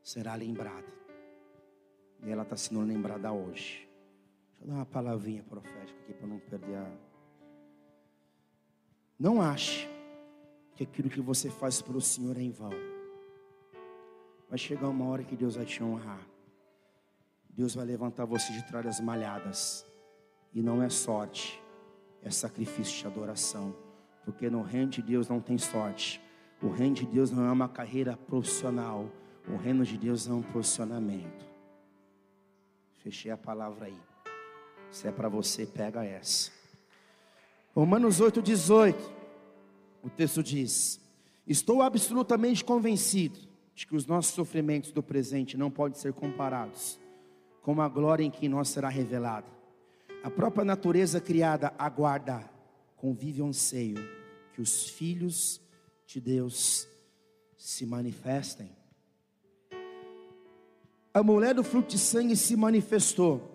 será 0.01 0.35
lembrada. 0.35 0.87
E 2.23 2.31
ela 2.31 2.43
está 2.43 2.55
sendo 2.55 2.79
lembrada 2.79 3.29
hoje. 3.33 3.90
Eu 4.61 4.67
dar 4.67 4.75
uma 4.75 4.85
palavrinha 4.85 5.43
profética 5.43 5.99
aqui 6.01 6.13
para 6.13 6.27
não 6.27 6.39
perder 6.39 6.75
a. 6.75 6.91
Não 9.19 9.41
ache 9.41 9.89
que 10.75 10.83
aquilo 10.83 11.09
que 11.09 11.19
você 11.19 11.49
faz 11.49 11.81
para 11.81 11.97
o 11.97 12.01
Senhor 12.01 12.37
é 12.37 12.41
em 12.41 12.51
vão. 12.51 12.71
Vai 14.47 14.57
chegar 14.57 14.87
uma 14.87 15.05
hora 15.05 15.23
que 15.23 15.35
Deus 15.35 15.55
vai 15.55 15.65
te 15.65 15.83
honrar. 15.83 16.27
Deus 17.49 17.73
vai 17.73 17.85
levantar 17.85 18.25
você 18.25 18.53
de 18.53 18.63
trás 18.67 18.85
das 18.85 18.99
malhadas. 18.99 19.85
E 20.53 20.61
não 20.61 20.83
é 20.83 20.89
sorte, 20.89 21.61
é 22.21 22.29
sacrifício 22.29 22.99
de 22.99 23.07
adoração. 23.07 23.75
Porque 24.23 24.49
no 24.49 24.61
reino 24.61 24.91
de 24.91 25.01
Deus 25.01 25.27
não 25.27 25.41
tem 25.41 25.57
sorte. 25.57 26.21
O 26.61 26.69
reino 26.69 26.95
de 26.95 27.05
Deus 27.05 27.31
não 27.31 27.45
é 27.45 27.51
uma 27.51 27.69
carreira 27.69 28.15
profissional. 28.15 29.09
O 29.47 29.55
reino 29.55 29.83
de 29.83 29.97
Deus 29.97 30.27
é 30.27 30.31
um 30.31 30.43
posicionamento. 30.43 31.45
Fechei 32.99 33.31
a 33.31 33.37
palavra 33.37 33.87
aí. 33.87 34.10
Se 34.91 35.07
é 35.07 35.11
para 35.11 35.29
você, 35.29 35.65
pega 35.65 36.03
essa. 36.03 36.51
Romanos 37.73 38.19
8,18. 38.19 38.95
O 40.03 40.09
texto 40.09 40.43
diz: 40.43 40.99
Estou 41.47 41.81
absolutamente 41.81 42.63
convencido 42.63 43.39
de 43.73 43.87
que 43.87 43.95
os 43.95 44.05
nossos 44.05 44.33
sofrimentos 44.33 44.91
do 44.91 45.01
presente 45.01 45.57
não 45.57 45.71
podem 45.71 45.97
ser 45.97 46.13
comparados 46.13 46.99
com 47.61 47.81
a 47.81 47.87
glória 47.87 48.23
em 48.23 48.31
que 48.31 48.49
nós 48.49 48.69
será 48.69 48.89
revelada. 48.89 49.47
A 50.23 50.29
própria 50.29 50.65
natureza 50.65 51.21
criada 51.21 51.73
aguarda, 51.77 52.49
convive 52.97 53.41
anseio 53.41 53.97
que 54.53 54.61
os 54.61 54.89
filhos 54.89 55.61
de 56.05 56.19
Deus 56.19 56.87
se 57.55 57.85
manifestem. 57.85 58.69
A 61.13 61.23
mulher 61.23 61.55
do 61.55 61.63
fruto 61.63 61.89
de 61.89 61.97
sangue 61.97 62.35
se 62.35 62.55
manifestou. 62.55 63.50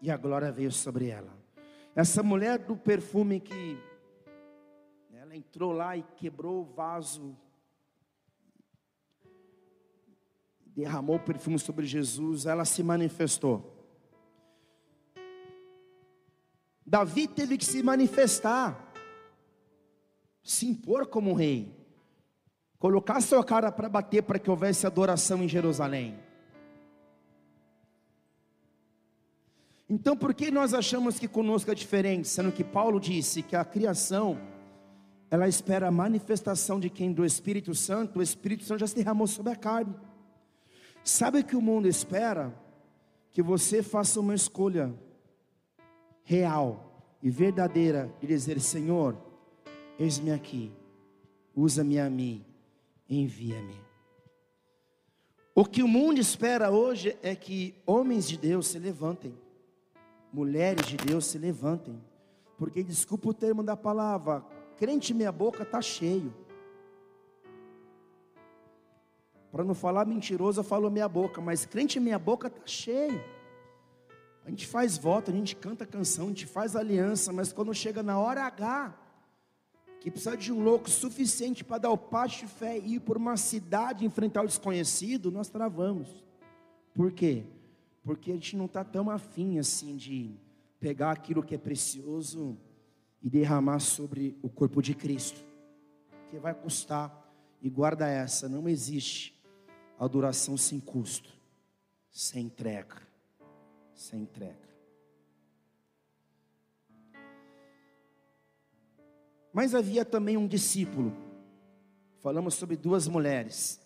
E 0.00 0.10
a 0.10 0.16
glória 0.16 0.52
veio 0.52 0.70
sobre 0.70 1.08
ela. 1.08 1.32
Essa 1.94 2.22
mulher 2.22 2.58
do 2.58 2.76
perfume 2.76 3.40
que 3.40 3.78
ela 5.12 5.34
entrou 5.34 5.72
lá 5.72 5.96
e 5.96 6.02
quebrou 6.16 6.60
o 6.62 6.64
vaso 6.64 7.36
derramou 10.76 11.16
o 11.16 11.20
perfume 11.20 11.58
sobre 11.58 11.86
Jesus, 11.86 12.44
ela 12.44 12.66
se 12.66 12.82
manifestou. 12.82 13.74
Davi 16.84 17.26
teve 17.26 17.56
que 17.56 17.64
se 17.64 17.82
manifestar, 17.82 18.92
se 20.42 20.66
impor 20.66 21.06
como 21.06 21.32
rei, 21.32 21.74
colocar 22.78 23.22
sua 23.22 23.42
cara 23.42 23.72
para 23.72 23.88
bater 23.88 24.22
para 24.22 24.38
que 24.38 24.50
houvesse 24.50 24.86
adoração 24.86 25.42
em 25.42 25.48
Jerusalém. 25.48 26.25
Então, 29.88 30.16
por 30.16 30.34
que 30.34 30.50
nós 30.50 30.74
achamos 30.74 31.18
que 31.18 31.28
conosco 31.28 31.70
é 31.70 31.74
diferente, 31.74 32.26
sendo 32.26 32.50
que 32.50 32.64
Paulo 32.64 32.98
disse 32.98 33.42
que 33.42 33.54
a 33.54 33.64
criação 33.64 34.38
ela 35.30 35.48
espera 35.48 35.88
a 35.88 35.90
manifestação 35.90 36.78
de 36.78 36.88
quem 36.88 37.12
do 37.12 37.24
Espírito 37.24 37.74
Santo, 37.74 38.18
o 38.18 38.22
Espírito 38.22 38.64
Santo 38.64 38.80
já 38.80 38.86
se 38.86 38.94
derramou 38.94 39.26
sobre 39.26 39.52
a 39.52 39.56
carne. 39.56 39.94
Sabe 41.02 41.40
o 41.40 41.44
que 41.44 41.56
o 41.56 41.60
mundo 41.60 41.88
espera? 41.88 42.54
Que 43.32 43.42
você 43.42 43.82
faça 43.82 44.20
uma 44.20 44.34
escolha 44.34 44.94
real 46.24 47.16
e 47.22 47.30
verdadeira 47.30 48.12
de 48.20 48.26
dizer: 48.26 48.60
Senhor, 48.60 49.16
eis-me 49.98 50.32
aqui, 50.32 50.72
usa-me 51.54 51.98
a 51.98 52.08
mim, 52.08 52.44
envia-me. 53.08 53.74
O 55.54 55.64
que 55.64 55.82
o 55.82 55.88
mundo 55.88 56.20
espera 56.20 56.70
hoje 56.70 57.16
é 57.22 57.34
que 57.34 57.74
homens 57.86 58.28
de 58.28 58.36
Deus 58.36 58.66
se 58.66 58.78
levantem, 58.78 59.34
mulheres 60.36 60.84
de 60.84 60.98
Deus 60.98 61.24
se 61.24 61.38
levantem, 61.38 61.98
porque 62.58 62.82
desculpa 62.82 63.30
o 63.30 63.34
termo 63.34 63.62
da 63.62 63.74
palavra, 63.74 64.44
crente 64.76 65.14
meia 65.14 65.32
boca 65.32 65.62
está 65.62 65.80
cheio. 65.80 66.30
Para 69.50 69.64
não 69.64 69.74
falar 69.74 70.04
mentiroso, 70.04 70.60
eu 70.60 70.64
falo 70.64 70.90
meia 70.90 71.08
boca, 71.08 71.40
mas 71.40 71.64
crente 71.64 71.98
meia 71.98 72.18
boca 72.18 72.48
está 72.48 72.66
cheio. 72.66 73.24
A 74.44 74.50
gente 74.50 74.66
faz 74.66 74.98
voto, 74.98 75.30
a 75.30 75.34
gente 75.34 75.56
canta 75.56 75.86
canção, 75.86 76.26
a 76.26 76.28
gente 76.28 76.44
faz 76.44 76.76
aliança, 76.76 77.32
mas 77.32 77.50
quando 77.50 77.72
chega 77.72 78.02
na 78.02 78.18
hora 78.18 78.42
H, 78.42 78.94
que 80.00 80.10
precisa 80.10 80.36
de 80.36 80.52
um 80.52 80.62
louco 80.62 80.90
suficiente 80.90 81.64
para 81.64 81.78
dar 81.78 81.90
o 81.90 81.96
passo 81.96 82.40
de 82.40 82.46
fé 82.46 82.76
e 82.76 82.96
ir 82.96 83.00
por 83.00 83.16
uma 83.16 83.38
cidade 83.38 84.04
enfrentar 84.04 84.42
o 84.42 84.46
desconhecido, 84.46 85.30
nós 85.30 85.48
travamos. 85.48 86.22
Por 86.94 87.10
quê? 87.10 87.46
Porque 88.06 88.30
a 88.30 88.34
gente 88.34 88.56
não 88.56 88.66
está 88.66 88.84
tão 88.84 89.10
afim 89.10 89.58
assim 89.58 89.96
de 89.96 90.38
pegar 90.78 91.10
aquilo 91.10 91.42
que 91.42 91.56
é 91.56 91.58
precioso 91.58 92.56
e 93.20 93.28
derramar 93.28 93.80
sobre 93.80 94.38
o 94.40 94.48
corpo 94.48 94.80
de 94.80 94.94
Cristo, 94.94 95.44
que 96.30 96.38
vai 96.38 96.54
custar. 96.54 97.24
E 97.60 97.68
guarda 97.68 98.06
essa, 98.06 98.48
não 98.48 98.68
existe 98.68 99.42
adoração 99.98 100.56
sem 100.56 100.78
custo, 100.78 101.36
sem 102.08 102.44
entrega, 102.44 103.02
sem 103.92 104.20
entrega. 104.20 104.68
Mas 109.52 109.74
havia 109.74 110.04
também 110.04 110.36
um 110.36 110.46
discípulo. 110.46 111.12
Falamos 112.20 112.54
sobre 112.54 112.76
duas 112.76 113.08
mulheres, 113.08 113.80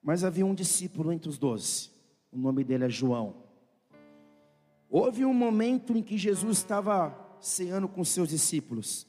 mas 0.00 0.22
havia 0.22 0.46
um 0.46 0.54
discípulo 0.54 1.10
entre 1.10 1.28
os 1.28 1.36
doze. 1.36 1.90
O 2.30 2.38
nome 2.38 2.62
dele 2.62 2.84
é 2.84 2.88
João. 2.88 3.45
Houve 4.88 5.24
um 5.24 5.34
momento 5.34 5.96
em 5.96 6.02
que 6.02 6.16
Jesus 6.16 6.58
estava 6.58 7.16
ceando 7.40 7.88
com 7.88 8.04
seus 8.04 8.28
discípulos. 8.28 9.06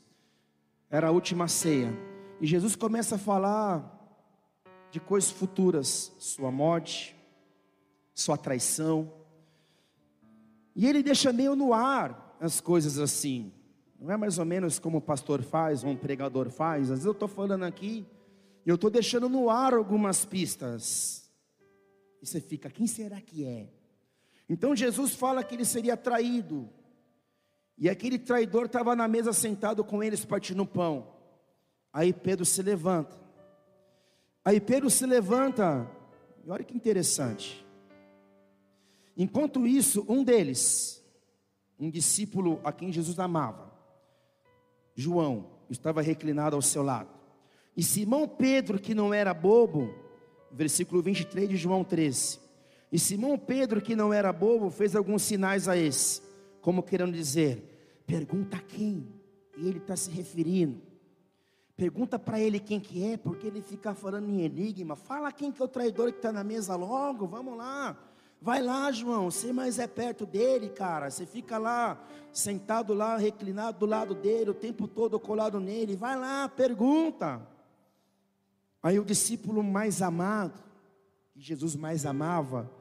Era 0.89 1.07
a 1.07 1.11
última 1.11 1.47
ceia. 1.47 1.93
E 2.39 2.47
Jesus 2.47 2.75
começa 2.75 3.15
a 3.15 3.19
falar 3.19 3.93
de 4.91 4.99
coisas 4.99 5.31
futuras, 5.31 6.11
sua 6.17 6.51
morte, 6.51 7.15
sua 8.13 8.37
traição. 8.37 9.11
E 10.75 10.87
ele 10.87 11.03
deixa 11.03 11.33
meio 11.33 11.55
no 11.55 11.73
ar 11.73 12.37
as 12.39 12.61
coisas 12.61 12.99
assim. 12.99 13.51
Não 13.99 14.11
é 14.11 14.17
mais 14.17 14.37
ou 14.37 14.45
menos 14.45 14.77
como 14.79 14.97
o 14.97 15.01
pastor 15.01 15.41
faz, 15.41 15.83
ou 15.83 15.89
um 15.89 15.95
pregador 15.95 16.49
faz. 16.49 16.83
Às 16.83 16.89
vezes 16.89 17.05
eu 17.05 17.11
estou 17.11 17.27
falando 17.27 17.63
aqui, 17.63 18.05
e 18.65 18.69
eu 18.69 18.75
estou 18.75 18.89
deixando 18.89 19.27
no 19.27 19.49
ar 19.49 19.73
algumas 19.73 20.23
pistas. 20.23 21.31
E 22.21 22.25
você 22.25 22.39
fica, 22.39 22.69
quem 22.69 22.85
será 22.85 23.19
que 23.21 23.43
é? 23.43 23.69
Então 24.49 24.75
Jesus 24.75 25.13
fala 25.13 25.43
que 25.43 25.55
ele 25.55 25.65
seria 25.65 25.97
traído. 25.97 26.69
E 27.77 27.89
aquele 27.89 28.17
traidor 28.17 28.65
estava 28.65 28.95
na 28.95 29.07
mesa 29.07 29.33
sentado 29.33 29.83
com 29.83 30.03
eles 30.03 30.25
partindo 30.25 30.65
pão. 30.65 31.07
Aí 31.93 32.11
Pedro 32.13 32.45
se 32.45 32.61
levanta. 32.61 33.17
Aí 34.43 34.61
Pedro 34.61 34.89
se 34.89 35.05
levanta, 35.05 35.85
e 36.45 36.49
olha 36.49 36.63
que 36.63 36.73
interessante. 36.73 37.65
Enquanto 39.17 39.67
isso, 39.67 40.05
um 40.07 40.23
deles, 40.23 41.03
um 41.77 41.89
discípulo 41.89 42.61
a 42.63 42.71
quem 42.71 42.91
Jesus 42.93 43.19
amava, 43.19 43.69
João, 44.95 45.47
estava 45.69 46.01
reclinado 46.01 46.55
ao 46.55 46.61
seu 46.61 46.81
lado. 46.81 47.09
E 47.75 47.83
Simão 47.83 48.27
Pedro, 48.27 48.79
que 48.79 48.95
não 48.95 49.13
era 49.13 49.33
bobo, 49.33 49.93
versículo 50.51 51.01
23 51.01 51.49
de 51.49 51.57
João 51.57 51.83
13. 51.83 52.39
E 52.91 52.97
Simão 52.97 53.37
Pedro, 53.37 53.81
que 53.81 53.95
não 53.95 54.13
era 54.13 54.31
bobo, 54.31 54.69
fez 54.69 54.95
alguns 54.95 55.21
sinais 55.21 55.67
a 55.67 55.75
esse, 55.75 56.21
como 56.61 56.83
querendo 56.83 57.13
dizer: 57.13 58.01
pergunta 58.05 58.57
a 58.57 58.61
quem? 58.61 59.07
Ele 59.57 59.77
está 59.79 59.95
se 59.95 60.09
referindo 60.09 60.87
Pergunta 61.77 62.17
para 62.17 62.39
ele 62.39 62.59
quem 62.59 62.79
que 62.79 63.05
é, 63.05 63.17
porque 63.17 63.45
ele 63.45 63.61
fica 63.61 63.93
falando 63.93 64.27
em 64.27 64.41
enigma. 64.41 64.95
Fala 64.95 65.31
quem 65.31 65.51
que 65.51 65.61
é 65.61 65.65
o 65.65 65.67
traidor 65.67 66.11
que 66.11 66.17
está 66.17 66.31
na 66.31 66.43
mesa 66.43 66.75
logo, 66.75 67.27
vamos 67.27 67.55
lá. 67.55 67.95
Vai 68.41 68.63
lá, 68.63 68.91
João, 68.91 69.29
você 69.29 69.53
mais 69.53 69.77
é 69.77 69.85
perto 69.85 70.25
dele, 70.25 70.69
cara. 70.69 71.11
Você 71.11 71.23
fica 71.27 71.59
lá, 71.59 72.03
sentado 72.33 72.95
lá, 72.95 73.15
reclinado 73.15 73.77
do 73.77 73.85
lado 73.85 74.15
dele, 74.15 74.49
o 74.49 74.55
tempo 74.55 74.87
todo 74.87 75.19
colado 75.19 75.59
nele. 75.59 75.95
Vai 75.95 76.17
lá, 76.17 76.49
pergunta. 76.49 77.47
Aí 78.81 78.99
o 78.99 79.05
discípulo 79.05 79.63
mais 79.63 80.01
amado, 80.01 80.59
que 81.31 81.39
Jesus 81.39 81.75
mais 81.75 82.07
amava, 82.07 82.71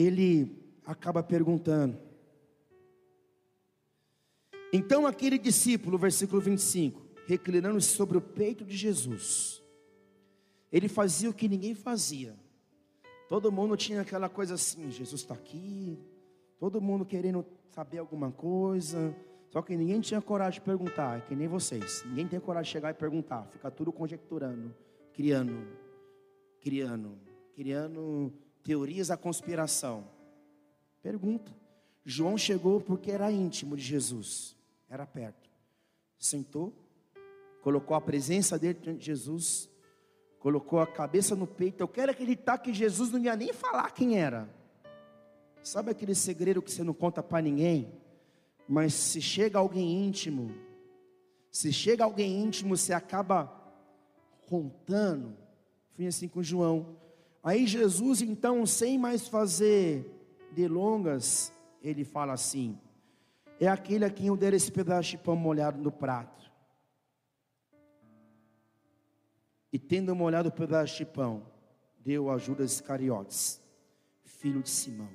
ele 0.00 0.56
acaba 0.84 1.22
perguntando. 1.22 1.98
Então 4.72 5.06
aquele 5.06 5.38
discípulo, 5.38 5.96
versículo 5.96 6.40
25, 6.40 7.00
reclinando-se 7.26 7.88
sobre 7.88 8.18
o 8.18 8.20
peito 8.20 8.64
de 8.64 8.76
Jesus, 8.76 9.62
ele 10.70 10.88
fazia 10.88 11.30
o 11.30 11.34
que 11.34 11.48
ninguém 11.48 11.74
fazia 11.74 12.36
Todo 13.28 13.52
mundo 13.52 13.76
tinha 13.76 14.00
aquela 14.00 14.28
coisa 14.28 14.54
assim: 14.54 14.90
Jesus 14.90 15.20
está 15.20 15.34
aqui. 15.34 15.98
Todo 16.58 16.80
mundo 16.80 17.04
querendo 17.04 17.44
saber 17.70 17.98
alguma 17.98 18.32
coisa. 18.32 19.14
Só 19.50 19.62
que 19.62 19.76
ninguém 19.76 20.00
tinha 20.00 20.20
coragem 20.20 20.60
de 20.60 20.64
perguntar, 20.64 21.18
é 21.18 21.20
que 21.20 21.34
nem 21.34 21.46
vocês. 21.46 22.02
Ninguém 22.06 22.26
tem 22.26 22.40
coragem 22.40 22.68
de 22.68 22.72
chegar 22.72 22.90
e 22.90 22.94
perguntar. 22.94 23.46
Fica 23.52 23.70
tudo 23.70 23.92
conjecturando, 23.92 24.74
criando, 25.12 25.66
criando, 26.60 27.18
criando 27.54 28.32
teorias 28.68 29.08
da 29.08 29.16
conspiração. 29.16 30.04
Pergunta. 31.02 31.50
João 32.04 32.36
chegou 32.36 32.82
porque 32.82 33.10
era 33.10 33.32
íntimo 33.32 33.74
de 33.74 33.82
Jesus, 33.82 34.54
era 34.90 35.06
perto. 35.06 35.48
Sentou, 36.18 36.74
colocou 37.62 37.96
a 37.96 38.00
presença 38.00 38.58
dele 38.58 38.78
diante 38.78 38.98
de 38.98 39.06
Jesus 39.06 39.70
colocou 40.38 40.80
a 40.80 40.86
cabeça 40.86 41.34
no 41.34 41.46
peito. 41.46 41.80
Eu 41.80 41.88
quero 41.88 42.12
acreditar 42.12 42.58
que 42.58 42.72
Jesus 42.72 43.10
não 43.10 43.18
ia 43.18 43.34
nem 43.34 43.52
falar 43.52 43.90
quem 43.90 44.18
era. 44.18 44.48
Sabe 45.62 45.90
aquele 45.90 46.14
segredo 46.14 46.62
que 46.62 46.70
você 46.70 46.84
não 46.84 46.94
conta 46.94 47.22
para 47.22 47.42
ninguém? 47.42 47.90
Mas 48.68 48.92
se 48.92 49.20
chega 49.20 49.58
alguém 49.58 50.06
íntimo, 50.06 50.54
se 51.50 51.72
chega 51.72 52.04
alguém 52.04 52.38
íntimo, 52.40 52.76
você 52.76 52.92
acaba 52.92 53.50
contando. 54.46 55.34
Fui 55.94 56.06
assim 56.06 56.28
com 56.28 56.42
João. 56.42 57.07
Aí 57.42 57.66
Jesus, 57.66 58.20
então, 58.20 58.66
sem 58.66 58.98
mais 58.98 59.28
fazer 59.28 60.04
delongas, 60.52 61.52
ele 61.82 62.04
fala 62.04 62.32
assim: 62.32 62.78
É 63.60 63.68
aquele 63.68 64.04
a 64.04 64.10
quem 64.10 64.26
eu 64.26 64.36
der 64.36 64.52
esse 64.54 64.70
pedaço 64.70 65.10
de 65.10 65.18
pão 65.18 65.36
molhado 65.36 65.80
no 65.80 65.90
prato. 65.92 66.50
E 69.72 69.78
tendo 69.78 70.14
molhado 70.14 70.48
o 70.48 70.52
pedaço 70.52 70.96
de 70.96 71.04
pão, 71.04 71.42
deu 71.98 72.30
a 72.30 72.38
Judas 72.38 72.72
Iscariotes, 72.72 73.60
filho 74.22 74.62
de 74.62 74.70
Simão. 74.70 75.10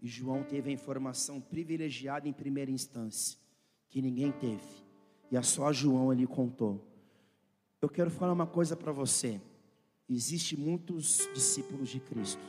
E 0.00 0.08
João 0.08 0.42
teve 0.42 0.68
a 0.68 0.72
informação 0.72 1.40
privilegiada 1.40 2.28
em 2.28 2.32
primeira 2.32 2.72
instância, 2.72 3.38
que 3.88 4.02
ninguém 4.02 4.32
teve. 4.32 4.82
E 5.30 5.36
a 5.36 5.42
só 5.42 5.72
João 5.72 6.12
ele 6.12 6.26
contou. 6.26 6.84
Eu 7.80 7.88
quero 7.88 8.10
falar 8.10 8.32
uma 8.32 8.46
coisa 8.46 8.76
para 8.76 8.90
você. 8.90 9.40
Existem 10.08 10.58
muitos 10.58 11.28
discípulos 11.32 11.88
de 11.88 12.00
Cristo, 12.00 12.42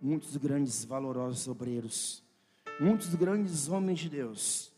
muitos 0.00 0.36
grandes 0.36 0.84
valorosos 0.84 1.46
obreiros, 1.46 2.22
muitos 2.80 3.14
grandes 3.14 3.68
homens 3.68 4.00
de 4.00 4.08
Deus, 4.08 4.72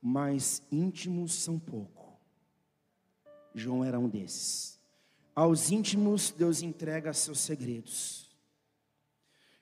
mas 0.00 0.62
íntimos 0.70 1.32
são 1.32 1.58
pouco. 1.58 2.18
João 3.54 3.84
era 3.84 3.98
um 3.98 4.08
desses. 4.08 4.78
Aos 5.34 5.70
íntimos, 5.70 6.30
Deus 6.30 6.62
entrega 6.62 7.12
seus 7.12 7.40
segredos. 7.40 8.30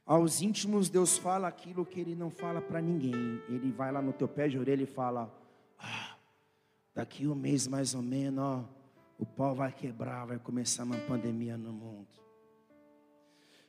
Aos 0.04 0.40
íntimos, 0.40 0.88
Deus 0.88 1.18
fala 1.18 1.48
aquilo 1.48 1.84
que 1.84 2.00
Ele 2.00 2.14
não 2.14 2.30
fala 2.30 2.60
para 2.60 2.80
ninguém. 2.80 3.42
Ele 3.48 3.70
vai 3.70 3.92
lá 3.92 4.00
no 4.00 4.12
teu 4.12 4.26
pé 4.26 4.48
de 4.48 4.58
orelha 4.58 4.82
e 4.82 4.86
fala: 4.86 5.32
ah, 5.78 6.16
daqui 6.94 7.26
um 7.26 7.34
mês 7.34 7.66
mais 7.66 7.94
ou 7.94 8.02
menos, 8.02 8.42
ó, 8.42 8.64
o 9.18 9.26
pau 9.26 9.54
vai 9.54 9.72
quebrar, 9.72 10.26
vai 10.26 10.38
começar 10.38 10.84
uma 10.84 10.96
pandemia 10.96 11.56
no 11.58 11.72
mundo. 11.72 12.08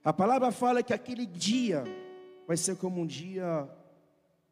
A 0.04 0.14
palavra 0.14 0.52
fala 0.52 0.84
que 0.84 0.94
aquele 0.94 1.26
dia 1.26 1.84
vai 2.48 2.56
ser 2.56 2.78
como 2.78 3.02
um 3.02 3.06
dia 3.06 3.68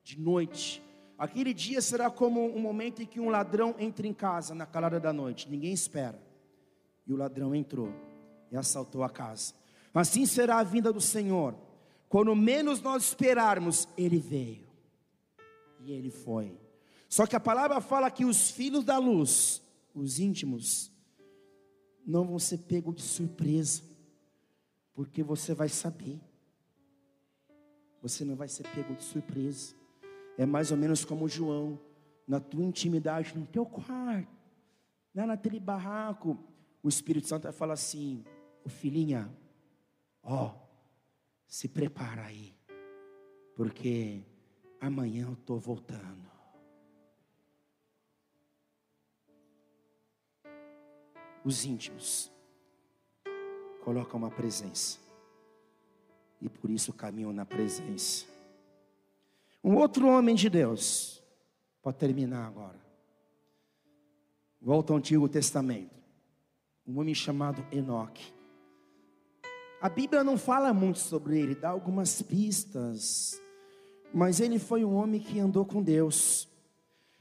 de 0.03 0.19
noite. 0.19 0.83
Aquele 1.17 1.53
dia 1.53 1.81
será 1.81 2.09
como 2.09 2.45
um 2.45 2.59
momento 2.59 3.01
em 3.01 3.05
que 3.05 3.19
um 3.19 3.29
ladrão 3.29 3.75
entra 3.79 4.07
em 4.07 4.13
casa 4.13 4.55
na 4.55 4.65
calada 4.65 4.99
da 4.99 5.13
noite, 5.13 5.49
ninguém 5.49 5.71
espera. 5.71 6.19
E 7.05 7.13
o 7.13 7.15
ladrão 7.15 7.55
entrou 7.55 7.93
e 8.51 8.57
assaltou 8.57 9.03
a 9.03 9.09
casa. 9.09 9.53
Assim 9.93 10.25
será 10.25 10.57
a 10.57 10.63
vinda 10.63 10.91
do 10.91 11.01
Senhor. 11.01 11.55
Quando 12.09 12.35
menos 12.35 12.81
nós 12.81 13.03
esperarmos, 13.03 13.87
ele 13.97 14.19
veio. 14.19 14.67
E 15.79 15.91
ele 15.91 16.11
foi. 16.11 16.57
Só 17.09 17.25
que 17.25 17.35
a 17.35 17.39
palavra 17.39 17.81
fala 17.81 18.11
que 18.11 18.25
os 18.25 18.51
filhos 18.51 18.83
da 18.83 18.97
luz, 18.97 19.61
os 19.99 20.19
íntimos, 20.19 20.91
não 22.05 22.25
vão 22.25 22.39
ser 22.39 22.59
pegos 22.59 22.95
de 22.95 23.01
surpresa, 23.01 23.83
porque 24.93 25.21
você 25.21 25.53
vai 25.53 25.69
saber. 25.69 26.19
Você 28.01 28.23
não 28.23 28.35
vai 28.35 28.47
ser 28.47 28.63
pego 28.73 28.95
de 28.95 29.03
surpresa. 29.03 29.75
É 30.37 30.45
mais 30.45 30.71
ou 30.71 30.77
menos 30.77 31.03
como 31.03 31.27
João, 31.27 31.79
na 32.27 32.39
tua 32.39 32.63
intimidade, 32.63 33.37
no 33.37 33.45
teu 33.45 33.65
quarto, 33.65 34.35
lá 35.13 35.25
naquele 35.25 35.59
barraco, 35.59 36.37
o 36.83 36.87
Espírito 36.87 37.27
Santo 37.27 37.43
vai 37.43 37.51
falar 37.51 37.73
assim: 37.73 38.23
o 38.63 38.69
filhinha, 38.69 39.31
ó, 40.21 40.53
se 41.47 41.67
prepara 41.67 42.23
aí, 42.25 42.55
porque 43.55 44.23
amanhã 44.79 45.25
eu 45.27 45.33
estou 45.33 45.59
voltando. 45.59 46.36
Os 51.47 51.63
íntimos 51.63 52.29
colocam 53.81 54.19
uma 54.19 54.29
presença, 54.29 54.99
e 56.41 56.49
por 56.49 56.69
isso 56.69 56.91
caminham 56.91 57.31
na 57.31 57.45
presença. 57.45 58.25
Um 59.63 59.77
outro 59.77 60.09
homem 60.09 60.35
de 60.35 60.49
Deus, 60.49 61.23
para 61.81 61.93
terminar 61.93 62.45
agora, 62.45 62.77
volta 64.61 64.91
ao 64.91 64.97
Antigo 64.99 65.29
Testamento 65.29 65.95
um 66.85 66.99
homem 66.99 67.15
chamado 67.15 67.65
Enoque. 67.71 68.33
A 69.81 69.87
Bíblia 69.87 70.25
não 70.25 70.37
fala 70.37 70.73
muito 70.73 70.99
sobre 70.99 71.39
ele, 71.39 71.55
dá 71.55 71.69
algumas 71.69 72.21
pistas, 72.21 73.41
mas 74.13 74.41
ele 74.41 74.59
foi 74.59 74.83
um 74.83 74.93
homem 74.93 75.21
que 75.21 75.39
andou 75.39 75.63
com 75.63 75.81
Deus. 75.81 76.45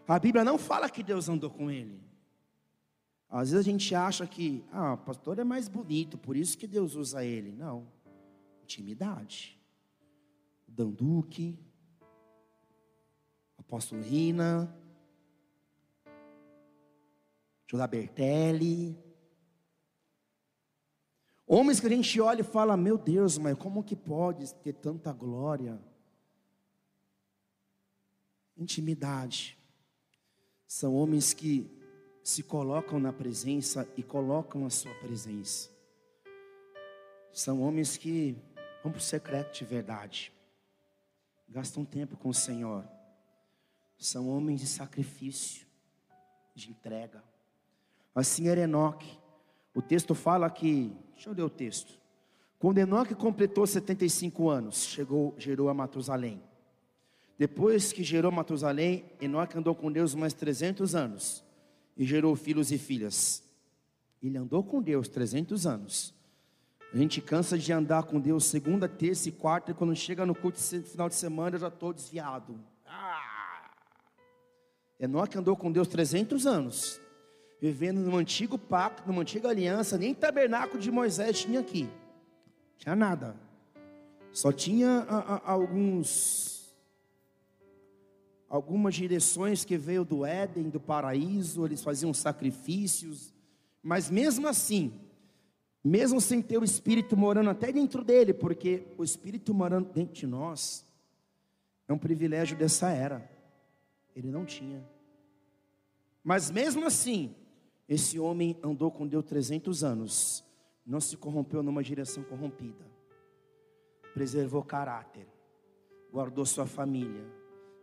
A 0.08 0.18
Bíblia 0.18 0.44
não 0.44 0.58
fala 0.58 0.90
que 0.90 1.04
Deus 1.04 1.28
andou 1.28 1.48
com 1.48 1.70
ele. 1.70 2.05
Às 3.28 3.50
vezes 3.50 3.66
a 3.66 3.70
gente 3.70 3.94
acha 3.94 4.26
que, 4.26 4.64
ah, 4.72 4.94
o 4.94 4.98
pastor 4.98 5.38
é 5.38 5.44
mais 5.44 5.68
bonito, 5.68 6.16
por 6.16 6.36
isso 6.36 6.56
que 6.56 6.66
Deus 6.66 6.94
usa 6.94 7.24
ele. 7.24 7.52
Não, 7.52 7.86
intimidade. 8.62 9.60
Danduque, 10.66 11.58
apóstolo 13.58 14.02
Rina, 14.02 14.74
Judá 17.66 17.86
Bertelli, 17.86 18.96
Homens 21.46 21.78
que 21.78 21.86
a 21.86 21.90
gente 21.90 22.20
olha 22.20 22.40
e 22.40 22.44
fala: 22.44 22.76
Meu 22.76 22.98
Deus, 22.98 23.38
mas 23.38 23.56
como 23.56 23.84
que 23.84 23.94
pode 23.94 24.52
ter 24.56 24.72
tanta 24.72 25.12
glória? 25.12 25.80
Intimidade. 28.56 29.56
São 30.66 30.94
homens 30.94 31.32
que 31.32 31.70
se 32.26 32.42
colocam 32.42 32.98
na 32.98 33.12
presença 33.12 33.88
e 33.96 34.02
colocam 34.02 34.66
a 34.66 34.70
sua 34.70 34.92
presença. 34.94 35.70
São 37.32 37.62
homens 37.62 37.96
que 37.96 38.36
vão 38.82 38.90
para 38.90 38.98
o 38.98 39.00
secreto 39.00 39.56
de 39.56 39.64
verdade. 39.64 40.32
Gastam 41.48 41.84
tempo 41.84 42.16
com 42.16 42.30
o 42.30 42.34
Senhor. 42.34 42.84
São 43.96 44.28
homens 44.28 44.60
de 44.60 44.66
sacrifício, 44.66 45.68
de 46.52 46.68
entrega. 46.68 47.22
Assim 48.12 48.48
era 48.48 48.62
Enoque. 48.62 49.16
O 49.72 49.80
texto 49.80 50.12
fala 50.12 50.50
que 50.50 50.92
Deixa 51.14 51.30
eu 51.30 51.32
ler 51.32 51.42
o 51.42 51.48
texto. 51.48 51.96
Quando 52.58 52.78
Enoque 52.78 53.14
completou 53.14 53.64
75 53.68 54.50
anos, 54.50 54.82
chegou, 54.82 55.32
gerou 55.38 55.68
a 55.68 55.74
Matusalém. 55.74 56.42
Depois 57.38 57.92
que 57.92 58.02
gerou 58.02 58.32
Matusalém, 58.32 59.04
Enoque 59.20 59.56
andou 59.56 59.76
com 59.76 59.92
Deus 59.92 60.12
mais 60.12 60.34
300 60.34 60.96
anos 60.96 61.45
e 61.96 62.04
gerou 62.04 62.34
filhos 62.36 62.70
e 62.70 62.78
filhas. 62.78 63.42
Ele 64.22 64.36
andou 64.36 64.62
com 64.62 64.82
Deus 64.82 65.08
300 65.08 65.66
anos. 65.66 66.14
A 66.92 66.96
gente 66.96 67.20
cansa 67.20 67.58
de 67.58 67.72
andar 67.72 68.04
com 68.04 68.20
Deus 68.20 68.44
segunda, 68.44 68.88
terça 68.88 69.28
e 69.28 69.32
quarta, 69.32 69.70
e 69.70 69.74
quando 69.74 69.94
chega 69.94 70.24
no 70.24 70.34
culto 70.34 70.58
final 70.58 71.08
de 71.08 71.14
semana 71.14 71.56
eu 71.56 71.60
já 71.60 71.68
estou 71.68 71.92
desviado. 71.92 72.58
Ah! 72.86 73.70
Enoque 74.98 75.36
andou 75.36 75.56
com 75.56 75.70
Deus 75.70 75.88
300 75.88 76.46
anos 76.46 77.00
vivendo 77.60 77.98
no 77.98 78.16
antigo 78.16 78.58
pacto, 78.58 79.02
numa 79.06 79.22
antiga 79.22 79.48
aliança, 79.48 79.96
nem 79.96 80.14
tabernáculo 80.14 80.80
de 80.80 80.90
Moisés 80.90 81.40
tinha 81.40 81.60
aqui. 81.60 81.88
Tinha 82.78 82.94
nada. 82.94 83.36
Só 84.32 84.52
tinha 84.52 85.06
a, 85.08 85.36
a, 85.36 85.50
alguns 85.50 86.55
algumas 88.56 88.94
direções 88.94 89.64
que 89.64 89.76
veio 89.76 90.04
do 90.04 90.24
Éden, 90.24 90.70
do 90.70 90.80
paraíso, 90.80 91.64
eles 91.64 91.82
faziam 91.82 92.12
sacrifícios, 92.14 93.32
mas 93.82 94.10
mesmo 94.10 94.48
assim, 94.48 94.98
mesmo 95.84 96.20
sem 96.20 96.40
ter 96.42 96.58
o 96.58 96.64
Espírito 96.64 97.16
morando 97.16 97.50
até 97.50 97.70
dentro 97.70 98.02
dele, 98.02 98.32
porque 98.32 98.86
o 98.96 99.04
Espírito 99.04 99.52
morando 99.52 99.92
dentro 99.92 100.14
de 100.14 100.26
nós 100.26 100.84
é 101.86 101.92
um 101.92 101.98
privilégio 101.98 102.56
dessa 102.56 102.90
era. 102.90 103.30
Ele 104.14 104.30
não 104.30 104.44
tinha. 104.44 104.82
Mas 106.24 106.50
mesmo 106.50 106.84
assim, 106.86 107.34
esse 107.88 108.18
homem 108.18 108.58
andou 108.62 108.90
com 108.90 109.06
Deus 109.06 109.24
300 109.26 109.84
anos, 109.84 110.44
não 110.84 111.00
se 111.00 111.16
corrompeu 111.16 111.62
numa 111.62 111.82
direção 111.82 112.24
corrompida, 112.24 112.84
preservou 114.14 114.62
caráter, 114.62 115.28
guardou 116.10 116.46
sua 116.46 116.66
família, 116.66 117.24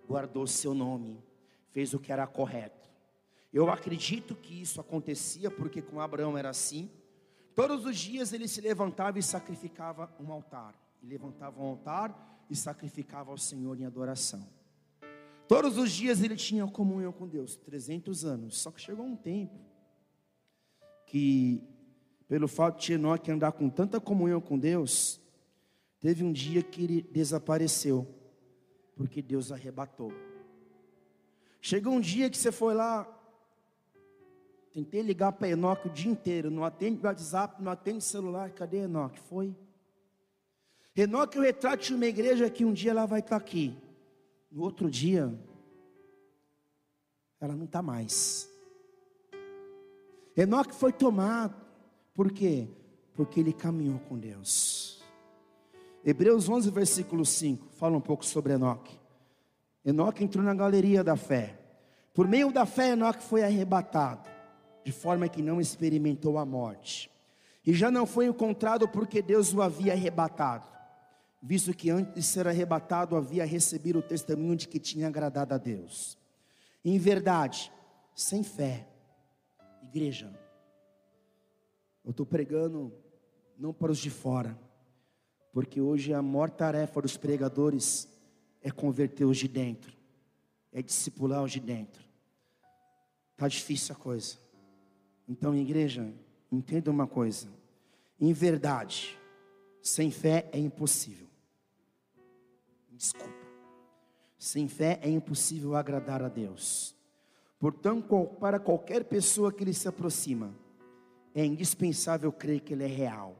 guardou 0.07 0.45
seu 0.47 0.73
nome, 0.73 1.23
fez 1.71 1.93
o 1.93 1.99
que 1.99 2.11
era 2.11 2.25
correto. 2.27 2.89
Eu 3.51 3.69
acredito 3.69 4.35
que 4.35 4.61
isso 4.61 4.81
acontecia 4.81 5.51
porque 5.51 5.81
com 5.81 5.99
Abraão 5.99 6.37
era 6.37 6.49
assim. 6.49 6.89
Todos 7.53 7.85
os 7.85 7.97
dias 7.97 8.33
ele 8.33 8.47
se 8.47 8.59
levantava 8.61 9.19
e 9.19 9.23
sacrificava 9.23 10.11
um 10.19 10.31
altar. 10.31 10.73
E 11.01 11.05
levantava 11.05 11.61
um 11.61 11.67
altar 11.67 12.45
e 12.49 12.55
sacrificava 12.55 13.29
ao 13.29 13.37
Senhor 13.37 13.79
em 13.79 13.85
adoração. 13.85 14.47
Todos 15.47 15.77
os 15.77 15.91
dias 15.91 16.23
ele 16.23 16.35
tinha 16.35 16.65
comunhão 16.65 17.11
com 17.11 17.27
Deus, 17.27 17.55
300 17.57 18.25
anos. 18.25 18.57
Só 18.57 18.71
que 18.71 18.81
chegou 18.81 19.05
um 19.05 19.15
tempo 19.15 19.59
que, 21.05 21.61
pelo 22.27 22.47
fato 22.47 22.81
de 22.81 22.93
Enoque 22.93 23.29
andar 23.29 23.51
com 23.51 23.69
tanta 23.69 23.99
comunhão 23.99 24.41
com 24.41 24.57
Deus, 24.57 25.21
teve 25.99 26.23
um 26.23 26.31
dia 26.31 26.63
que 26.63 26.83
ele 26.83 27.01
desapareceu, 27.03 28.07
porque 28.95 29.21
Deus 29.21 29.51
arrebatou. 29.51 30.11
Chegou 31.61 31.93
um 31.93 31.99
dia 31.99 32.29
que 32.29 32.37
você 32.37 32.51
foi 32.51 32.73
lá, 32.73 33.07
tentei 34.73 35.01
ligar 35.01 35.31
para 35.31 35.49
Enoque 35.49 35.87
o 35.87 35.91
dia 35.91 36.11
inteiro, 36.11 36.51
não 36.51 36.63
atende 36.65 37.05
WhatsApp, 37.05 37.61
não 37.61 37.71
atende 37.71 38.03
celular, 38.03 38.51
cadê 38.51 38.79
Enoque? 38.79 39.19
Foi. 39.19 39.55
Enoque, 40.95 41.39
o 41.39 41.41
retrato 41.41 41.85
de 41.85 41.95
uma 41.95 42.05
igreja 42.05 42.49
que 42.49 42.65
um 42.65 42.73
dia 42.73 42.91
ela 42.91 43.05
vai 43.05 43.19
estar 43.19 43.37
aqui. 43.37 43.75
No 44.51 44.61
outro 44.61 44.89
dia, 44.91 45.33
ela 47.39 47.55
não 47.55 47.65
está 47.65 47.81
mais. 47.81 48.49
Enoque 50.35 50.75
foi 50.75 50.91
tomado, 50.91 51.55
por 52.13 52.31
quê? 52.31 52.67
Porque 53.15 53.39
ele 53.39 53.53
caminhou 53.53 53.99
com 53.99 54.17
Deus. 54.17 54.92
Hebreus 56.05 56.49
11, 56.49 56.69
versículo 56.69 57.25
5, 57.25 57.69
fala 57.75 57.97
um 57.97 58.01
pouco 58.01 58.25
sobre 58.25 58.53
Enoque. 58.53 58.99
Enoque 59.85 60.23
entrou 60.23 60.43
na 60.43 60.53
galeria 60.53 61.03
da 61.03 61.15
fé. 61.15 61.59
Por 62.13 62.27
meio 62.27 62.51
da 62.51 62.65
fé, 62.65 62.89
Enoque 62.89 63.23
foi 63.23 63.43
arrebatado, 63.43 64.29
de 64.83 64.91
forma 64.91 65.29
que 65.29 65.41
não 65.41 65.61
experimentou 65.61 66.37
a 66.37 66.45
morte. 66.45 67.09
E 67.65 67.73
já 67.73 67.89
não 67.89 68.05
foi 68.05 68.25
encontrado 68.25 68.87
porque 68.87 69.21
Deus 69.21 69.53
o 69.53 69.61
havia 69.61 69.93
arrebatado 69.93 70.73
visto 71.45 71.73
que 71.73 71.89
antes 71.89 72.13
de 72.13 72.23
ser 72.23 72.47
arrebatado 72.47 73.17
havia 73.17 73.45
recebido 73.45 73.99
o 73.99 74.01
testemunho 74.01 74.55
de 74.55 74.65
que 74.65 74.79
tinha 74.79 75.07
agradado 75.07 75.53
a 75.53 75.57
Deus. 75.57 76.17
Em 76.85 76.97
verdade, 76.97 77.69
sem 78.15 78.43
fé, 78.43 78.87
igreja, 79.81 80.33
eu 82.05 82.11
estou 82.11 82.25
pregando 82.25 82.93
não 83.59 83.73
para 83.73 83.91
os 83.91 83.97
de 83.97 84.09
fora, 84.09 84.57
porque 85.53 85.79
hoje 85.79 86.11
a 86.11 86.21
maior 86.21 86.49
tarefa 86.49 86.99
dos 86.99 87.15
pregadores 87.15 88.09
é 88.59 88.71
converter 88.71 89.23
os 89.23 89.37
de 89.37 89.47
dentro, 89.47 89.95
é 90.71 90.81
discipular 90.81 91.43
os 91.43 91.51
de 91.51 91.59
dentro. 91.59 92.03
Está 93.33 93.47
difícil 93.47 93.95
a 93.95 93.97
coisa. 93.97 94.37
Então, 95.29 95.55
igreja, 95.55 96.11
entenda 96.51 96.89
uma 96.89 97.05
coisa: 97.05 97.47
em 98.19 98.33
verdade, 98.33 99.17
sem 99.79 100.09
fé 100.09 100.49
é 100.51 100.57
impossível. 100.57 101.27
Desculpa. 102.89 103.43
Sem 104.39 104.67
fé 104.67 104.99
é 105.03 105.09
impossível 105.09 105.75
agradar 105.75 106.23
a 106.23 106.29
Deus. 106.29 106.95
Portanto, 107.59 108.25
para 108.39 108.59
qualquer 108.59 109.05
pessoa 109.05 109.53
que 109.53 109.63
lhe 109.63 109.73
se 109.73 109.87
aproxima, 109.87 110.53
é 111.33 111.45
indispensável 111.45 112.31
crer 112.31 112.59
que 112.59 112.73
Ele 112.73 112.83
é 112.83 112.87
real 112.87 113.37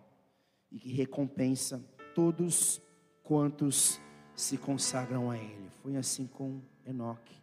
e 0.72 0.80
que 0.80 0.92
recompensa 0.92 1.84
todos 2.14 2.82
quantos 3.24 4.00
se 4.36 4.58
consagram 4.58 5.30
a 5.30 5.38
Ele. 5.38 5.70
Foi 5.82 5.96
assim 5.96 6.28
com 6.28 6.62
Enoque. 6.86 7.42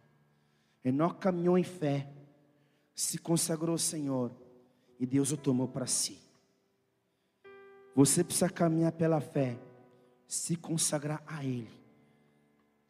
Enoque 0.83 1.19
caminhou 1.19 1.57
em 1.57 1.63
fé, 1.63 2.11
se 2.93 3.17
consagrou 3.17 3.73
ao 3.73 3.77
Senhor 3.77 4.31
e 4.99 5.05
Deus 5.05 5.31
o 5.31 5.37
tomou 5.37 5.67
para 5.67 5.87
si. 5.87 6.19
Você 7.95 8.23
precisa 8.23 8.49
caminhar 8.49 8.91
pela 8.93 9.19
fé, 9.19 9.57
se 10.27 10.55
consagrar 10.55 11.23
a 11.27 11.43
Ele 11.43 11.81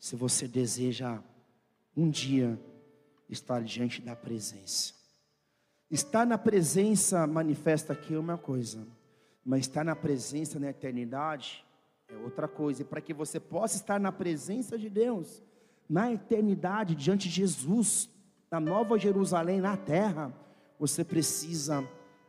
se 0.01 0.15
você 0.15 0.47
deseja 0.47 1.21
um 1.95 2.09
dia 2.09 2.59
estar 3.29 3.63
diante 3.63 4.01
da 4.01 4.15
presença. 4.15 4.95
Estar 5.91 6.25
na 6.25 6.37
presença 6.37 7.27
manifesta 7.27 7.93
aqui 7.93 8.15
uma 8.15 8.35
coisa, 8.37 8.87
mas 9.45 9.61
estar 9.61 9.83
na 9.83 9.95
presença 9.95 10.59
na 10.59 10.69
eternidade 10.69 11.63
é 12.11 12.17
outra 12.17 12.47
coisa. 12.47 12.81
E 12.81 12.85
para 12.85 13.01
que 13.01 13.13
você 13.13 13.39
possa 13.39 13.75
estar 13.75 13.99
na 13.99 14.11
presença 14.11 14.77
de 14.77 14.89
Deus, 14.89 15.41
na 15.89 16.11
eternidade, 16.11 16.95
diante 16.95 17.27
de 17.29 17.35
Jesus, 17.35 18.09
na 18.49 18.59
nova 18.59 18.97
Jerusalém, 18.97 19.61
na 19.61 19.77
terra, 19.77 20.33
você 20.79 21.03
precisa 21.03 21.87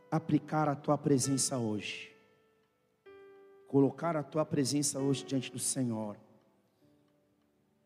aplicar 0.09 0.67
a 0.69 0.75
tua 0.75 0.97
presença 0.97 1.57
hoje. 1.57 2.11
Colocar 3.67 4.15
a 4.15 4.23
tua 4.23 4.45
presença 4.45 4.99
hoje 4.99 5.25
diante 5.25 5.51
do 5.51 5.59
Senhor 5.59 6.17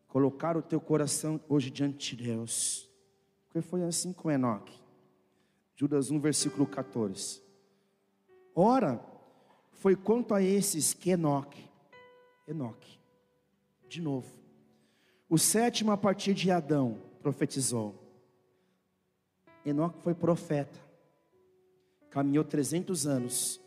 colocar 0.08 0.56
o 0.56 0.62
teu 0.62 0.80
coração 0.80 1.40
hoje 1.48 1.70
diante 1.70 2.16
de 2.16 2.24
Deus. 2.24 2.90
Porque 3.46 3.60
foi 3.60 3.84
assim 3.84 4.12
com 4.12 4.30
Enoque. 4.30 4.76
Judas 5.76 6.10
1, 6.10 6.18
versículo 6.18 6.66
14. 6.66 7.40
Ora, 8.54 9.00
foi 9.70 9.94
quanto 9.94 10.34
a 10.34 10.42
esses 10.42 10.92
que 10.92 11.10
Enoque, 11.10 11.67
Enoque, 12.48 12.98
de 13.90 14.00
novo, 14.00 14.26
o 15.28 15.36
sétimo 15.36 15.92
a 15.92 15.98
partir 15.98 16.32
de 16.32 16.50
Adão 16.50 16.98
profetizou. 17.20 17.94
Enoque 19.66 20.00
foi 20.00 20.14
profeta, 20.14 20.80
caminhou 22.08 22.42
300 22.42 23.06
anos, 23.06 23.60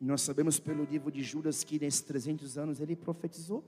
e 0.00 0.04
nós 0.04 0.22
sabemos 0.22 0.58
pelo 0.58 0.82
livro 0.82 1.12
de 1.12 1.22
Judas 1.22 1.62
que 1.62 1.78
nesses 1.78 2.00
300 2.00 2.58
anos 2.58 2.80
ele 2.80 2.96
profetizou. 2.96 3.62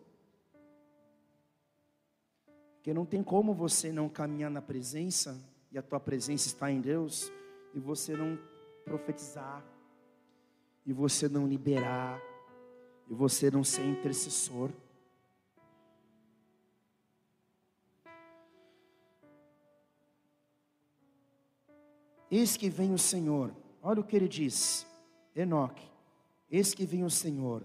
Porque 2.74 2.92
não 2.92 3.06
tem 3.06 3.22
como 3.22 3.54
você 3.54 3.92
não 3.92 4.08
caminhar 4.08 4.50
na 4.50 4.60
presença, 4.60 5.38
e 5.70 5.78
a 5.78 5.82
tua 5.82 6.00
presença 6.00 6.48
está 6.48 6.72
em 6.72 6.80
Deus, 6.80 7.30
e 7.72 7.78
você 7.78 8.16
não 8.16 8.36
profetizar, 8.84 9.64
e 10.84 10.92
você 10.92 11.28
não 11.28 11.46
liberar, 11.46 12.20
e 13.10 13.14
você 13.14 13.50
não 13.50 13.62
ser 13.62 13.84
intercessor. 13.84 14.70
Eis 22.30 22.56
que 22.56 22.70
vem 22.70 22.94
o 22.94 22.98
Senhor, 22.98 23.52
olha 23.82 24.00
o 24.00 24.04
que 24.04 24.14
ele 24.14 24.28
diz, 24.28 24.86
Enoque, 25.34 25.84
eis 26.48 26.72
que 26.72 26.86
vem 26.86 27.04
o 27.04 27.10
Senhor, 27.10 27.64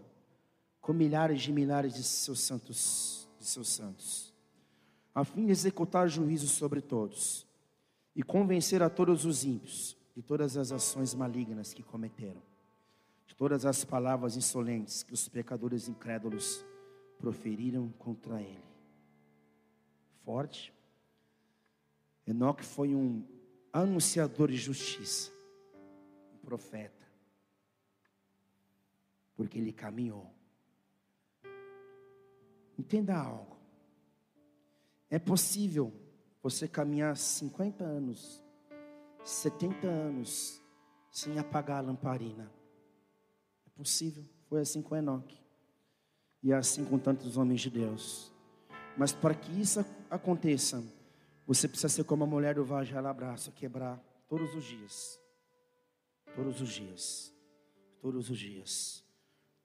com 0.81 0.91
milhares 0.91 1.41
de 1.41 1.53
milhares 1.53 1.93
de 1.93 2.03
seus 2.03 2.39
santos, 2.39 3.29
de 3.39 3.45
seus 3.45 3.69
santos 3.69 4.35
a 5.15 5.23
fim 5.23 5.45
de 5.45 5.53
executar 5.53 6.09
juízo 6.09 6.45
sobre 6.45 6.81
todos 6.81 7.47
e 8.13 8.21
convencer 8.21 8.83
a 8.83 8.89
todos 8.89 9.23
os 9.23 9.45
ímpios 9.45 9.95
de 10.13 10.21
todas 10.21 10.57
as 10.57 10.73
ações 10.73 11.13
malignas 11.13 11.73
que 11.73 11.81
cometeram, 11.81 12.41
de 13.26 13.36
todas 13.36 13.65
as 13.65 13.84
palavras 13.84 14.38
insolentes 14.38 15.03
que 15.03 15.13
os 15.13 15.28
pecadores 15.28 15.88
incrédulos 15.88 16.63
proferiram 17.17 17.89
contra 17.97 18.41
ele. 18.41 18.63
Forte. 20.23 20.73
Enoque 22.28 22.63
foi 22.63 22.95
um 22.95 23.23
anunciador 23.71 24.49
de 24.49 24.57
justiça, 24.57 25.32
um 26.34 26.38
profeta, 26.38 27.05
porque 29.36 29.59
ele 29.59 29.71
caminhou. 29.71 30.32
Entenda 32.78 33.15
algo. 33.15 33.57
É 35.09 35.19
possível 35.19 35.93
você 36.41 36.67
caminhar 36.67 37.15
50 37.15 37.84
anos, 37.84 38.43
70 39.23 39.88
anos, 39.88 40.61
sem 41.11 41.38
apagar 41.39 41.80
a 41.80 41.88
lamparina. 41.88 42.51
Possível. 43.76 44.23
Foi 44.47 44.61
assim 44.61 44.82
com 44.82 44.95
Enoque. 44.95 45.38
E 46.41 46.51
é 46.51 46.55
assim 46.55 46.86
com 46.86 46.97
tantos 46.97 47.38
homens 47.38 47.61
de 47.61 47.69
Deus. 47.69 48.32
Mas 48.97 49.11
para 49.11 49.34
que 49.34 49.51
isso 49.59 49.84
aconteça, 50.09 50.84
você 51.45 51.67
precisa 51.67 51.89
ser 51.89 52.03
como 52.03 52.23
a 52.23 52.28
mulher 52.28 52.55
do 52.55 52.63
Vajra 52.63 53.09
abraço, 53.09 53.51
quebrar 53.51 53.99
todos 54.28 54.55
os 54.55 54.63
dias. 54.63 55.19
Todos 56.36 56.61
os 56.61 56.69
dias. 56.69 57.34
Todos 58.01 58.30
os 58.30 58.38
dias. 58.38 59.03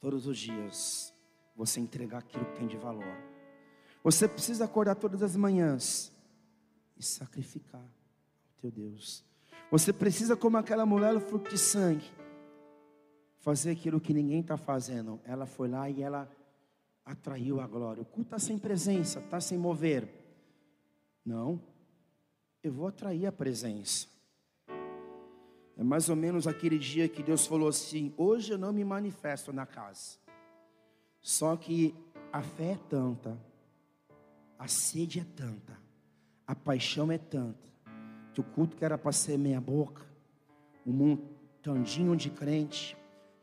Todos 0.00 0.26
os 0.26 0.38
dias. 0.38 1.14
Você 1.56 1.80
entregar 1.80 2.18
aquilo 2.18 2.44
que 2.46 2.56
tem 2.56 2.66
de 2.66 2.76
valor. 2.76 3.16
Você 4.02 4.26
precisa 4.26 4.64
acordar 4.64 4.94
todas 4.94 5.22
as 5.22 5.36
manhãs 5.36 6.10
e 6.96 7.02
sacrificar 7.02 7.80
ao 7.80 8.60
teu 8.60 8.70
Deus. 8.70 9.24
Você 9.70 9.92
precisa, 9.92 10.36
como 10.36 10.56
aquela 10.56 10.86
mulher 10.86 11.12
do 11.12 11.20
fruto 11.20 11.50
de 11.50 11.58
sangue, 11.58 12.10
fazer 13.40 13.72
aquilo 13.72 14.00
que 14.00 14.14
ninguém 14.14 14.40
está 14.40 14.56
fazendo. 14.56 15.20
Ela 15.24 15.46
foi 15.46 15.68
lá 15.68 15.90
e 15.90 16.02
ela 16.02 16.30
atraiu 17.04 17.60
a 17.60 17.66
glória. 17.66 18.02
O 18.02 18.06
culto 18.06 18.28
está 18.28 18.38
sem 18.38 18.58
presença, 18.58 19.18
está 19.18 19.40
sem 19.40 19.58
mover. 19.58 20.08
Não, 21.24 21.60
eu 22.62 22.72
vou 22.72 22.86
atrair 22.86 23.26
a 23.26 23.32
presença. 23.32 24.06
É 25.76 25.82
mais 25.82 26.08
ou 26.08 26.16
menos 26.16 26.46
aquele 26.46 26.78
dia 26.78 27.08
que 27.08 27.22
Deus 27.22 27.46
falou 27.46 27.68
assim: 27.68 28.12
hoje 28.16 28.52
eu 28.52 28.58
não 28.58 28.72
me 28.72 28.84
manifesto 28.84 29.52
na 29.52 29.66
casa. 29.66 30.18
Só 31.20 31.56
que 31.56 31.94
a 32.32 32.42
fé 32.42 32.72
é 32.72 32.78
tanta, 32.88 33.38
a 34.58 34.68
sede 34.68 35.20
é 35.20 35.24
tanta, 35.36 35.78
a 36.46 36.54
paixão 36.54 37.10
é 37.10 37.18
tanta, 37.18 37.68
que 38.32 38.40
o 38.40 38.44
culto 38.44 38.76
que 38.76 38.84
era 38.84 38.96
para 38.96 39.12
ser 39.12 39.38
meia 39.38 39.60
boca, 39.60 40.02
um 40.86 40.92
montandinho 40.92 42.16
de 42.16 42.30
crente, 42.30 42.96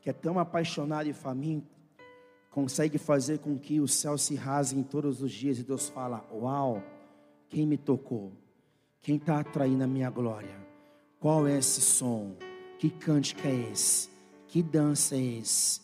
que 0.08 0.12
é 0.12 0.14
tão 0.14 0.40
apaixonado 0.40 1.10
e 1.10 1.12
faminto, 1.12 1.68
consegue 2.50 2.98
fazer 2.98 3.40
com 3.40 3.60
que 3.60 3.82
o 3.82 3.90
céu 3.90 4.18
se 4.18 4.36
rasgue 4.36 4.82
todos 4.82 5.22
os 5.22 5.34
dias 5.34 5.60
e 5.60 5.64
Deus 5.64 5.90
fala: 5.90 6.26
Uau, 6.32 6.82
quem 7.50 7.68
me 7.68 7.76
tocou? 7.76 8.32
Quem 9.02 9.18
está 9.18 9.42
atraindo 9.42 9.84
a 9.84 9.88
minha 9.88 10.10
glória? 10.10 10.66
Qual 11.20 11.46
é 11.46 11.58
esse 11.58 11.82
som? 11.82 12.38
Que 12.80 12.90
cântico 12.90 13.46
é 13.46 13.70
esse? 13.70 14.10
Que 14.48 14.64
dança 14.64 15.14
é 15.14 15.40
esse? 15.40 15.82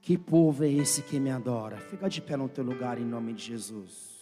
Que 0.00 0.16
povo 0.16 0.64
é 0.64 0.70
esse 0.70 1.02
que 1.02 1.20
me 1.20 1.30
adora? 1.30 1.76
Fica 1.76 2.08
de 2.08 2.22
pé 2.22 2.34
no 2.34 2.48
teu 2.48 2.64
lugar 2.64 2.98
em 2.98 3.04
nome 3.04 3.34
de 3.34 3.44
Jesus. 3.44 4.15